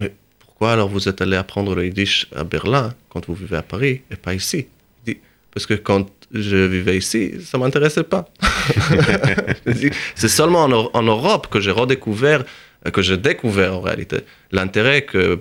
mais 0.00 0.12
pourquoi 0.40 0.72
alors 0.72 0.88
vous 0.88 1.08
êtes 1.08 1.20
allé 1.22 1.36
apprendre 1.36 1.76
le 1.76 1.84
yiddish 1.86 2.26
à 2.34 2.42
Berlin 2.42 2.92
quand 3.08 3.24
vous 3.28 3.34
vivez 3.34 3.56
à 3.56 3.62
Paris 3.62 4.02
et 4.10 4.16
pas 4.16 4.34
ici? 4.34 4.66
Il 5.06 5.14
dit, 5.14 5.20
parce 5.54 5.64
que 5.64 5.74
quand 5.74 6.10
je 6.32 6.56
vivais 6.56 6.98
ici, 6.98 7.34
ça 7.44 7.56
m'intéressait 7.56 8.02
pas. 8.02 8.28
c'est 10.16 10.28
seulement 10.28 10.64
en, 10.64 10.68
Euro- 10.68 10.90
en 10.92 11.04
Europe 11.04 11.46
que 11.50 11.60
j'ai 11.60 11.70
redécouvert, 11.70 12.44
que 12.92 13.00
j'ai 13.00 13.16
découvert 13.16 13.76
en 13.76 13.80
réalité, 13.80 14.16
l'intérêt 14.50 15.02
que, 15.02 15.36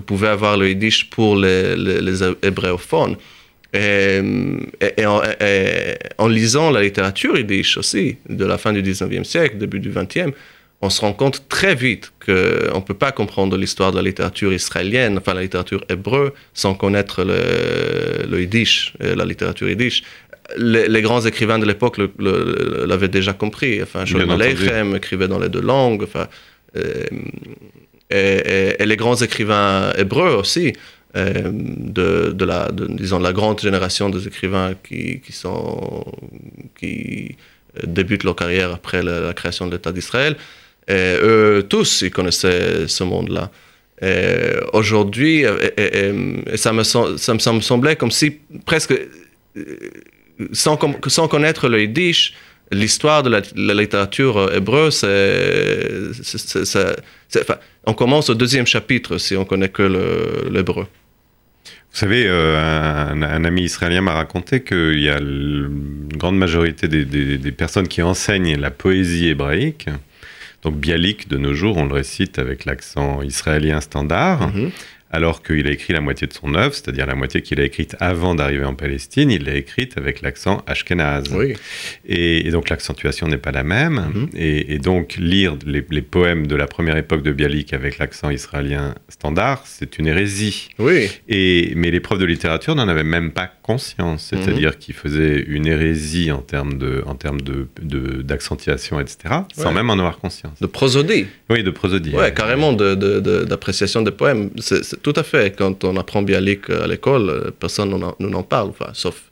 pouvait 0.00 0.28
avoir 0.28 0.56
le 0.56 0.70
Yiddish 0.70 1.08
pour 1.08 1.36
les, 1.36 1.76
les, 1.76 2.00
les. 2.00 2.22
Et, 3.72 4.20
et- 4.80 5.00
et 5.02 5.06
en, 5.06 5.22
et 5.40 5.96
en 6.18 6.26
lisant 6.28 6.70
la 6.70 6.82
littérature 6.82 7.36
yiddish 7.38 7.76
aussi, 7.78 8.16
de 8.28 8.44
la 8.44 8.58
fin 8.58 8.72
du 8.72 8.82
19e 8.82 9.24
siècle, 9.24 9.58
début 9.58 9.78
du 9.80 9.90
20e, 9.90 10.32
on 10.82 10.90
se 10.90 11.00
rend 11.02 11.12
compte 11.12 11.46
très 11.48 11.74
vite 11.74 12.10
qu'on 12.24 12.32
ne 12.78 12.84
peut 12.84 12.94
pas 12.94 13.12
comprendre 13.12 13.56
l'histoire 13.56 13.92
de 13.92 13.96
la 13.96 14.02
littérature 14.02 14.52
israélienne, 14.52 15.18
enfin 15.18 15.34
la 15.34 15.42
littérature 15.42 15.84
hébreu, 15.90 16.32
sans 16.54 16.74
connaître 16.74 17.22
le, 17.22 18.26
le 18.28 18.40
yiddish, 18.40 18.94
euh, 19.02 19.14
la 19.14 19.24
littérature 19.26 19.68
yiddish. 19.68 20.02
Les, 20.56 20.88
les 20.88 21.02
grands 21.02 21.20
écrivains 21.24 21.58
de 21.60 21.66
l'époque 21.66 21.98
l'avaient 22.88 23.08
déjà 23.08 23.32
compris. 23.34 23.80
Enfin, 23.82 24.04
entendu. 24.24 24.42
Aleichem 24.72 24.96
écrivait 24.96 25.28
dans 25.28 25.38
les 25.38 25.48
deux 25.48 25.60
langues. 25.60 26.02
Enfin, 26.02 26.26
euh, 26.76 27.04
et, 28.10 28.16
et- 28.16 28.82
et 28.82 28.86
les 28.86 28.96
grands 28.96 29.16
écrivains 29.16 29.92
hébreux 29.96 30.30
aussi, 30.34 30.68
euh, 30.68 30.72
de, 31.14 32.30
de 32.30 32.44
la, 32.44 32.68
disons, 32.72 33.18
la 33.18 33.32
grande 33.32 33.60
génération 33.60 34.10
des 34.10 34.26
écrivains 34.26 34.74
qui, 34.86 35.20
qui, 35.20 35.32
sont, 35.32 36.04
qui 36.78 37.36
euh, 37.76 37.80
débutent 37.86 38.24
leur 38.24 38.36
carrière 38.36 38.72
après 38.72 39.02
la, 39.02 39.32
création 39.34 39.66
de 39.66 39.72
l'État 39.72 39.92
d'Israël, 39.92 40.36
eux 40.88 41.66
tous, 41.68 42.02
ils 42.02 42.10
connaissaient 42.10 42.88
ce 42.88 43.04
monde-là. 43.04 43.50
Aujourd'hui, 44.72 45.44
ça, 46.56 46.72
me, 46.72 46.82
ça 46.82 47.52
me 47.52 47.60
semblait 47.60 47.96
comme 47.96 48.10
si 48.10 48.38
presque, 48.64 48.94
euh, 49.56 49.90
sans, 50.52 50.78
sans 51.08 51.28
connaître 51.28 51.68
le 51.68 51.82
yiddish, 51.82 52.34
l'histoire 52.72 53.22
de 53.22 53.30
la, 53.30 53.74
littérature 53.74 54.36
euh, 54.38 54.56
hébreu, 54.56 54.90
c'est, 54.90 55.88
on 57.86 57.94
commence 57.94 58.30
au 58.30 58.34
deuxième 58.34 58.66
chapitre 58.66 59.18
si 59.18 59.36
on 59.36 59.44
connaît 59.44 59.68
que 59.68 60.48
l'hébreu. 60.50 60.86
Vous 61.92 61.98
savez, 61.98 62.24
euh, 62.26 62.56
un, 63.12 63.44
ami 63.44 63.62
israélien 63.62 64.00
m'a 64.00 64.12
raconté 64.12 64.62
qu'il 64.62 65.00
y 65.00 65.08
a 65.08 65.18
une 65.18 66.08
grande 66.14 66.38
majorité 66.38 66.86
des, 66.86 67.52
personnes 67.52 67.88
qui 67.88 68.00
enseignent 68.00 68.56
la 68.56 68.70
poésie 68.70 69.28
hébraïque. 69.28 69.88
Donc 70.62 70.76
Bialik, 70.76 71.28
de 71.28 71.36
nos 71.36 71.52
jours, 71.52 71.78
on 71.78 71.86
le 71.86 71.94
récite 71.94 72.38
avec 72.38 72.64
l'accent 72.64 73.22
israélien 73.22 73.80
standard, 73.80 74.48
Mhm. 74.48 74.70
Alors 75.12 75.42
qu'il 75.42 75.66
a 75.66 75.70
écrit 75.72 75.92
la 75.92 76.00
moitié 76.00 76.26
de 76.26 76.32
son 76.32 76.54
œuvre, 76.54 76.72
c'est-à-dire 76.74 77.06
la 77.06 77.14
moitié 77.14 77.42
qu'il 77.42 77.60
a 77.60 77.64
écrite 77.64 77.96
avant 78.00 78.34
d'arriver 78.34 78.64
en 78.64 78.74
Palestine, 78.74 79.30
il 79.30 79.44
l'a 79.44 79.54
écrite 79.54 79.96
avec 79.98 80.20
l'accent 80.22 80.62
ashkénaze. 80.66 81.24
Oui. 81.32 81.54
Et, 82.06 82.46
et 82.46 82.50
donc 82.50 82.68
l'accentuation 82.68 83.26
n'est 83.28 83.38
pas 83.38 83.50
la 83.52 83.62
même. 83.64 84.10
Mhm. 84.14 84.28
et, 84.36 84.74
et 84.74 84.78
donc 84.78 85.16
lire 85.18 85.56
les, 85.66 85.84
les 85.90 86.02
poèmes 86.02 86.46
de 86.46 86.54
la 86.56 86.66
première 86.66 86.96
époque 86.96 87.22
de 87.22 87.32
Bialik 87.32 87.72
avec 87.72 87.98
l'accent 87.98 88.30
israélien 88.30 88.94
standard, 89.08 89.62
c'est 89.66 89.98
une 89.98 90.06
hérésie. 90.06 90.68
Oui. 90.78 91.08
Et, 91.28 91.72
mais 91.76 91.90
les 91.90 92.00
profs 92.00 92.18
de 92.18 92.24
littérature 92.24 92.74
n'en 92.74 92.88
avaient 92.88 93.02
même 93.02 93.32
pas 93.32 93.50
conscience, 93.62 94.28
c'est-à-dire 94.30 94.78
qu'ils 94.78 94.94
faisaient 94.94 95.44
une 95.46 95.66
hérésie 95.66 96.30
en 96.32 96.38
termes 96.42 96.78
de, 96.78 97.02
en 97.06 97.14
termes 97.14 97.40
de, 97.40 97.68
de- 97.82 98.22
d'accentuation, 98.22 99.00
etc., 99.00 99.16
sans 99.56 99.72
même 99.72 99.90
en 99.90 99.94
avoir 99.94 100.18
conscience. 100.18 100.58
De 100.60 100.66
prosodie. 100.66 101.26
Oui, 101.48 101.62
de 101.62 101.70
prosodie. 101.70 102.14
Ouais, 102.14 102.32
carrément 102.34 102.72
de- 102.72 102.94
de- 102.94 103.20
de- 103.20 103.44
d'appréciation 103.44 104.02
des 104.02 104.10
poèmes. 104.10 104.50
Tout 105.02 105.12
à 105.16 105.22
fait. 105.22 105.56
Quand 105.56 105.84
on 105.84 105.96
apprend 105.96 106.22
Bialik 106.22 106.70
à 106.70 106.86
l'école, 106.86 107.28
euh, 107.30 107.50
personne 107.58 107.90
n'en 108.18 108.42
parle. 108.42 108.70
Enfin, 108.70 108.90
sauf 108.92 109.22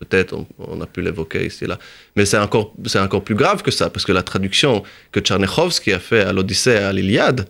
peut-être 0.00 0.32
on, 0.34 0.46
on 0.58 0.80
a 0.80 0.86
pu 0.86 1.00
l'évoquer 1.02 1.46
ici 1.46 1.64
et 1.64 1.66
là. 1.66 1.78
Mais 2.16 2.24
c'est 2.24 2.38
encore, 2.38 2.72
c'est 2.86 3.00
encore 3.00 3.22
plus 3.24 3.34
grave 3.34 3.62
que 3.62 3.70
ça, 3.70 3.90
parce 3.90 4.04
que 4.04 4.12
la 4.12 4.22
traduction 4.22 4.82
que 5.12 5.20
Tchernichovski 5.20 5.92
a 5.92 5.98
fait 5.98 6.22
à 6.22 6.32
l'Odyssée 6.32 6.72
et 6.72 6.76
à 6.78 6.92
l'Iliade, 6.92 7.46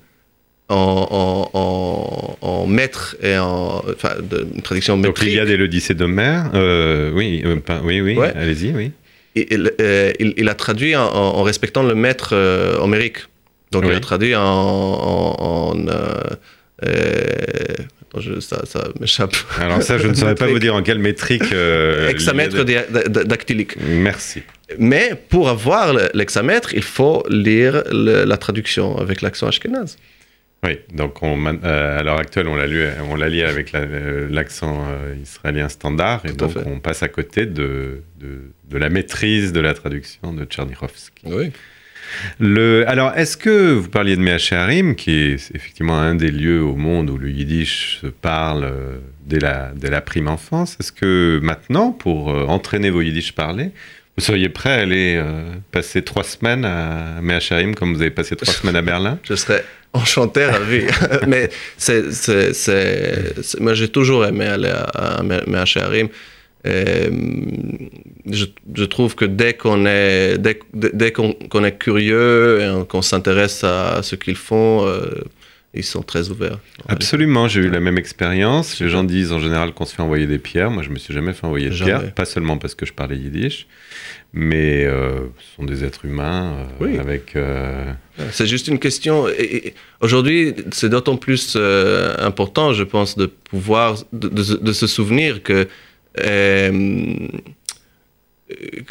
en, 0.71 1.49
en, 1.53 2.47
en, 2.47 2.67
maître 2.67 3.17
et 3.23 3.39
en. 3.39 3.83
Enfin, 3.91 4.17
de- 4.23 4.47
une 4.55 4.61
traduction 4.63 4.97
Donc 4.97 5.07
métrique. 5.07 5.29
l'Iliade 5.31 5.49
et 5.51 5.57
l'Odyssée 5.57 5.95
d'Homère, 5.95 6.51
euh, 6.55 7.11
oui, 7.15 7.43
euh, 7.45 7.57
pas- 7.57 7.81
oui, 7.83 8.01
oui, 8.03 8.17
Ouais. 8.17 8.33
allez-y, 8.37 8.73
oui. 8.75 8.93
il, 9.35 9.47
il- 9.51 9.73
euh, 9.81 10.13
il- 10.19 10.35
il 10.37 10.49
a 10.49 10.55
traduit 10.55 10.95
en, 10.97 11.43
respectant 11.43 11.83
le 11.83 11.95
maître 11.95 12.31
euh, 12.35 12.77
homérique. 12.79 13.19
Donc 13.73 13.85
il 13.87 13.93
a 13.93 14.01
traduit 14.01 14.35
en. 14.37 15.75
Euh, 16.85 17.75
attends, 18.03 18.21
je- 18.21 18.41
ça, 18.41 18.65
ça 18.67 18.89
m'échappe. 19.01 19.35
Alors 19.61 19.83
ça, 19.83 19.99
je 19.99 20.07
ne 20.09 20.15
saurais 20.15 20.35
pas 20.35 20.47
vous 20.47 20.59
dire 20.59 20.75
en 20.75 20.83
quelle 20.83 20.99
métrique... 20.99 21.53
euh, 21.53 22.09
Hexamètre 22.11 22.65
dactylique. 23.25 23.77
Merci. 23.81 24.43
Mais 24.79 25.13
pour 25.29 25.49
avoir 25.49 25.95
l'hexamètre, 26.15 26.75
il 26.75 26.83
faut 26.83 27.25
lire 27.29 27.83
le- 27.91 28.25
la 28.25 28.37
traduction 28.37 28.99
avec 28.99 29.23
l'accent 29.23 29.49
ashkénaze. 29.49 29.97
Oui, 30.65 30.77
donc 30.93 31.23
on, 31.23 31.47
euh, 31.47 31.99
à 32.01 32.03
l'heure 32.03 32.19
actuelle, 32.19 32.49
on 32.49 32.57
l'a 32.57 32.67
lu, 32.67 32.85
on 33.09 33.15
l'a 33.15 33.29
lié 33.29 33.45
avec 33.45 33.71
la- 33.71 33.81
euh, 33.81 34.27
l'accent 34.29 34.85
israélien 35.23 35.69
standard, 35.69 36.23
et 36.25 36.31
Tout 36.31 36.37
donc 36.37 36.57
on 36.67 36.81
passe 36.81 37.05
à 37.05 37.09
côté 37.09 37.47
de, 37.47 38.03
de, 38.21 38.41
de 38.69 38.77
la 38.79 38.89
maîtrise 38.89 39.53
de 39.53 39.61
la 39.61 39.73
traduction 39.75 40.33
de 40.33 40.45
Tchernichovski. 40.45 41.23
Oui. 41.27 41.53
Alors, 42.41 43.13
est-ce 43.17 43.37
que 43.37 43.73
vous 43.73 43.89
parliez 43.89 44.17
de 44.17 44.21
Mea 44.21 44.39
Shearim, 44.39 44.95
qui 44.95 45.13
est 45.13 45.51
effectivement 45.55 45.99
un 45.99 46.15
des 46.15 46.31
lieux 46.31 46.63
au 46.63 46.77
monde 46.77 47.11
où 47.11 47.19
le 47.19 47.31
yiddish 47.31 47.99
se 48.03 48.07
parle 48.07 48.65
euh, 48.65 48.99
dès 49.27 49.39
la, 49.39 49.73
dès 49.75 49.91
la 49.91 50.01
prime 50.01 50.29
enfance? 50.29 50.77
Est-ce 50.81 50.93
que 50.93 51.41
maintenant, 51.43 51.93
pour 51.93 52.31
euh, 52.31 52.45
entraîner 52.47 52.91
vos 52.91 53.03
yiddish 53.03 53.33
parlés, 53.33 53.71
vous 54.17 54.25
seriez 54.25 54.49
prêt 54.49 54.71
à 54.71 54.83
aller 54.83 55.15
euh, 55.17 55.45
passer 55.71 56.03
trois 56.03 56.25
semaines 56.25 56.65
à 56.65 57.21
Mea 57.23 57.41
Shearim 57.41 57.75
comme 57.75 57.95
vous 57.95 58.01
avez 58.01 58.11
passé 58.11 58.37
trois 58.37 58.53
semaines 58.53 58.77
à 58.77 58.83
Berlin? 58.83 59.19
Je 59.29 59.35
serais 59.35 59.65
enchanté, 59.93 60.45
ravi. 60.45 60.85
Mais 61.27 61.51
moi, 63.61 63.75
j'ai 63.75 63.89
toujours 63.89 64.25
aimé 64.27 64.45
aller 64.45 64.71
à, 64.71 64.83
à, 64.83 65.21
hum, 65.21 65.41
je, 68.31 68.45
je 68.75 68.85
trouve 68.85 69.15
que 69.15 69.25
dès 69.25 69.55
qu'on 69.55 69.87
est, 69.87 70.39
dès, 70.39 70.59
dès- 70.75 71.13
qu'on, 71.13 71.33
qu'on 71.33 71.65
est 71.65 71.77
curieux 71.79 72.61
et 72.61 72.87
qu'on 72.87 73.03
s'intéresse 73.03 73.65
à 73.65 74.01
ce 74.03 74.17
qu'ils 74.17 74.37
font, 74.37 74.87
euh, 74.87 75.07
ils 75.75 75.85
sont 75.85 76.03
très 76.03 76.31
ouverts. 76.31 76.59
Absolument, 76.89 77.47
j'ai 77.47 77.61
eu 77.61 77.71
la 77.71 77.81
même 77.81 77.99
expérience. 77.99 78.81
Les 78.81 78.89
gens 78.89 79.05
disent 79.05 79.33
en 79.33 79.39
général 79.39 79.73
qu'on 79.73 79.85
se 79.85 79.95
fait 79.95 80.03
envoyer 80.03 80.27
des 80.27 80.39
pierres. 80.39 80.71
Moi, 80.71 80.83
je 80.83 80.89
me 80.91 80.97
suis 80.99 81.13
jamais 81.15 81.33
fait 81.35 81.47
envoyer 81.47 81.69
de 81.71 81.75
pierres, 81.75 82.13
pas 82.15 82.25
seulement 82.25 82.57
parce 82.59 82.75
que 82.75 82.87
je 82.87 82.93
parlais 82.95 83.17
yiddish, 83.17 83.67
mais 84.33 84.85
euh, 84.87 85.19
ce 85.39 85.57
sont 85.57 85.65
des 85.65 85.85
êtres 85.85 86.07
humains 86.07 86.55
euh, 86.55 86.65
Oui. 86.85 86.99
avec. 86.99 87.37
euh, 87.37 87.93
C'est 88.31 88.47
juste 88.47 88.69
une 88.69 88.79
question. 88.79 89.29
et- 89.29 89.69
et 89.69 89.75
Aujourd'hui, 90.01 90.55
c'est 90.73 90.89
d'autant 90.89 91.17
plus 91.17 91.55
euh, 91.57 92.15
important, 92.19 92.73
je 92.73 92.83
pense, 92.85 93.17
de 93.19 93.27
pouvoir, 93.27 93.97
de, 94.13 94.29
de- 94.29 94.57
de 94.57 94.73
se 94.73 94.87
souvenir 94.87 95.43
que 95.43 95.69
euh, 96.25 97.29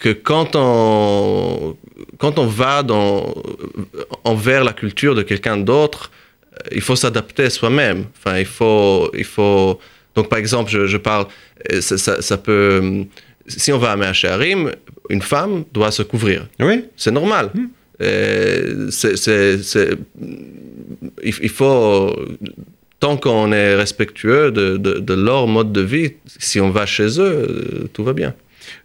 que 0.01 0.09
quand 0.13 0.51
on 0.55 1.75
quand 2.19 2.37
on 2.39 2.45
va 2.47 2.83
dans 2.83 3.33
envers 4.23 4.63
la 4.63 4.73
culture 4.73 5.15
de 5.15 5.23
quelqu'un 5.23 5.57
d'autre, 5.57 6.11
euh, 6.53 6.57
il 6.75 6.81
faut 6.81 6.95
s'adapter 6.95 7.49
soi-même. 7.49 8.05
Enfin, 8.17 8.37
il 8.39 8.45
faut 8.45 9.09
il 9.17 9.23
faut 9.25 9.79
donc 10.15 10.29
par 10.29 10.39
exemple, 10.39 10.71
je, 10.71 10.87
je 10.87 10.97
parle, 10.97 11.27
euh, 11.71 11.79
ça, 11.81 11.97
ça- 11.97 12.21
ça 12.21 12.37
peut 12.37 13.05
si 13.47 13.71
on 13.71 13.77
va 13.77 13.91
à 13.91 13.95
Meacharim, 13.95 14.71
une 15.09 15.21
femme 15.21 15.63
doit 15.73 15.91
se 15.91 16.03
couvrir. 16.03 16.47
Oui, 16.59 16.85
C'est 16.97 17.11
normal. 17.11 17.51
Euh, 18.01 18.89
c'est- 18.91 19.15
c'est- 19.15 19.63
c'est- 19.63 19.91
il, 21.23 21.33
il 21.41 21.49
faut, 21.49 22.15
tant 22.99 23.17
qu'on 23.17 23.51
est 23.51 23.75
respectueux 23.75 24.51
de, 24.51 24.77
de- 24.77 24.99
de 24.99 25.13
leur 25.13 25.47
mode 25.47 25.71
de 25.71 25.81
vie, 25.81 26.13
si 26.25 26.59
on 26.59 26.69
va 26.71 26.85
chez 26.85 27.19
eux, 27.19 27.21
euh, 27.83 27.87
tout 27.93 28.03
va 28.03 28.13
bien. 28.13 28.33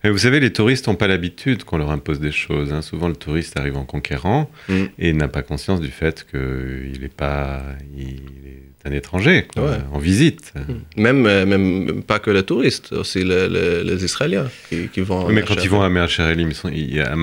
Et 0.04 0.10
vous 0.10 0.18
savez, 0.18 0.38
les 0.38 0.52
touristes 0.52 0.86
n'ont 0.86 0.94
pas 0.94 1.08
l'habitude 1.08 1.64
qu'on 1.64 1.76
leur 1.78 1.90
impose 1.90 2.20
des 2.20 2.30
choses. 2.30 2.72
hein. 2.72 2.82
Souvent, 2.82 3.08
le 3.08 3.16
touriste 3.16 3.56
arrive 3.58 3.76
en 3.76 3.84
conquérant 3.84 4.48
Mm. 4.68 4.74
et 4.98 5.12
n'a 5.12 5.28
pas 5.28 5.42
conscience 5.42 5.80
du 5.80 5.88
fait 5.88 6.24
qu'il 6.30 7.00
n'est 7.00 7.08
pas, 7.08 7.62
il 7.96 8.20
est 8.46 8.62
un 8.84 8.92
étranger 8.92 9.46
quoi, 9.54 9.70
Ouais. 9.70 9.76
en 9.92 9.98
visite. 9.98 10.52
Même, 10.96 11.24
euh, 11.26 11.46
même 11.46 12.02
pas 12.02 12.18
que 12.18 12.30
les 12.30 12.42
touristes, 12.42 12.92
aussi 12.92 13.22
les, 13.22 13.48
Israéliens 14.04 14.48
qui, 14.68 14.88
qui 14.88 15.00
vont. 15.02 15.26
Oui, 15.26 15.34
mais 15.34 15.42
quand 15.42 15.62
ils 15.62 15.70
vont 15.70 15.82
à 15.82 15.88
Mea 15.88 16.06
Shearim, 16.08 16.48
ils 16.50 16.54
sont, 16.54 16.68
ils- 16.68 17.00
à 17.00 17.14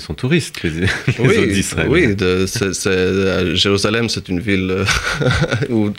sont 0.00 0.14
touristes, 0.14 0.62
les, 0.62 0.70
les 0.80 0.86
oui, 1.20 1.26
autres 1.38 1.58
Israéliens. 1.66 1.92
oui 1.92 2.16
de- 2.16 2.46
c'est- 2.46 2.88
euh, 2.88 3.54
Jérusalem, 3.54 4.08
c'est 4.08 4.28
une 4.28 4.40
ville 4.40 4.68
euh, 4.70 4.84
où 5.70 5.92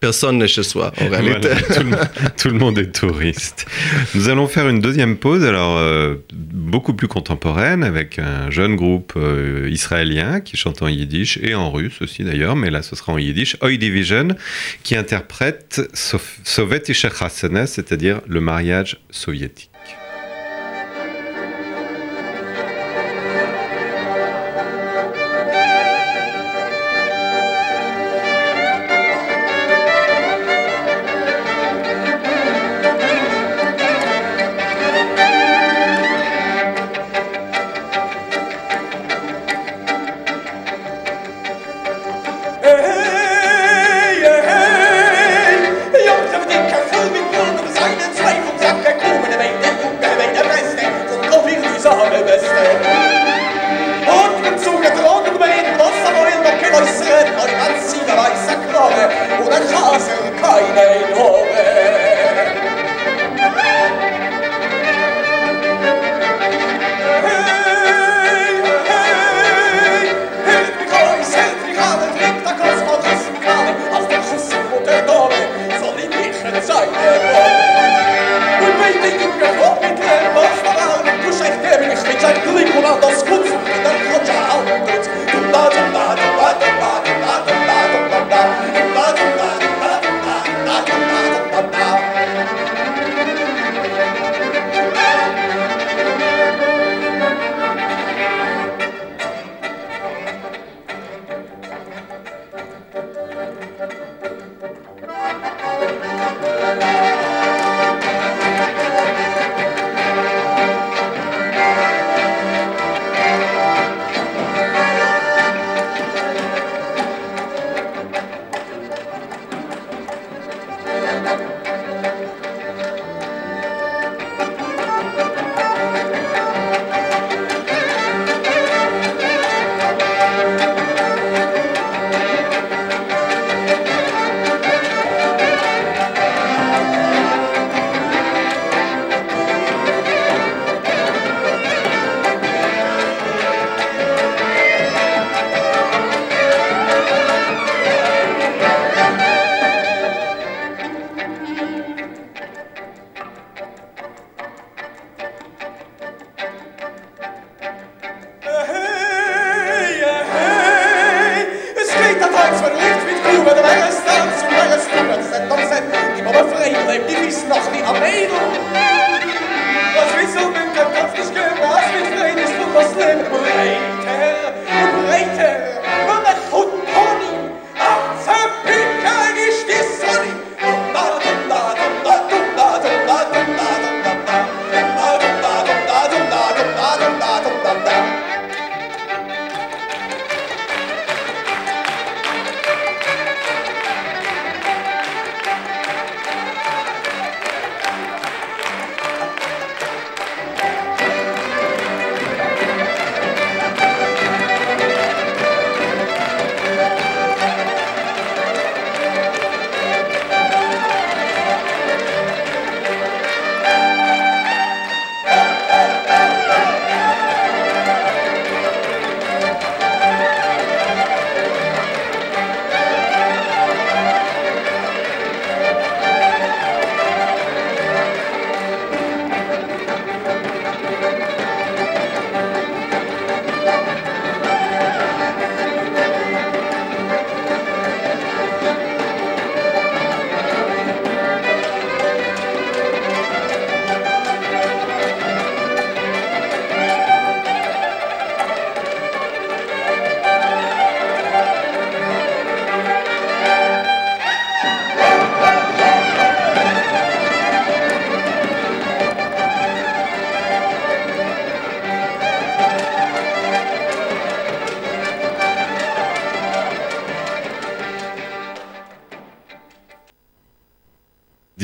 personne 0.00 0.38
n'est 0.38 0.48
chez 0.48 0.62
soi, 0.62 0.92
en 1.00 1.08
réalité. 1.08 1.48
Voilà, 1.48 1.60
tout, 1.62 1.82
le, 1.84 2.32
tout 2.38 2.48
le 2.48 2.58
monde 2.58 2.78
est 2.78 2.92
touriste. 2.92 3.66
Nous 4.14 4.28
allons 4.28 4.48
faire 4.48 4.68
une 4.68 4.80
deuxième 4.80 5.16
pause, 5.16 5.44
alors 5.44 5.76
euh, 5.76 6.16
beaucoup 6.32 6.94
plus 6.94 7.08
contemporaine, 7.08 7.84
avec 7.84 8.18
un 8.18 8.50
jeune 8.50 8.76
groupe 8.76 9.12
euh, 9.16 9.68
israélien 9.70 10.40
qui 10.40 10.56
chante 10.56 10.82
en 10.82 10.88
yiddish 10.88 11.38
et 11.42 11.54
en 11.54 11.70
russe 11.70 12.00
aussi 12.00 12.24
d'ailleurs, 12.24 12.56
mais 12.56 12.70
là 12.70 12.82
ce 12.82 12.96
sera 12.96 13.12
en 13.12 13.18
yiddish, 13.18 13.56
Oi 13.62 13.76
Division, 13.76 14.28
qui 14.82 14.96
interprète 14.96 15.82
Sovetische 15.92 17.06
Chassanes, 17.12 17.66
c'est-à-dire 17.66 18.20
le 18.26 18.40
mariage 18.40 18.98
soviétique. 19.10 19.69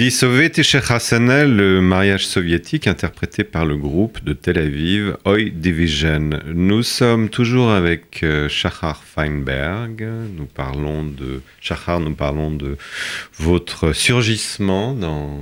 Le 0.09 1.81
mariage 1.81 2.27
soviétique 2.27 2.87
interprété 2.87 3.43
par 3.43 3.65
le 3.65 3.77
groupe 3.77 4.23
de 4.23 4.35
Tel 4.35 4.59
Aviv, 4.59 5.17
Oi 5.25 5.51
Division. 5.51 6.31
Nous 6.55 6.85
sommes 6.85 7.29
toujours 7.29 7.71
avec 7.71 8.23
euh, 8.23 8.49
Shachar 8.49 9.03
Feinberg. 9.03 10.07
Nous 10.37 10.47
parlons 10.47 11.03
de 11.03 11.41
Shachar, 11.61 11.99
nous 11.99 12.15
parlons 12.15 12.53
de 12.53 12.77
votre 13.39 13.93
surgissement 13.93 14.95
dans 14.95 15.41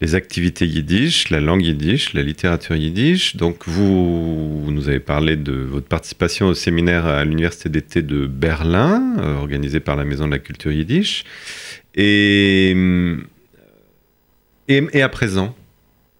les 0.00 0.14
activités 0.14 0.66
yiddish, 0.66 1.30
la 1.30 1.40
langue 1.40 1.64
yiddish, 1.64 2.14
la 2.14 2.22
littérature 2.22 2.76
yiddish. 2.76 3.34
Donc 3.34 3.66
vous, 3.66 4.62
vous 4.62 4.70
nous 4.70 4.88
avez 4.88 5.00
parlé 5.00 5.34
de 5.34 5.54
votre 5.54 5.88
participation 5.88 6.46
au 6.46 6.54
séminaire 6.54 7.06
à 7.06 7.24
l'université 7.24 7.68
d'été 7.68 8.02
de 8.02 8.26
Berlin, 8.26 9.16
euh, 9.18 9.34
organisé 9.34 9.80
par 9.80 9.96
la 9.96 10.04
Maison 10.04 10.26
de 10.26 10.32
la 10.32 10.38
culture 10.38 10.70
yiddish. 10.70 11.24
Et, 11.94 12.70
et, 14.68 14.82
et 14.92 15.02
à 15.02 15.08
présent, 15.08 15.46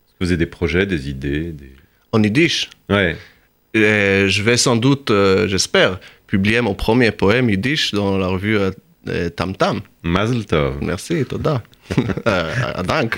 est-ce 0.07 0.13
que 0.15 0.25
vous 0.25 0.31
avez 0.33 0.37
des 0.39 0.47
projets, 0.47 0.87
des 0.87 1.09
idées 1.09 1.53
des... 1.53 1.73
En 2.13 2.23
yiddish, 2.23 2.71
Ouais. 2.89 3.17
euh, 3.77 4.29
je 4.29 4.43
vais 4.43 4.57
sans 4.57 4.77
doute, 4.77 5.11
euh, 5.11 5.47
j'espère, 5.47 6.01
publier 6.27 6.61
mon 6.63 6.75
premier 6.75 7.11
poème 7.11 7.51
yiddish 7.51 7.93
dans 7.93 8.17
la 8.19 8.29
revue 8.29 8.57
euh, 8.57 8.71
euh, 9.09 9.29
Tam 9.31 9.55
Tam. 9.55 9.81
Mazel 10.03 10.45
tov. 10.47 10.77
Merci, 10.83 11.25
Toda. 11.27 11.63
Euh, 12.27 12.83
Dank. 12.83 13.17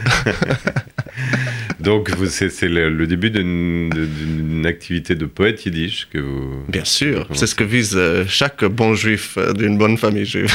Donc, 1.80 2.10
vous- 2.10 2.26
c'est 2.26 2.68
le, 2.68 2.88
le 2.88 3.06
début 3.08 3.30
d'une 3.30 4.64
activité 4.64 5.16
de 5.16 5.26
poète 5.26 5.64
yiddish 5.66 6.06
que 6.08 6.18
vous. 6.18 6.64
Bien 6.68 6.84
sûr, 6.84 7.26
c'est 7.32 7.48
ce 7.48 7.54
que 7.56 7.64
vise 7.64 7.94
euh, 7.96 8.24
chaque 8.28 8.64
bon 8.64 8.94
juif 8.94 9.36
euh, 9.38 9.52
d'une 9.54 9.76
bonne 9.76 9.96
famille 9.98 10.24
juive. 10.24 10.52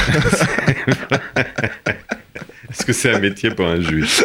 Est-ce 2.76 2.84
que 2.84 2.92
c'est 2.92 3.10
un 3.10 3.20
métier 3.20 3.48
pour 3.48 3.64
un 3.64 3.80
juif 3.80 4.22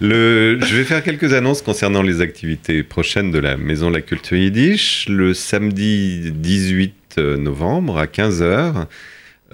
Je 0.00 0.76
vais 0.76 0.84
faire 0.84 1.02
quelques 1.02 1.32
annonces 1.32 1.60
concernant 1.60 2.02
les 2.02 2.20
activités 2.20 2.84
prochaines 2.84 3.32
de 3.32 3.40
la 3.40 3.56
Maison 3.56 3.90
de 3.90 3.96
la 3.96 4.00
Culture 4.00 4.36
Yiddish. 4.36 5.08
Le 5.08 5.34
samedi 5.34 6.30
18 6.30 7.18
novembre 7.18 7.98
à 7.98 8.06
15h, 8.06 8.86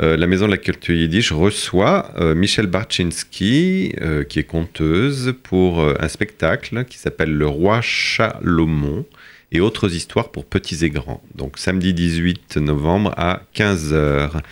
euh, 0.03 0.19
la 0.19 0.27
Maison 0.27 0.45
de 0.45 0.51
la 0.51 0.59
Culture 0.59 0.95
Yiddish 0.95 1.33
reçoit 1.33 2.11
euh, 2.19 2.35
Michel 2.35 2.67
Barczynski, 2.67 3.95
euh, 4.03 4.23
qui 4.23 4.39
est 4.41 4.45
conteuse, 4.45 5.33
pour 5.43 5.81
euh, 5.81 5.95
un 5.99 6.09
spectacle 6.09 6.85
qui 6.85 6.99
s'appelle 6.99 7.33
Le 7.33 7.47
Roi 7.47 7.81
Chalomon 7.81 9.07
et 9.51 9.61
autres 9.61 9.95
histoires 9.95 10.31
pour 10.31 10.45
petits 10.45 10.85
et 10.85 10.91
grands. 10.91 11.23
Donc 11.37 11.57
samedi 11.57 11.95
18 11.95 12.59
novembre 12.59 13.15
à 13.17 13.41
15h. 13.55 14.43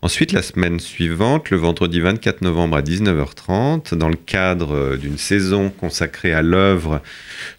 Ensuite, 0.00 0.30
la 0.30 0.42
semaine 0.42 0.78
suivante, 0.78 1.50
le 1.50 1.56
vendredi 1.56 1.98
24 1.98 2.42
novembre 2.42 2.76
à 2.76 2.82
19h30, 2.82 3.96
dans 3.96 4.08
le 4.08 4.14
cadre 4.14 4.72
euh, 4.72 4.96
d'une 4.96 5.18
saison 5.18 5.70
consacrée 5.70 6.32
à 6.32 6.40
l'œuvre 6.40 7.02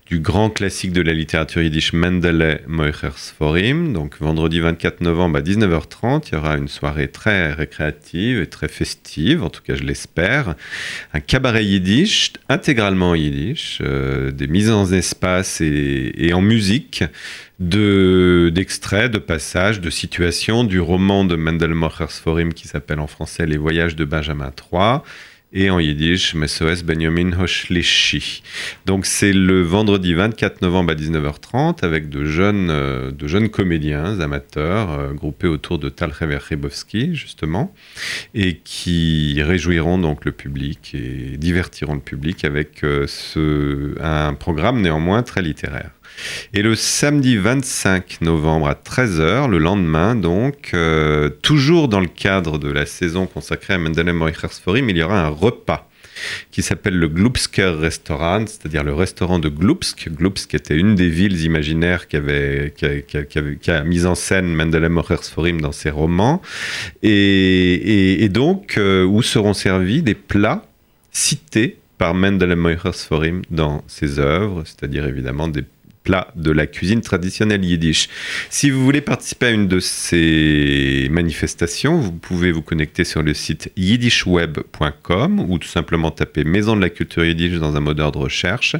du 0.10 0.20
grand 0.20 0.50
classique 0.50 0.92
de 0.92 1.02
la 1.02 1.14
littérature 1.14 1.62
yiddish 1.62 1.94
Mendele 1.94 2.62
Moichers 2.68 3.32
Forim. 3.38 3.94
Donc 3.94 4.16
vendredi 4.20 4.60
24 4.60 5.02
novembre 5.02 5.38
à 5.38 5.42
19h30, 5.42 6.30
il 6.30 6.34
y 6.34 6.36
aura 6.36 6.58
une 6.58 6.68
soirée 6.68 7.10
très 7.10 7.54
récréative 7.54 8.42
et 8.42 8.48
très 8.48 8.70
festive, 8.70 9.44
en 9.44 9.52
tout 9.52 9.62
cas 9.62 9.76
je 9.76 9.84
l'espère. 9.84 10.56
Un 11.14 11.20
cabaret 11.20 11.64
yiddish, 11.64 12.34
intégralement 12.50 13.14
yiddish, 13.14 13.82
euh, 13.84 14.32
des 14.32 14.48
mises 14.48 14.72
en 14.72 14.92
espace 14.92 15.62
et, 15.62 16.32
en 16.34 16.42
musique 16.42 17.04
de 17.60 18.52
d'extraits, 18.54 19.12
de 19.12 19.20
passages, 19.20 19.80
de 19.80 19.92
situations 19.92 20.64
du 20.64 20.80
roman 20.80 21.24
de 21.24 21.36
Mendel 21.36 21.76
Mochers 21.76 22.08
Forim 22.10 22.54
qui 22.54 22.68
s'appelle 22.68 23.00
en 23.00 23.08
français 23.08 23.46
Les 23.46 23.58
voyages 23.58 23.96
de 23.96 24.06
Benjamin 24.06 24.52
III 24.72 25.02
et 25.52 25.70
en 25.70 25.80
yiddish 25.80 26.36
Mesoes 26.36 26.84
Benjamin 26.84 27.32
Hoshlishi. 27.40 28.44
Donc 28.86 29.06
c'est 29.06 29.34
le 29.34 29.62
vendredi 29.62 30.14
24 30.14 30.62
novembre 30.62 30.92
à 30.92 30.96
19h30 30.96 31.84
avec 31.84 32.10
de 32.10 32.26
jeunes, 32.26 32.70
euh, 32.70 33.12
de 33.12 33.28
jeunes 33.28 33.50
comédiens 33.50 34.20
amateurs 34.20 34.92
euh, 34.92 35.14
groupés 35.14 35.48
autour 35.48 35.80
de 35.80 35.90
Tal 35.90 36.12
Rybowski 36.12 37.16
justement 37.16 37.74
et 38.36 38.58
qui 38.58 39.42
réjouiront 39.42 39.98
donc 39.98 40.26
le 40.26 40.32
public 40.32 40.94
et 40.94 41.38
divertiront 41.38 41.96
le 41.96 42.00
public 42.00 42.46
avec 42.46 42.84
euh, 42.84 43.08
un 44.00 44.34
programme 44.36 44.82
néanmoins 44.82 45.24
très 45.24 45.42
littéraire. 45.42 45.92
Et 46.54 46.62
le 46.62 46.76
samedi 46.76 47.38
25 47.38 48.20
novembre 48.22 48.68
à 48.68 48.74
13h, 48.74 49.50
le 49.50 49.58
lendemain, 49.58 50.16
donc, 50.16 50.72
euh, 50.74 51.30
toujours 51.30 51.88
dans 51.88 52.00
le 52.02 52.08
cadre 52.08 52.58
de 52.58 52.70
la 52.70 52.86
saison 52.86 53.26
consacrée 53.26 53.76
à 53.76 53.78
Mendelem 53.78 54.16
Moichers 54.18 54.48
Forim, 54.64 54.90
il 54.90 54.98
y 54.98 55.04
aura 55.04 55.22
un 55.22 55.30
repas 55.30 55.86
qui 56.52 56.62
s'appelle 56.62 56.96
le 56.98 57.08
Glubsker 57.08 57.76
Restaurant, 57.80 58.44
c'est-à-dire 58.46 58.84
le 58.84 58.94
restaurant 58.94 59.40
de 59.40 59.48
Glubsk. 59.48 60.10
Glubsk 60.10 60.54
était 60.54 60.76
une 60.76 60.96
des 60.96 61.08
villes 61.08 61.46
imaginaires 61.46 62.10
qui, 62.10 62.18
avait, 62.18 62.74
qui, 62.76 62.86
a, 62.86 63.00
qui 63.02 63.16
a- 63.18 63.24
qui 63.24 63.40
avait- 63.40 63.56
qui 63.56 63.72
a 63.72 63.84
mis 63.86 64.06
en 64.06 64.16
scène 64.16 64.54
Mendelem 64.54 64.92
Moichers 64.92 65.24
Forim 65.34 65.62
dans 65.62 65.72
ses 65.72 65.90
romans. 65.92 66.42
Et, 67.04 68.28
donc, 68.30 68.76
euh, 68.78 69.06
où 69.06 69.22
seront 69.22 69.54
servis 69.54 70.02
des 70.02 70.16
plats 70.16 70.66
cités 71.12 71.78
par 71.98 72.14
Mendelem 72.14 72.60
Moichers 72.60 72.92
Forim 73.08 73.42
dans 73.50 73.84
ses 73.88 74.20
œuvres, 74.20 74.64
c'est-à-dire 74.66 75.06
évidemment 75.08 75.48
des 75.48 75.64
de 76.36 76.52
la 76.52 76.68
cuisine 76.68 77.02
traditionnelle 77.02 77.64
yiddish. 77.64 78.10
Si 78.50 78.70
vous 78.70 78.84
voulez 78.84 79.02
participer 79.02 79.48
à 79.48 79.50
une 79.52 79.68
de 79.68 79.80
ces 79.80 81.08
manifestations, 81.12 81.98
vous 81.98 82.12
pouvez 82.12 82.52
vous 82.52 82.62
connecter 82.62 83.04
sur 83.04 83.24
le 83.24 83.34
site 83.34 83.72
yiddishweb.com 83.78 85.40
ou 85.40 85.58
tout 85.58 85.68
simplement 85.68 86.12
taper 86.12 86.44
Maison 86.44 86.76
de 86.76 86.82
la 86.82 86.90
culture 86.90 87.26
yiddish 87.26 87.60
dans 87.60 87.76
un 87.76 87.80
moteur 87.80 88.12
de 88.12 88.18
recherche 88.18 88.76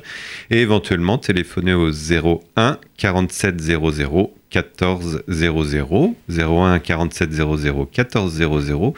et 0.50 0.62
éventuellement 0.62 1.18
téléphoner 1.18 1.74
au 1.74 1.92
01 1.92 2.78
47 2.98 3.60
00 3.60 4.34
14 4.50 5.24
00 5.28 6.16
01 6.30 6.80
47 6.80 7.32
00 7.32 7.86
14 7.92 8.34
00 8.34 8.94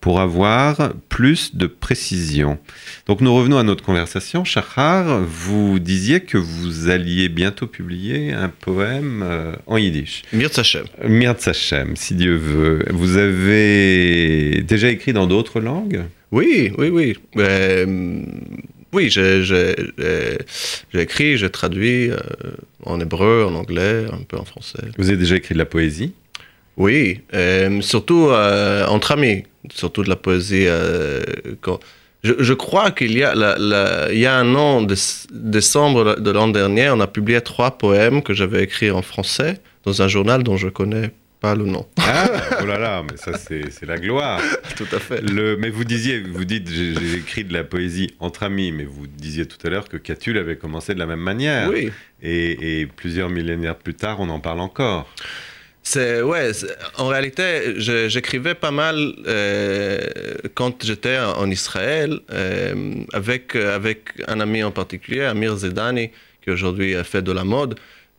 pour 0.00 0.20
avoir 0.20 0.92
plus 1.08 1.54
de 1.54 1.66
précision. 1.66 2.58
Donc 3.06 3.20
nous 3.20 3.34
revenons 3.34 3.58
à 3.58 3.62
notre 3.62 3.84
conversation. 3.84 4.44
Shachar, 4.44 5.22
vous 5.22 5.78
disiez 5.78 6.20
que 6.20 6.38
vous 6.38 6.88
alliez 6.88 7.28
bientôt 7.28 7.66
publier 7.66 8.32
un 8.32 8.48
poème 8.48 9.22
euh, 9.24 9.52
en 9.66 9.76
yiddish. 9.76 10.22
Mir 10.32 10.50
Zachem. 10.52 10.84
Mirz 11.04 11.46
Hashem, 11.46 11.96
si 11.96 12.14
Dieu 12.14 12.36
veut. 12.36 12.84
Vous 12.90 13.16
avez 13.16 14.62
déjà 14.62 14.88
écrit 14.88 15.12
dans 15.12 15.26
d'autres 15.26 15.60
langues? 15.60 16.04
Oui, 16.30 16.72
oui, 16.78 16.88
oui. 16.88 17.16
Euh, 17.36 18.22
oui, 18.92 19.08
j'ai 19.10 19.42
écrit, 20.94 21.36
j'ai 21.36 21.50
traduit 21.50 22.10
euh, 22.10 22.16
en 22.84 23.00
hébreu, 23.00 23.44
en 23.48 23.54
anglais, 23.54 24.06
un 24.12 24.22
peu 24.22 24.36
en 24.36 24.44
français. 24.44 24.78
Vous 24.98 25.08
avez 25.08 25.18
déjà 25.18 25.36
écrit 25.36 25.54
de 25.54 25.58
la 25.58 25.64
poésie? 25.66 26.12
Oui, 26.76 27.20
euh, 27.34 27.80
surtout 27.82 28.28
euh, 28.30 28.86
entre 28.86 29.12
amis, 29.12 29.44
surtout 29.74 30.02
de 30.02 30.08
la 30.08 30.16
poésie. 30.16 30.66
quand... 31.60 31.80
je, 32.24 32.32
je 32.38 32.54
crois 32.54 32.90
qu'il 32.90 33.16
y 33.16 33.22
a, 33.22 33.34
la- 33.34 33.56
la- 33.58 34.12
il 34.12 34.18
y 34.18 34.26
a 34.26 34.36
un 34.36 34.54
an, 34.54 34.82
de, 34.82 34.94
décembre 35.32 36.18
de 36.20 36.30
l'an 36.30 36.48
dernier, 36.48 36.88
on 36.90 37.00
a 37.00 37.06
publié 37.06 37.40
trois 37.40 37.72
poèmes 37.72 38.22
que 38.22 38.32
j'avais 38.34 38.62
écrits 38.64 38.90
en 38.90 39.02
français 39.02 39.60
dans 39.84 40.00
un 40.02 40.08
journal 40.08 40.42
dont 40.42 40.56
je 40.56 40.68
connais 40.68 41.10
pas 41.42 41.56
le 41.56 41.64
nom. 41.64 41.84
Ah, 41.98 42.30
oh 42.62 42.66
là 42.66 42.78
là, 42.78 43.02
mais 43.02 43.16
ça 43.16 43.36
c'est 43.36 43.84
la 43.84 43.98
gloire. 43.98 44.40
Tout 44.76 44.86
à 44.92 45.00
fait. 45.00 45.20
Le, 45.20 45.56
mais 45.56 45.70
vous 45.70 45.84
disiez, 45.84 46.20
vous 46.20 46.44
dites, 46.44 46.70
j'ai 46.70 47.14
écrit 47.14 47.42
de 47.44 47.52
la 47.52 47.64
poésie 47.64 48.14
entre 48.20 48.44
amis, 48.44 48.70
mais 48.70 48.84
vous 48.84 49.08
disiez 49.08 49.46
tout 49.46 49.58
à 49.66 49.70
l'heure 49.70 49.88
que 49.88 49.96
Catulle 49.96 50.38
avait 50.38 50.56
commencé 50.56 50.94
de 50.94 51.00
la 51.00 51.06
même 51.06 51.20
manière. 51.20 51.68
Oui. 51.68 51.90
Et, 52.22 52.80
et 52.80 52.86
plusieurs 52.86 53.28
millénaires 53.28 53.76
plus 53.76 53.94
tard, 53.94 54.20
on 54.20 54.28
en 54.28 54.38
parle 54.38 54.60
encore. 54.60 55.12
C'est 55.82 56.22
ouais. 56.22 56.52
En 56.96 57.08
réalité, 57.08 57.74
j'écrivais 57.76 58.54
pas 58.54 58.70
mal 58.70 59.14
euh, 59.26 59.98
quand 60.54 60.84
j'étais 60.84 61.18
en 61.18 61.50
Israël 61.50 62.20
euh, 62.30 62.94
avec 63.12 63.56
avec 63.56 63.98
un 64.28 64.38
ami 64.38 64.62
en 64.62 64.70
particulier, 64.70 65.24
Amir 65.24 65.56
Zedani, 65.56 66.10
qui 66.42 66.50
aujourd'hui 66.50 66.94
euh, 66.94 67.02
fait 67.02 67.22
de 67.22 67.32
la 67.32 67.42
mode. 67.42 67.74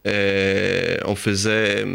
Et 0.05 0.97
on 1.05 1.15
faisait 1.15 1.85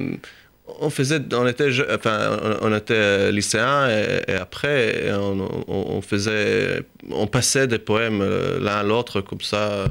on 0.81 0.91
faisait, 0.91 1.21
on 1.33 1.47
était, 1.47 1.69
enfin, 1.93 2.39
on, 2.63 2.75
était 2.75 3.33
lycéens 3.33 3.89
et, 3.91 4.23
et 4.29 4.35
après 4.35 5.11
on, 5.13 6.01
faisait, 6.03 6.83
on 7.11 7.27
passait 7.27 7.67
des 7.67 7.79
poèmes 7.79 8.21
euh, 8.23 8.59
l'un 8.61 8.77
à 8.79 8.83
l'autre 8.83 9.21
comme 9.21 9.41
ça, 9.41 9.71
euh, 9.71 9.89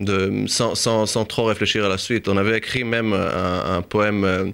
de, 0.00 0.46
sans, 0.48 0.74
sans, 0.74 1.06
sans 1.06 1.24
trop 1.24 1.44
réfléchir 1.44 1.84
à 1.84 1.88
la 1.88 1.98
suite. 1.98 2.28
On 2.28 2.36
avait 2.36 2.58
écrit 2.58 2.84
même 2.84 3.12
un, 3.12 3.76
un 3.76 3.82
poème 3.82 4.52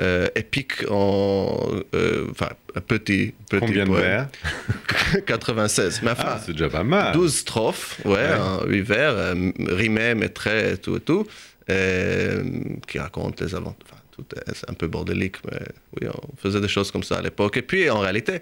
euh, 0.00 0.26
épique 0.34 0.84
en, 0.90 1.56
euh, 1.94 2.26
enfin, 2.30 2.48
un 2.74 2.80
petit, 2.80 3.34
petit 3.50 3.60
Combien 3.60 3.84
de 3.86 3.92
vers 3.92 4.28
96. 5.26 6.00
Mais 6.02 6.10
enfin, 6.12 6.22
Ah, 6.26 6.40
c'est 6.44 6.52
déjà 6.52 6.68
pas 6.68 6.82
mal. 6.84 7.12
12 7.12 7.34
strophes, 7.36 8.00
ouais, 8.04 8.12
Ouais. 8.12 8.34
en 8.34 8.64
8 8.66 8.80
vers, 8.82 9.34
rimés, 9.68 10.14
métrés, 10.14 10.72
et 10.72 10.76
tout 10.78 10.96
et 10.96 11.00
tout, 11.00 11.26
qui 11.66 12.98
racontent 12.98 13.44
les 13.44 13.54
aventures. 13.54 13.86
Enfin, 13.90 14.01
tout 14.14 14.24
est 14.36 14.54
c'est 14.54 14.68
un 14.70 14.74
peu 14.74 14.86
bordélique, 14.86 15.36
mais 15.50 15.60
oui, 16.00 16.08
on 16.08 16.36
faisait 16.36 16.60
des 16.60 16.68
choses 16.68 16.90
comme 16.92 17.02
ça 17.02 17.16
à 17.16 17.22
l'époque. 17.22 17.56
Et 17.56 17.62
puis, 17.62 17.88
en 17.90 18.00
réalité, 18.00 18.40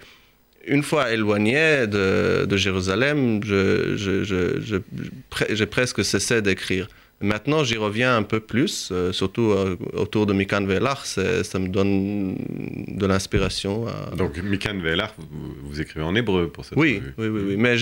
une 0.66 0.82
fois 0.82 1.10
éloigné 1.12 1.86
de, 1.86 2.44
de 2.44 2.56
Jérusalem, 2.56 3.40
je- 3.44 3.96
je- 3.96 4.24
je- 4.24 4.60
je- 4.60 4.76
pre- 5.34 5.54
j'ai 5.54 5.66
presque 5.66 6.04
cessé 6.04 6.42
d'écrire. 6.42 6.86
Maintenant, 7.22 7.64
j'y 7.64 7.76
reviens 7.76 8.16
un 8.16 8.22
peu 8.22 8.40
plus, 8.40 8.88
euh, 8.92 9.12
surtout 9.12 9.50
euh, 9.52 9.76
autour 9.92 10.24
de 10.24 10.32
Mikan 10.32 10.64
Velach, 10.64 11.00
c'est- 11.04 11.44
ça 11.44 11.58
me 11.58 11.68
donne 11.68 12.34
de 12.88 13.06
l'inspiration. 13.06 13.86
à- 13.88 14.16
Donc, 14.16 14.38
Mikan 14.38 14.78
Velar, 14.78 15.12
vous, 15.18 15.54
vous 15.68 15.80
écrivez 15.82 16.02
en 16.04 16.14
hébreu 16.14 16.48
pour 16.48 16.64
cette 16.64 16.78
oui, 16.78 17.02
oui, 17.18 17.28
oui, 17.28 17.40
oui. 17.48 17.56
Mais 17.58 17.76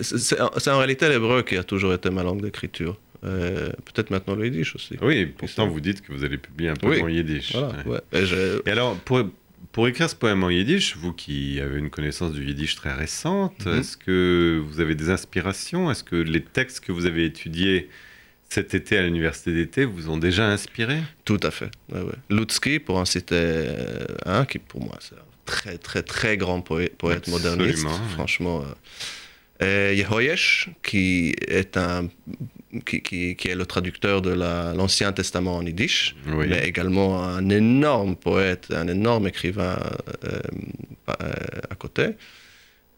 c'est 0.00 0.70
en 0.70 0.78
réalité 0.78 1.08
l'hébreu 1.08 1.42
qui 1.42 1.56
a 1.56 1.64
toujours 1.64 1.92
été 1.94 2.10
ma 2.10 2.22
langue 2.22 2.42
d'écriture. 2.42 2.96
Euh, 3.26 3.70
Peut-être 3.84 4.10
maintenant 4.10 4.34
le 4.34 4.44
yiddish 4.46 4.74
aussi. 4.76 4.96
Oui, 5.02 5.26
pourtant 5.26 5.66
vous 5.68 5.80
dites 5.80 6.00
que 6.02 6.12
vous 6.12 6.24
allez 6.24 6.38
publier 6.38 6.70
un 6.70 6.74
Oui. 6.82 7.00
en 7.02 7.08
yiddish. 7.08 7.52
Voilà, 7.52 7.68
Ouais. 7.84 7.86
ouais. 7.86 8.00
Et 8.20 8.26
je- 8.26 8.62
Et 8.66 8.70
alors, 8.70 8.96
pour, 8.98 9.22
pour 9.72 9.88
écrire 9.88 10.08
ce 10.08 10.14
poème 10.16 10.44
en 10.44 10.50
yiddish, 10.50 10.96
vous 10.96 11.12
qui 11.12 11.60
avez 11.60 11.78
une 11.78 11.90
connaissance 11.90 12.32
du 12.32 12.44
yiddish 12.44 12.76
très 12.76 12.92
récente, 12.92 13.66
Mhm. 13.66 13.78
est-ce 13.80 13.96
que 13.96 14.62
vous 14.66 14.80
avez 14.80 14.94
des 14.94 15.10
inspirations? 15.10 15.90
Est-ce 15.90 16.04
que 16.04 16.16
les 16.16 16.42
textes 16.42 16.80
que 16.80 16.92
vous 16.92 17.06
avez 17.06 17.24
étudiés 17.24 17.88
cet 18.48 18.74
été 18.74 18.96
à 18.96 19.02
l'université 19.02 19.52
d'été 19.52 19.84
vous 19.84 20.08
ont 20.08 20.18
déjà 20.18 20.46
inspiré? 20.48 20.98
Tout 21.24 21.40
à 21.42 21.50
fait. 21.50 21.70
Ouais, 21.92 22.00
ouais. 22.02 22.14
Lutsky, 22.30 22.78
pour 22.78 22.96
en 22.98 23.04
citer 23.04 23.34
euh, 23.34 24.04
un, 24.24 24.44
qui 24.44 24.58
pour 24.60 24.82
moi 24.84 24.96
c'est 25.00 25.16
un 25.16 25.24
très 25.46 25.78
très 25.78 26.02
très 26.02 26.36
grand 26.36 26.60
poète, 26.60 26.96
poète 26.96 27.26
moderniste, 27.28 27.84
ouais. 27.84 27.90
franchement. 28.14 28.62
euh. 29.60 29.92
Et 29.92 29.96
Yehoyesh, 29.96 30.68
qui 30.82 31.34
est 31.48 31.76
un 31.78 32.08
qui, 32.84 33.00
qui- 33.02 33.36
qui 33.36 33.48
est 33.48 33.54
le 33.54 33.66
traducteur 33.66 34.22
de 34.22 34.30
la- 34.30 34.72
l'Ancien 34.74 35.12
Testament 35.12 35.56
en 35.56 35.64
yiddish, 35.66 36.14
Oui. 36.28 36.46
mais 36.48 36.66
également 36.66 37.22
un 37.22 37.48
énorme 37.48 38.16
poète, 38.16 38.66
un 38.70 38.88
énorme 38.88 39.26
écrivain 39.28 39.78
euh, 40.24 40.40
euh, 41.20 41.32
à 41.70 41.74
côté. 41.74 42.06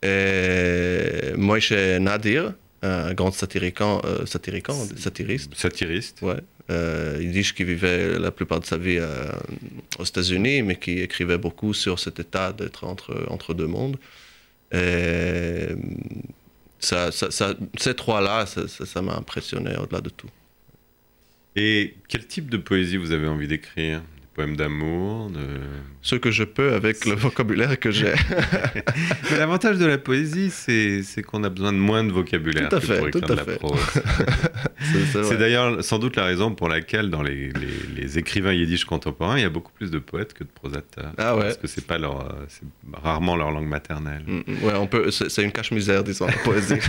Et 0.02 1.32
Moïse 1.36 1.72
Nadir, 2.00 2.54
un 2.82 3.12
grand 3.14 3.32
satirican, 3.32 4.00
euh, 4.04 4.24
satirican, 4.26 4.74
satiriste. 4.96 5.54
Satiriste. 5.56 6.22
Ouais. 6.22 6.36
Euh, 6.70 7.18
Yiddish 7.20 7.54
qui 7.54 7.64
vivait 7.64 8.18
la 8.18 8.30
plupart 8.30 8.60
de 8.60 8.66
sa 8.66 8.76
vie 8.76 8.98
euh, 8.98 9.30
aux 9.98 10.04
États-Unis, 10.04 10.62
mais 10.62 10.76
qui 10.76 11.00
écrivait 11.00 11.38
beaucoup 11.38 11.72
sur 11.74 11.98
cet 11.98 12.20
état 12.20 12.52
d'être 12.52 12.84
entre, 12.84 13.24
entre 13.28 13.54
deux 13.54 13.66
mondes. 13.66 13.96
Et 14.72 15.68
ça, 16.78 17.10
ça- 17.12 17.30
ça- 17.30 17.54
ces 17.78 17.94
trois-là, 17.94 18.46
ça 18.46 19.02
m'a 19.02 19.14
impressionné 19.16 19.76
au-delà 19.76 20.00
de 20.00 20.10
tout. 20.10 20.30
Et 21.56 21.96
quel 22.08 22.26
type 22.26 22.50
de 22.50 22.56
poésie 22.56 22.96
vous 22.96 23.12
avez 23.12 23.26
envie 23.28 23.48
d'écrire? 23.48 24.02
Poèmes 24.38 24.54
d'amour 24.56 25.30
de... 25.30 25.40
Ce 26.00 26.14
que 26.14 26.30
je 26.30 26.44
peux 26.44 26.74
avec 26.74 27.04
le 27.06 27.16
vocabulaire 27.16 27.76
que 27.80 27.90
j'ai. 27.90 28.12
Mais 29.30 29.36
l'avantage 29.36 29.78
de 29.78 29.84
la 29.84 29.98
poésie, 29.98 30.50
c'est 30.50 31.02
qu'on 31.26 31.42
a 31.42 31.48
besoin 31.48 31.72
de 31.72 31.78
moins 31.78 32.04
de 32.04 32.12
vocabulaire 32.12 32.68
Tout 32.68 32.76
à 32.76 32.80
que 32.80 32.86
fait, 32.86 32.98
pour 32.98 33.08
écrire 33.08 33.22
tout 33.26 33.32
à 33.32 33.34
de 33.34 33.40
la 33.50 33.56
prose. 33.56 33.80
C'est- 35.24 35.36
d'ailleurs 35.36 35.82
sans 35.82 35.98
doute 35.98 36.14
la 36.16 36.24
raison 36.24 36.54
pour 36.54 36.68
laquelle 36.68 37.10
dans 37.10 37.22
les, 37.22 37.48
les- 37.52 38.00
les 38.00 38.18
écrivains 38.18 38.52
yiddish 38.52 38.84
contemporains, 38.84 39.36
il 39.38 39.42
y 39.42 39.44
a 39.44 39.50
beaucoup 39.50 39.72
plus 39.72 39.90
de 39.90 39.98
poètes 39.98 40.34
que 40.34 40.44
de 40.44 40.48
prosateurs. 40.48 41.12
Ah 41.18 41.34
ouais. 41.34 41.42
Parce 41.42 41.56
que 41.56 41.66
c'est 41.66 41.84
pas 41.84 41.98
leur, 41.98 42.20
euh, 42.20 42.32
rarement 42.92 43.34
leur 43.34 43.50
langue 43.50 43.66
maternelle. 43.66 44.22
Mm, 44.24 44.36
mm, 44.46 44.64
Ouais, 44.64 44.74
on 44.76 44.86
peut. 44.86 45.10
C'est 45.10 45.42
une 45.42 45.52
cache-misère, 45.52 46.04
disons, 46.04 46.26
la 46.26 46.32
poésie. 46.44 46.74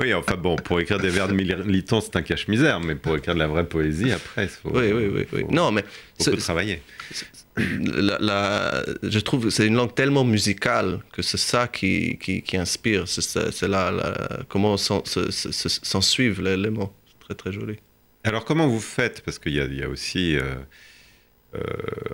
Oui, 0.00 0.12
enfin 0.14 0.36
bon, 0.36 0.56
pour 0.56 0.80
écrire 0.80 0.98
des 0.98 1.08
vers 1.08 1.28
de 1.28 1.34
militants, 1.34 2.00
c'est 2.00 2.16
un 2.16 2.22
cache-misère, 2.22 2.80
mais 2.80 2.94
pour 2.94 3.16
écrire 3.16 3.34
de 3.34 3.38
la 3.38 3.46
vraie 3.46 3.64
poésie, 3.66 4.10
après, 4.12 4.44
il 4.44 4.48
faut, 4.48 4.70
oui, 4.76 4.92
oui, 4.92 5.26
oui, 5.32 5.44
Non, 5.50 5.70
mais 5.72 5.84
beaucoup 6.18 6.36
travailler. 6.36 6.82
la, 7.56 8.18
la- 8.18 8.84
je 9.02 9.18
trouve 9.20 9.44
que 9.44 9.50
c'est 9.50 9.66
une 9.66 9.74
langue 9.76 9.94
tellement 9.94 10.24
musicale 10.24 11.00
que 11.12 11.22
c'est 11.22 11.36
ça 11.38 11.68
qui, 11.68 12.18
qui, 12.18 12.42
qui 12.42 12.56
inspire. 12.56 13.06
C'est 13.08 13.62
là, 13.68 13.90
là, 13.90 14.40
comment 14.48 14.76
s'en 14.76 15.04
se- 15.04 15.30
se- 15.30 15.52
se- 15.52 15.68
s'en 15.68 16.00
suivent 16.00 16.42
les, 16.42 16.56
les 16.56 16.70
mots. 16.70 16.92
Très, 17.20 17.34
très 17.34 17.52
joli. 17.52 17.76
Alors 18.24 18.44
comment 18.44 18.66
vous 18.68 18.80
faites? 18.80 19.20
Parce 19.22 19.38
qu'il 19.38 19.54
y 19.54 19.60
a, 19.60 19.64
il 19.64 19.78
y 19.78 19.82
a 19.82 19.88
aussi, 19.88 20.36
euh, 20.36 20.54
euh, 21.54 21.60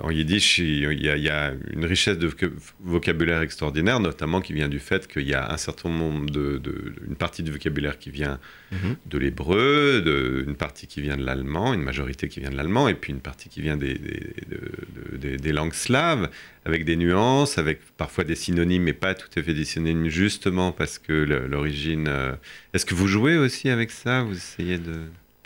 en 0.03 0.11
yiddish, 0.11 0.59
il 0.59 1.01
y, 1.03 1.09
a, 1.09 1.17
il 1.17 1.23
y 1.23 1.29
a 1.29 1.53
une 1.73 1.85
richesse 1.85 2.19
de 2.19 2.29
voca- 2.29 2.51
vocabulaire 2.81 3.41
extraordinaire, 3.43 4.01
notamment 4.01 4.41
qui 4.41 4.53
vient 4.53 4.69
du 4.69 4.79
fait 4.81 5.07
qu'il 5.07 5.27
y 5.29 5.35
a 5.35 5.51
un 5.53 5.57
certain 5.57 5.89
nombre 5.89 6.29
de, 6.31 6.59
de- 6.59 6.95
une 7.09 7.17
partie 7.17 7.43
du 7.43 7.51
vocabulaire 7.51 7.99
qui 7.99 8.11
vient 8.11 8.39
Mhm. 8.73 8.97
de 9.07 9.19
l'hébreu, 9.19 10.45
une 10.47 10.55
partie 10.55 10.87
qui 10.87 11.01
vient 11.03 11.17
de 11.17 11.25
l'allemand, 11.25 11.75
une 11.75 11.83
majorité 11.83 12.29
qui 12.29 12.39
vient 12.41 12.51
de 12.51 12.57
l'allemand, 12.57 12.87
et 12.89 12.95
puis 12.95 13.13
une 13.13 13.21
partie 13.21 13.49
qui 13.49 13.61
vient 13.63 13.77
des, 13.77 13.95
des- 13.95 14.35
de- 14.49 15.13
de- 15.13 15.17
des- 15.17 15.37
des 15.39 15.53
langues 15.53 15.73
slaves, 15.75 16.29
avec 16.65 16.85
des 16.85 16.97
nuances, 16.97 17.59
avec 17.59 17.81
parfois 17.97 18.23
des 18.25 18.35
synonymes, 18.37 18.83
mais 18.85 18.93
pas 18.93 19.15
tout 19.15 19.29
à 19.37 19.43
fait 19.43 19.55
des 19.55 19.65
synonymes, 19.65 20.09
justement 20.09 20.71
parce 20.73 20.99
que 20.99 21.13
l'origine... 21.51 22.07
euh, 22.09 22.33
Est-ce 22.75 22.87
que 22.87 22.95
vous 22.95 23.09
jouez 23.09 23.37
aussi 23.39 23.69
avec 23.71 23.91
ça? 23.91 24.23
Vous 24.23 24.37
essayez 24.37 24.79
de... 24.79 24.93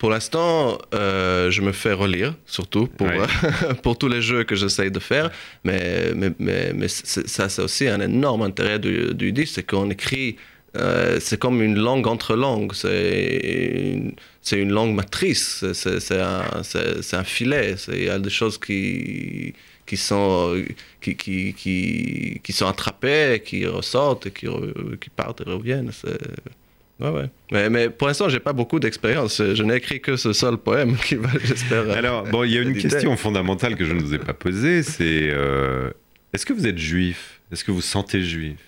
Pour 0.05 0.11
l'instant, 0.11 0.77
euh, 0.93 1.51
je 1.51 1.63
me 1.63 1.73
fais 1.73 1.95
relire, 1.95 2.35
surtout 2.45 2.89
pour, 2.89 3.07
pour 3.83 3.97
tous 3.97 4.07
les 4.09 4.21
jeux 4.21 4.45
que 4.45 4.55
j'essaye 4.55 4.91
de 4.91 4.99
faire. 4.99 5.31
Mais, 5.65 6.13
mais, 6.15 6.31
mais, 6.39 6.75
mais 6.75 6.89
ça, 6.89 7.49
c'est 7.49 7.63
aussi 7.63 7.89
un 7.89 8.03
énorme 8.03 8.43
intérêt 8.43 8.79
du, 8.79 9.15
du 9.15 9.29
Yiddish, 9.29 9.53
c'est 9.53 9.63
qu'on 9.67 9.89
écrit, 9.89 10.37
euh, 10.77 11.17
c'est 11.21 11.39
comme 11.39 11.63
une 11.63 11.79
langue 11.79 12.07
entre 12.07 12.37
langues, 12.37 12.75
c'est 12.75 13.95
une, 14.53 14.59
une 14.59 14.73
langue 14.73 14.95
matrice, 14.95 15.65
c'est- 15.73 16.21
un, 16.21 16.45
un 17.21 17.25
filet, 17.25 17.75
il 17.89 18.05
y 18.05 18.11
a 18.11 18.19
des 18.19 18.29
choses 18.29 18.59
qui, 18.59 19.55
qui, 19.87 19.97
sont, 19.97 20.55
qui, 21.01 21.17
qui, 21.17 21.55
qui, 21.55 22.41
qui 22.45 22.53
sont 22.53 22.67
attrapées, 22.67 23.41
qui 23.43 23.65
ressortent, 23.65 24.29
qui, 24.35 24.49
qui 25.01 25.09
partent 25.09 25.41
et 25.41 25.51
reviennent. 25.51 25.93
Ouais, 27.01 27.11
ouais. 27.11 27.31
Mais, 27.51 27.71
mais 27.71 27.91
pour 27.91 28.07
l'instant, 28.07 28.29
j'ai 28.29 28.41
pas 28.41 28.53
beaucoup 28.53 28.79
d'expérience. 28.79 29.43
Je 29.43 29.63
n'ai 29.63 29.77
écrit 29.77 30.01
que 30.01 30.17
ce 30.17 30.33
seul 30.33 30.57
poème 30.57 30.97
qui 31.05 31.17
va, 31.17 31.29
j'espère. 31.45 31.91
Alors, 31.97 32.25
bon, 32.25 32.45
il 32.45 32.53
y 32.53 32.59
a 32.59 32.61
une 32.63 32.71
éditer. 32.71 32.89
question 32.89 33.17
fondamentale 33.17 33.77
que 33.77 33.85
je 33.85 33.93
ne 33.93 34.01
vous 34.01 34.15
ai 34.15 34.19
pas 34.19 34.35
posée, 34.35 34.83
c'est 34.83 35.29
euh, 35.31 35.91
est-ce 36.33 36.47
que 36.47 36.53
vous 36.53 36.67
êtes 36.67 36.79
juif? 36.79 37.41
Est-ce 37.53 37.65
que 37.65 37.73
vous 37.73 37.83
sentez 37.83 38.23
juif? 38.23 38.59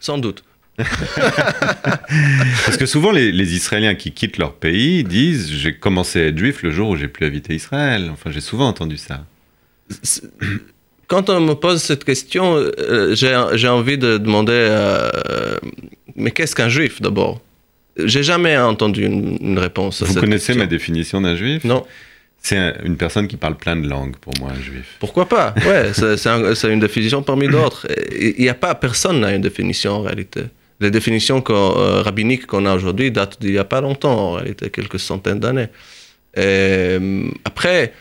Sans 0.00 0.18
doute. 0.18 0.44
Parce 0.76 2.76
que 2.78 2.86
souvent, 2.86 3.12
les, 3.12 3.32
les 3.32 3.54
Israéliens 3.54 3.94
qui 3.94 4.12
quittent 4.12 4.38
leur 4.38 4.54
pays 4.54 5.04
disent 5.04 5.50
j'ai 5.52 5.74
commencé 5.74 6.20
à 6.20 6.26
être 6.26 6.38
juif 6.38 6.62
le 6.62 6.70
jour 6.70 6.90
où 6.90 6.96
j'ai 6.96 7.08
plus 7.08 7.26
habité 7.26 7.54
Israël. 7.54 8.10
Enfin, 8.12 8.30
j'ai 8.30 8.40
souvent 8.40 8.68
entendu 8.68 8.96
ça. 8.96 9.24
Quand 11.06 11.30
on 11.30 11.40
me 11.40 11.54
pose 11.54 11.82
cette 11.82 12.04
question, 12.04 12.56
euh, 12.56 13.14
j'ai 13.14 13.40
j'ai 13.54 13.68
envie 13.68 13.98
de 13.98 14.18
demander 14.18 14.52
euh, 14.54 15.10
mais 16.16 16.30
qu'est-ce 16.30 16.56
qu'un 16.56 16.68
juif 16.68 17.00
d'abord? 17.02 17.40
J'ai 17.96 18.22
jamais 18.22 18.56
entendu 18.58 19.04
une, 19.04 19.38
une 19.40 19.58
réponse 19.58 20.02
à 20.02 20.06
Vous 20.06 20.12
cette 20.12 20.20
connaissez 20.20 20.46
question. 20.48 20.62
ma 20.62 20.66
définition 20.66 21.20
d'un 21.20 21.36
juif? 21.36 21.64
Non. 21.64 21.84
C'est 22.42 22.56
un- 22.58 22.74
une 22.84 22.96
personne 22.96 23.26
qui 23.28 23.36
parle 23.38 23.56
plein 23.56 23.76
de 23.76 23.88
langues 23.88 24.16
pour 24.16 24.32
moi, 24.38 24.50
un 24.50 24.60
juif. 24.60 24.96
Pourquoi 25.00 25.28
pas? 25.28 25.54
Ouais, 25.66 25.92
c'est 25.94 26.16
c'est 26.16 26.28
un- 26.28 26.54
c'est 26.54 26.70
une 26.72 26.80
définition 26.80 27.22
parmi 27.22 27.48
d'autres. 27.48 27.86
Il 28.20 28.34
n'y 28.42 28.48
a 28.48 28.54
pas, 28.54 28.74
personne 28.74 29.20
n'a 29.20 29.32
une 29.34 29.40
définition 29.42 29.92
en 29.92 30.02
réalité. 30.02 30.42
Les 30.80 30.90
définitions 30.90 31.42
euh, 31.50 32.02
rabbiniques 32.02 32.46
qu'on 32.46 32.66
a 32.66 32.74
aujourd'hui 32.74 33.10
datent 33.12 33.40
d'il 33.40 33.52
n'y 33.52 33.58
a 33.58 33.64
pas 33.64 33.80
longtemps, 33.80 34.18
en 34.18 34.32
réalité, 34.32 34.68
quelques 34.70 34.98
centaines 34.98 35.38
d'années. 35.38 35.68
Euh, 36.36 37.28
après, 37.44 37.92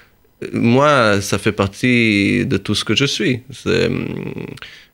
moi, 0.51 1.21
ça 1.21 1.37
fait 1.37 1.51
partie 1.51 2.45
de 2.45 2.57
tout 2.57 2.75
ce 2.75 2.83
que 2.83 2.95
je 2.95 3.05
suis. 3.05 3.41
Hum, 3.65 4.07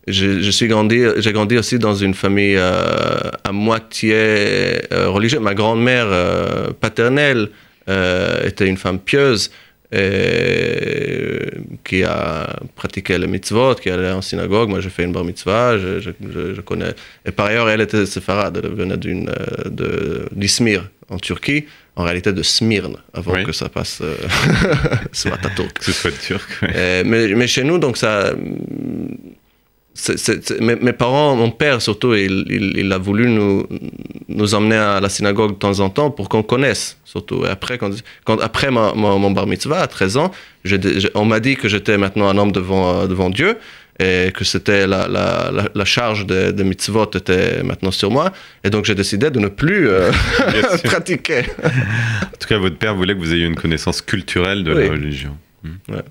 Je, 0.07 0.49
suis 0.49 0.67
grandi, 0.67 1.03
j'ai 1.17 1.31
grandi 1.31 1.57
aussi 1.57 1.77
dans 1.77 1.93
une 1.93 2.13
famille 2.15 2.55
euh, 2.57 3.29
à 3.43 3.51
moitié 3.51 4.13
euh, 4.15 5.09
religieuse. 5.09 5.41
Ma 5.41 5.53
grand-mère 5.53 6.07
euh, 6.09 6.71
paternelle 6.79 7.49
était 8.43 8.67
une 8.67 8.77
femme 8.77 8.99
pieuse 8.99 9.49
qui 11.83 12.03
a 12.03 12.59
pratiqué 12.75 13.17
les 13.17 13.25
mitzvot, 13.25 13.73
qui 13.75 13.89
allait 13.89 14.11
en 14.11 14.21
synagogue. 14.21 14.69
Moi, 14.69 14.79
j'ai 14.79 14.91
fait 14.91 15.05
une 15.05 15.11
bar 15.11 15.23
mitzvah, 15.23 15.79
je, 15.79 16.61
connais. 16.61 16.93
Et 17.25 17.31
par 17.31 17.47
ailleurs, 17.47 17.67
elle 17.67 17.81
était 17.81 18.05
séfarade, 18.05 18.61
elle 18.63 18.69
venait 18.69 18.97
d'une, 18.97 19.31
de, 19.65 20.27
en 21.09 21.17
Turquie, 21.17 21.65
en 21.99 22.03
réalité 22.03 22.31
de 22.31 22.43
Smyrne, 22.43 22.95
avant 23.13 23.33
Oui. 23.33 23.43
que 23.43 23.51
ça 23.51 23.67
passe 23.67 23.99
euh, 24.01 24.15
sur 25.11 25.33
Atatürk. 25.33 25.73
Que 25.79 25.83
ce 25.85 25.91
soit 25.91 26.11
turc. 26.27 26.47
ouais. 26.61 26.69
Euh, 26.75 27.03
mais, 27.05 27.27
mais 27.35 27.47
chez 27.47 27.63
nous, 27.63 27.77
donc 27.77 27.97
ça. 27.97 28.31
mes, 30.61 30.75
mes 30.77 30.93
parents, 30.93 31.35
mon 31.35 31.51
père 31.51 31.81
surtout, 31.81 32.13
il, 32.13 32.45
il, 32.49 32.77
il 32.77 32.91
a 32.93 32.97
voulu 32.97 33.27
nous, 33.27 33.67
nous 34.29 34.55
emmener 34.55 34.77
à 34.77 34.99
la 35.01 35.09
synagogue 35.09 35.51
de 35.51 35.55
temps 35.57 35.79
en 35.81 35.89
temps 35.89 36.09
pour 36.09 36.29
qu'on 36.29 36.43
connaisse, 36.43 36.97
surtout. 37.03 37.43
Et 37.45 37.49
après, 37.49 37.77
quand, 37.77 37.91
quand, 38.23 38.39
après 38.39 38.71
ma- 38.71 38.93
ma- 38.93 39.17
mon 39.17 39.31
bar 39.31 39.45
mitzvah, 39.45 39.81
à 39.81 39.87
13 39.87 40.15
ans, 40.17 40.31
on 41.15 41.25
m'a 41.25 41.39
dit 41.41 41.55
que 41.57 41.67
j'étais 41.67 41.97
maintenant 41.97 42.29
un 42.29 42.37
homme 42.37 42.53
devant, 42.53 43.01
euh, 43.01 43.07
devant 43.07 43.29
Dieu 43.29 43.57
et 43.99 44.31
que 44.33 44.43
c'était 44.45 44.87
la, 44.87 45.07
la, 45.07 45.51
la, 45.51 45.69
la 45.73 45.85
charge 45.85 46.25
de, 46.25 46.51
de 46.51 46.63
mitzvot 46.63 47.11
était 47.15 47.63
maintenant 47.63 47.91
sur 47.91 48.11
moi. 48.11 48.31
Et 48.63 48.69
donc 48.69 48.85
j'ai 48.85 48.95
décidé 48.95 49.29
de 49.29 49.39
ne 49.39 49.47
plus 49.49 49.87
euh, 49.89 50.11
pratiquer. 50.83 51.41
En 51.63 52.37
tout 52.39 52.47
cas, 52.47 52.57
votre 52.57 52.77
père 52.77 52.95
voulait 52.95 53.13
que 53.13 53.19
vous 53.19 53.33
ayez 53.33 53.45
une 53.45 53.55
connaissance 53.55 54.01
culturelle 54.01 54.63
de 54.63 54.73
Oui. 54.73 54.83
la 54.85 54.91
religion. 54.91 55.37
Hmm. 55.63 55.93
Ouais. 55.93 56.01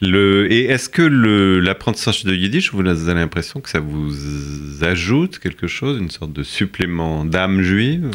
Le, 0.00 0.50
et 0.50 0.64
est-ce 0.66 0.88
que 0.88 1.02
l'apprentissage 1.02 2.24
de 2.24 2.34
yiddish, 2.34 2.72
vous 2.72 2.86
avez 2.86 3.14
l'impression 3.20 3.60
que 3.60 3.68
ça 3.68 3.80
vous 3.80 4.14
ajoute 4.82 5.38
quelque 5.38 5.66
chose, 5.66 5.98
une 5.98 6.08
sorte 6.10 6.32
de 6.32 6.42
supplément 6.42 7.24
d'âme 7.24 7.60
juive? 7.60 8.10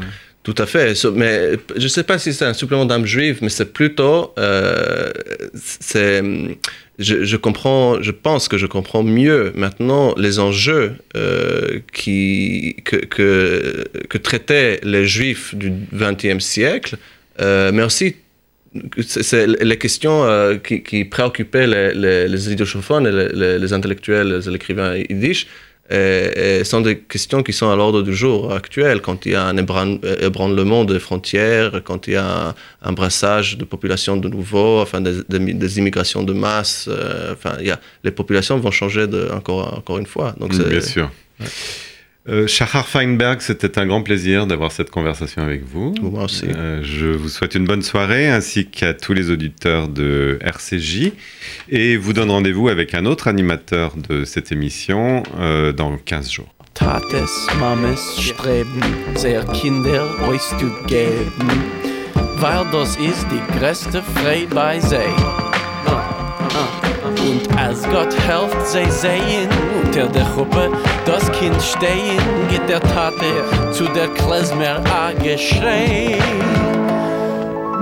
Tout 0.46 0.56
à 0.60 0.68
fait. 0.68 0.94
Mais 1.16 1.54
je 1.76 1.84
ne 1.84 1.88
sais 1.88 2.04
pas 2.04 2.20
si 2.20 2.32
c'est 2.32 2.46
un 2.46 2.54
supplément 2.54 2.86
d'âme 2.86 3.06
juive, 3.08 3.40
mais 3.42 3.50
c'est 3.50 3.74
plutôt. 3.74 4.32
euh, 4.38 5.12
c'est, 5.56 6.22
je, 7.00 7.24
je 7.26 7.36
comprends, 7.38 8.00
je 8.02 8.12
pense 8.12 8.48
que 8.48 8.58
je 8.58 8.68
comprends 8.68 9.02
mieux 9.04 9.52
maintenant 9.56 10.14
les 10.18 10.38
enjeux 10.38 10.94
euh, 11.18 11.80
qui, 11.92 12.76
que, 12.86 12.98
que, 12.98 13.86
que 14.08 14.18
traitaient 14.20 14.80
les 14.84 15.06
juifs 15.08 15.56
du 15.56 15.74
XXe 15.94 16.40
siècle, 16.44 16.98
euh, 17.42 17.72
mais 17.74 17.84
aussi. 17.84 18.16
C'est 19.08 19.48
les 19.48 19.78
questions 19.78 20.26
euh, 20.26 20.58
qui, 20.58 20.84
qui 20.84 21.06
préoccupaient 21.06 21.66
les, 21.66 21.94
les, 21.94 22.28
les 22.28 22.52
et 22.52 23.12
les- 23.34 23.58
les 23.58 23.74
intellectuels, 23.74 24.28
les 24.46 24.54
écrivains 24.54 24.98
yiddish, 24.98 25.48
et, 25.90 26.60
et 26.60 26.64
sont 26.64 26.82
des 26.82 26.98
questions 27.00 27.44
qui 27.44 27.54
sont 27.54 27.70
à 27.70 27.76
l'ordre 27.76 28.02
du 28.02 28.16
jour 28.16 28.52
actuel, 28.52 29.02
quand 29.02 29.26
il 29.26 29.34
y 29.34 29.36
a 29.36 29.44
un 29.46 29.56
ébran- 29.58 30.00
ébranlement 30.22 30.84
des 30.84 31.00
frontières, 31.00 31.82
quand 31.84 32.08
il 32.08 32.14
y 32.14 32.18
a 32.18 32.48
un, 32.50 32.56
un 32.82 32.92
brassage 32.92 33.58
de 33.58 33.66
populations 33.66 34.18
de 34.18 34.28
nouveau, 34.28 34.80
enfin 34.82 35.02
des, 35.02 35.16
des- 35.30 35.54
des 35.54 35.78
immigrations 35.80 36.24
de 36.24 36.34
masse, 36.34 36.88
euh, 36.90 37.34
enfin 37.34 37.54
il 37.60 37.68
y 37.68 37.72
a, 37.72 37.80
les 38.04 38.12
populations 38.12 38.58
vont 38.58 38.72
changer 38.72 39.06
de, 39.08 39.30
encore, 39.32 39.78
encore 39.78 39.98
une 40.00 40.08
fois. 40.08 40.34
Donc 40.40 40.54
Mm, 40.54 40.58
c'est- 40.58 40.70
Bien 40.70 40.82
sûr. 40.82 41.12
Euh, 42.28 42.48
Shahar 42.48 42.88
Feinberg, 42.88 43.40
c'était 43.40 43.78
un 43.78 43.86
grand 43.86 44.02
plaisir 44.02 44.48
d'avoir 44.48 44.72
cette 44.72 44.90
conversation 44.90 45.44
avec 45.44 45.64
vous. 45.64 45.94
Moi 46.02 46.24
aussi. 46.24 46.46
Euh, 46.48 46.82
je 46.82 47.06
vous 47.06 47.30
souhaite 47.30 47.54
une 47.54 47.66
bonne 47.66 47.84
soirée 47.84 48.28
ainsi 48.28 48.66
qu'à 48.66 48.96
tous 48.96 49.14
les 49.14 49.30
auditeurs 49.30 49.88
de 49.88 50.40
RCJ 50.42 51.12
et 51.70 51.98
vous 51.98 52.14
donne 52.14 52.32
rendez-vous 52.32 52.68
avec 52.68 52.96
un 52.96 53.06
autre 53.06 53.28
animateur 53.28 53.94
de 54.10 54.26
cette 54.26 54.52
émission 54.52 55.22
euh, 55.40 55.72
dans 55.72 55.98
15 55.98 56.32
jours. 56.32 56.48
Tates, 56.74 57.14
Mames 57.60 57.96
streben, 57.96 58.82
sehr 59.16 59.46
Kinder 59.54 60.04
euch 60.28 60.42
zu 60.60 60.72
geben, 60.88 61.48
weil 62.38 62.66
das 62.72 62.98
ist 62.98 63.28
die 63.32 63.60
größte 63.60 64.02
Freude 64.02 64.54
bei 64.54 64.80
sie. 64.80 64.98
Und 67.28 67.58
als 67.58 67.84
Gott 67.84 68.14
helft, 68.28 68.68
sie 68.68 68.90
sehen 68.92 69.50
unter 69.96 70.12
der 70.12 70.26
Gruppe 70.36 70.70
das 71.06 71.32
Kind 71.32 71.56
stehen, 71.62 72.20
geht 72.50 72.68
der 72.68 72.82
Tate 72.82 73.72
zu 73.72 73.86
der 73.86 74.08
Klezmer 74.10 74.82
a 74.92 75.12
geschrei. 75.24 76.18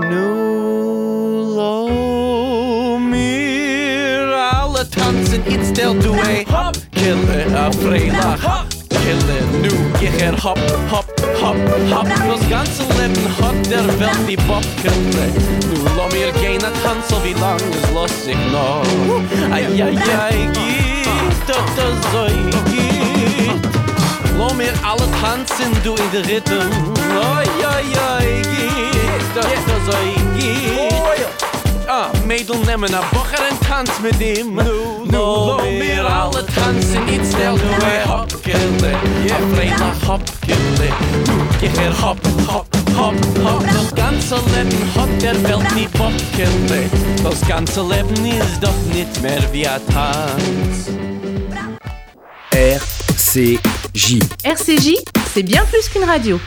Nu 0.10 1.56
lo 1.56 3.00
mir 3.00 4.36
alle 4.52 4.88
tanzen, 4.90 5.42
it's 5.48 5.72
del 5.74 5.98
du 6.00 6.14
a 6.14 6.46
hop, 6.52 6.76
kille 6.94 7.46
a 7.58 7.72
freilach. 7.72 8.66
Kille, 8.90 9.40
nu 9.62 9.72
gich 10.00 10.22
er 10.22 10.36
hop, 10.44 10.60
hop, 10.92 11.06
hop, 11.42 11.58
hop. 11.92 12.08
Das 12.08 12.50
ganze 12.50 12.84
Leben 13.00 13.28
hat 13.42 13.72
der 13.72 13.88
Welt 14.00 14.24
die 14.30 14.38
Bobkille 14.38 15.28
Nu 15.68 15.84
lo 15.98 16.08
mir 16.12 16.32
gehen 16.42 16.64
a 16.64 16.72
tanzel, 16.84 17.18
wie 17.24 17.34
lang 17.40 17.58
es 17.58 17.92
los 17.94 18.28
ich 18.28 18.52
noch? 18.52 18.86
Ai, 19.52 19.66
ai, 19.66 19.82
ai, 19.84 20.50
geht, 20.54 20.83
doch 21.48 21.66
das 21.76 22.12
so 22.12 22.26
geht 22.72 23.74
Lo 24.38 24.54
mir 24.54 24.74
alle 24.84 25.08
tanzen, 25.22 25.72
du 25.84 25.96
in 25.96 26.12
der 26.12 26.26
Rhythm 26.28 26.70
Ai, 27.12 27.48
ai, 27.66 27.84
ai, 28.18 28.42
geht, 28.42 29.36
doch 29.36 29.44
das 29.44 29.86
so 29.86 29.98
geht 30.38 30.94
Ah, 31.88 32.08
Mädel 32.26 32.58
nemmen 32.66 32.94
a 32.96 33.02
Bocher 33.12 33.44
en 33.50 33.60
tanz 33.68 33.92
mit 34.02 34.20
ihm 34.20 34.56
Nu, 34.56 35.06
nu, 35.06 35.18
lo 35.18 35.60
mir 35.78 36.06
alle 36.06 36.46
tanzen 36.56 37.06
Niet 37.06 37.26
stel 37.26 37.56
du 37.56 37.86
e 37.86 38.10
hopkille 38.10 38.92
Ja, 39.28 39.36
freilach 39.54 40.08
hopkille 40.08 40.90
Nu, 41.28 41.68
er 41.84 42.02
hop, 42.02 42.18
hop, 42.48 42.66
hop, 42.98 43.16
hop 43.44 43.64
Das 43.74 43.94
ganze 43.94 44.36
Leben 44.36 44.96
hat 44.96 45.22
der 45.22 45.44
Welt 45.44 45.76
nie 45.76 45.88
Popkille 45.88 46.90
Das 47.24 47.42
ganze 47.48 47.82
Leben 47.82 48.26
ist 48.26 48.62
doch 48.62 48.82
nicht 48.94 49.22
mehr 49.22 49.44
wie 49.52 49.68
a 49.68 49.80
Tanz 49.94 50.90
RCJ. 52.56 54.20
RCJ, 54.46 54.94
c'est 55.34 55.42
bien 55.42 55.66
plus 55.66 55.90
qu'une 55.90 56.04
radio. 56.04 56.40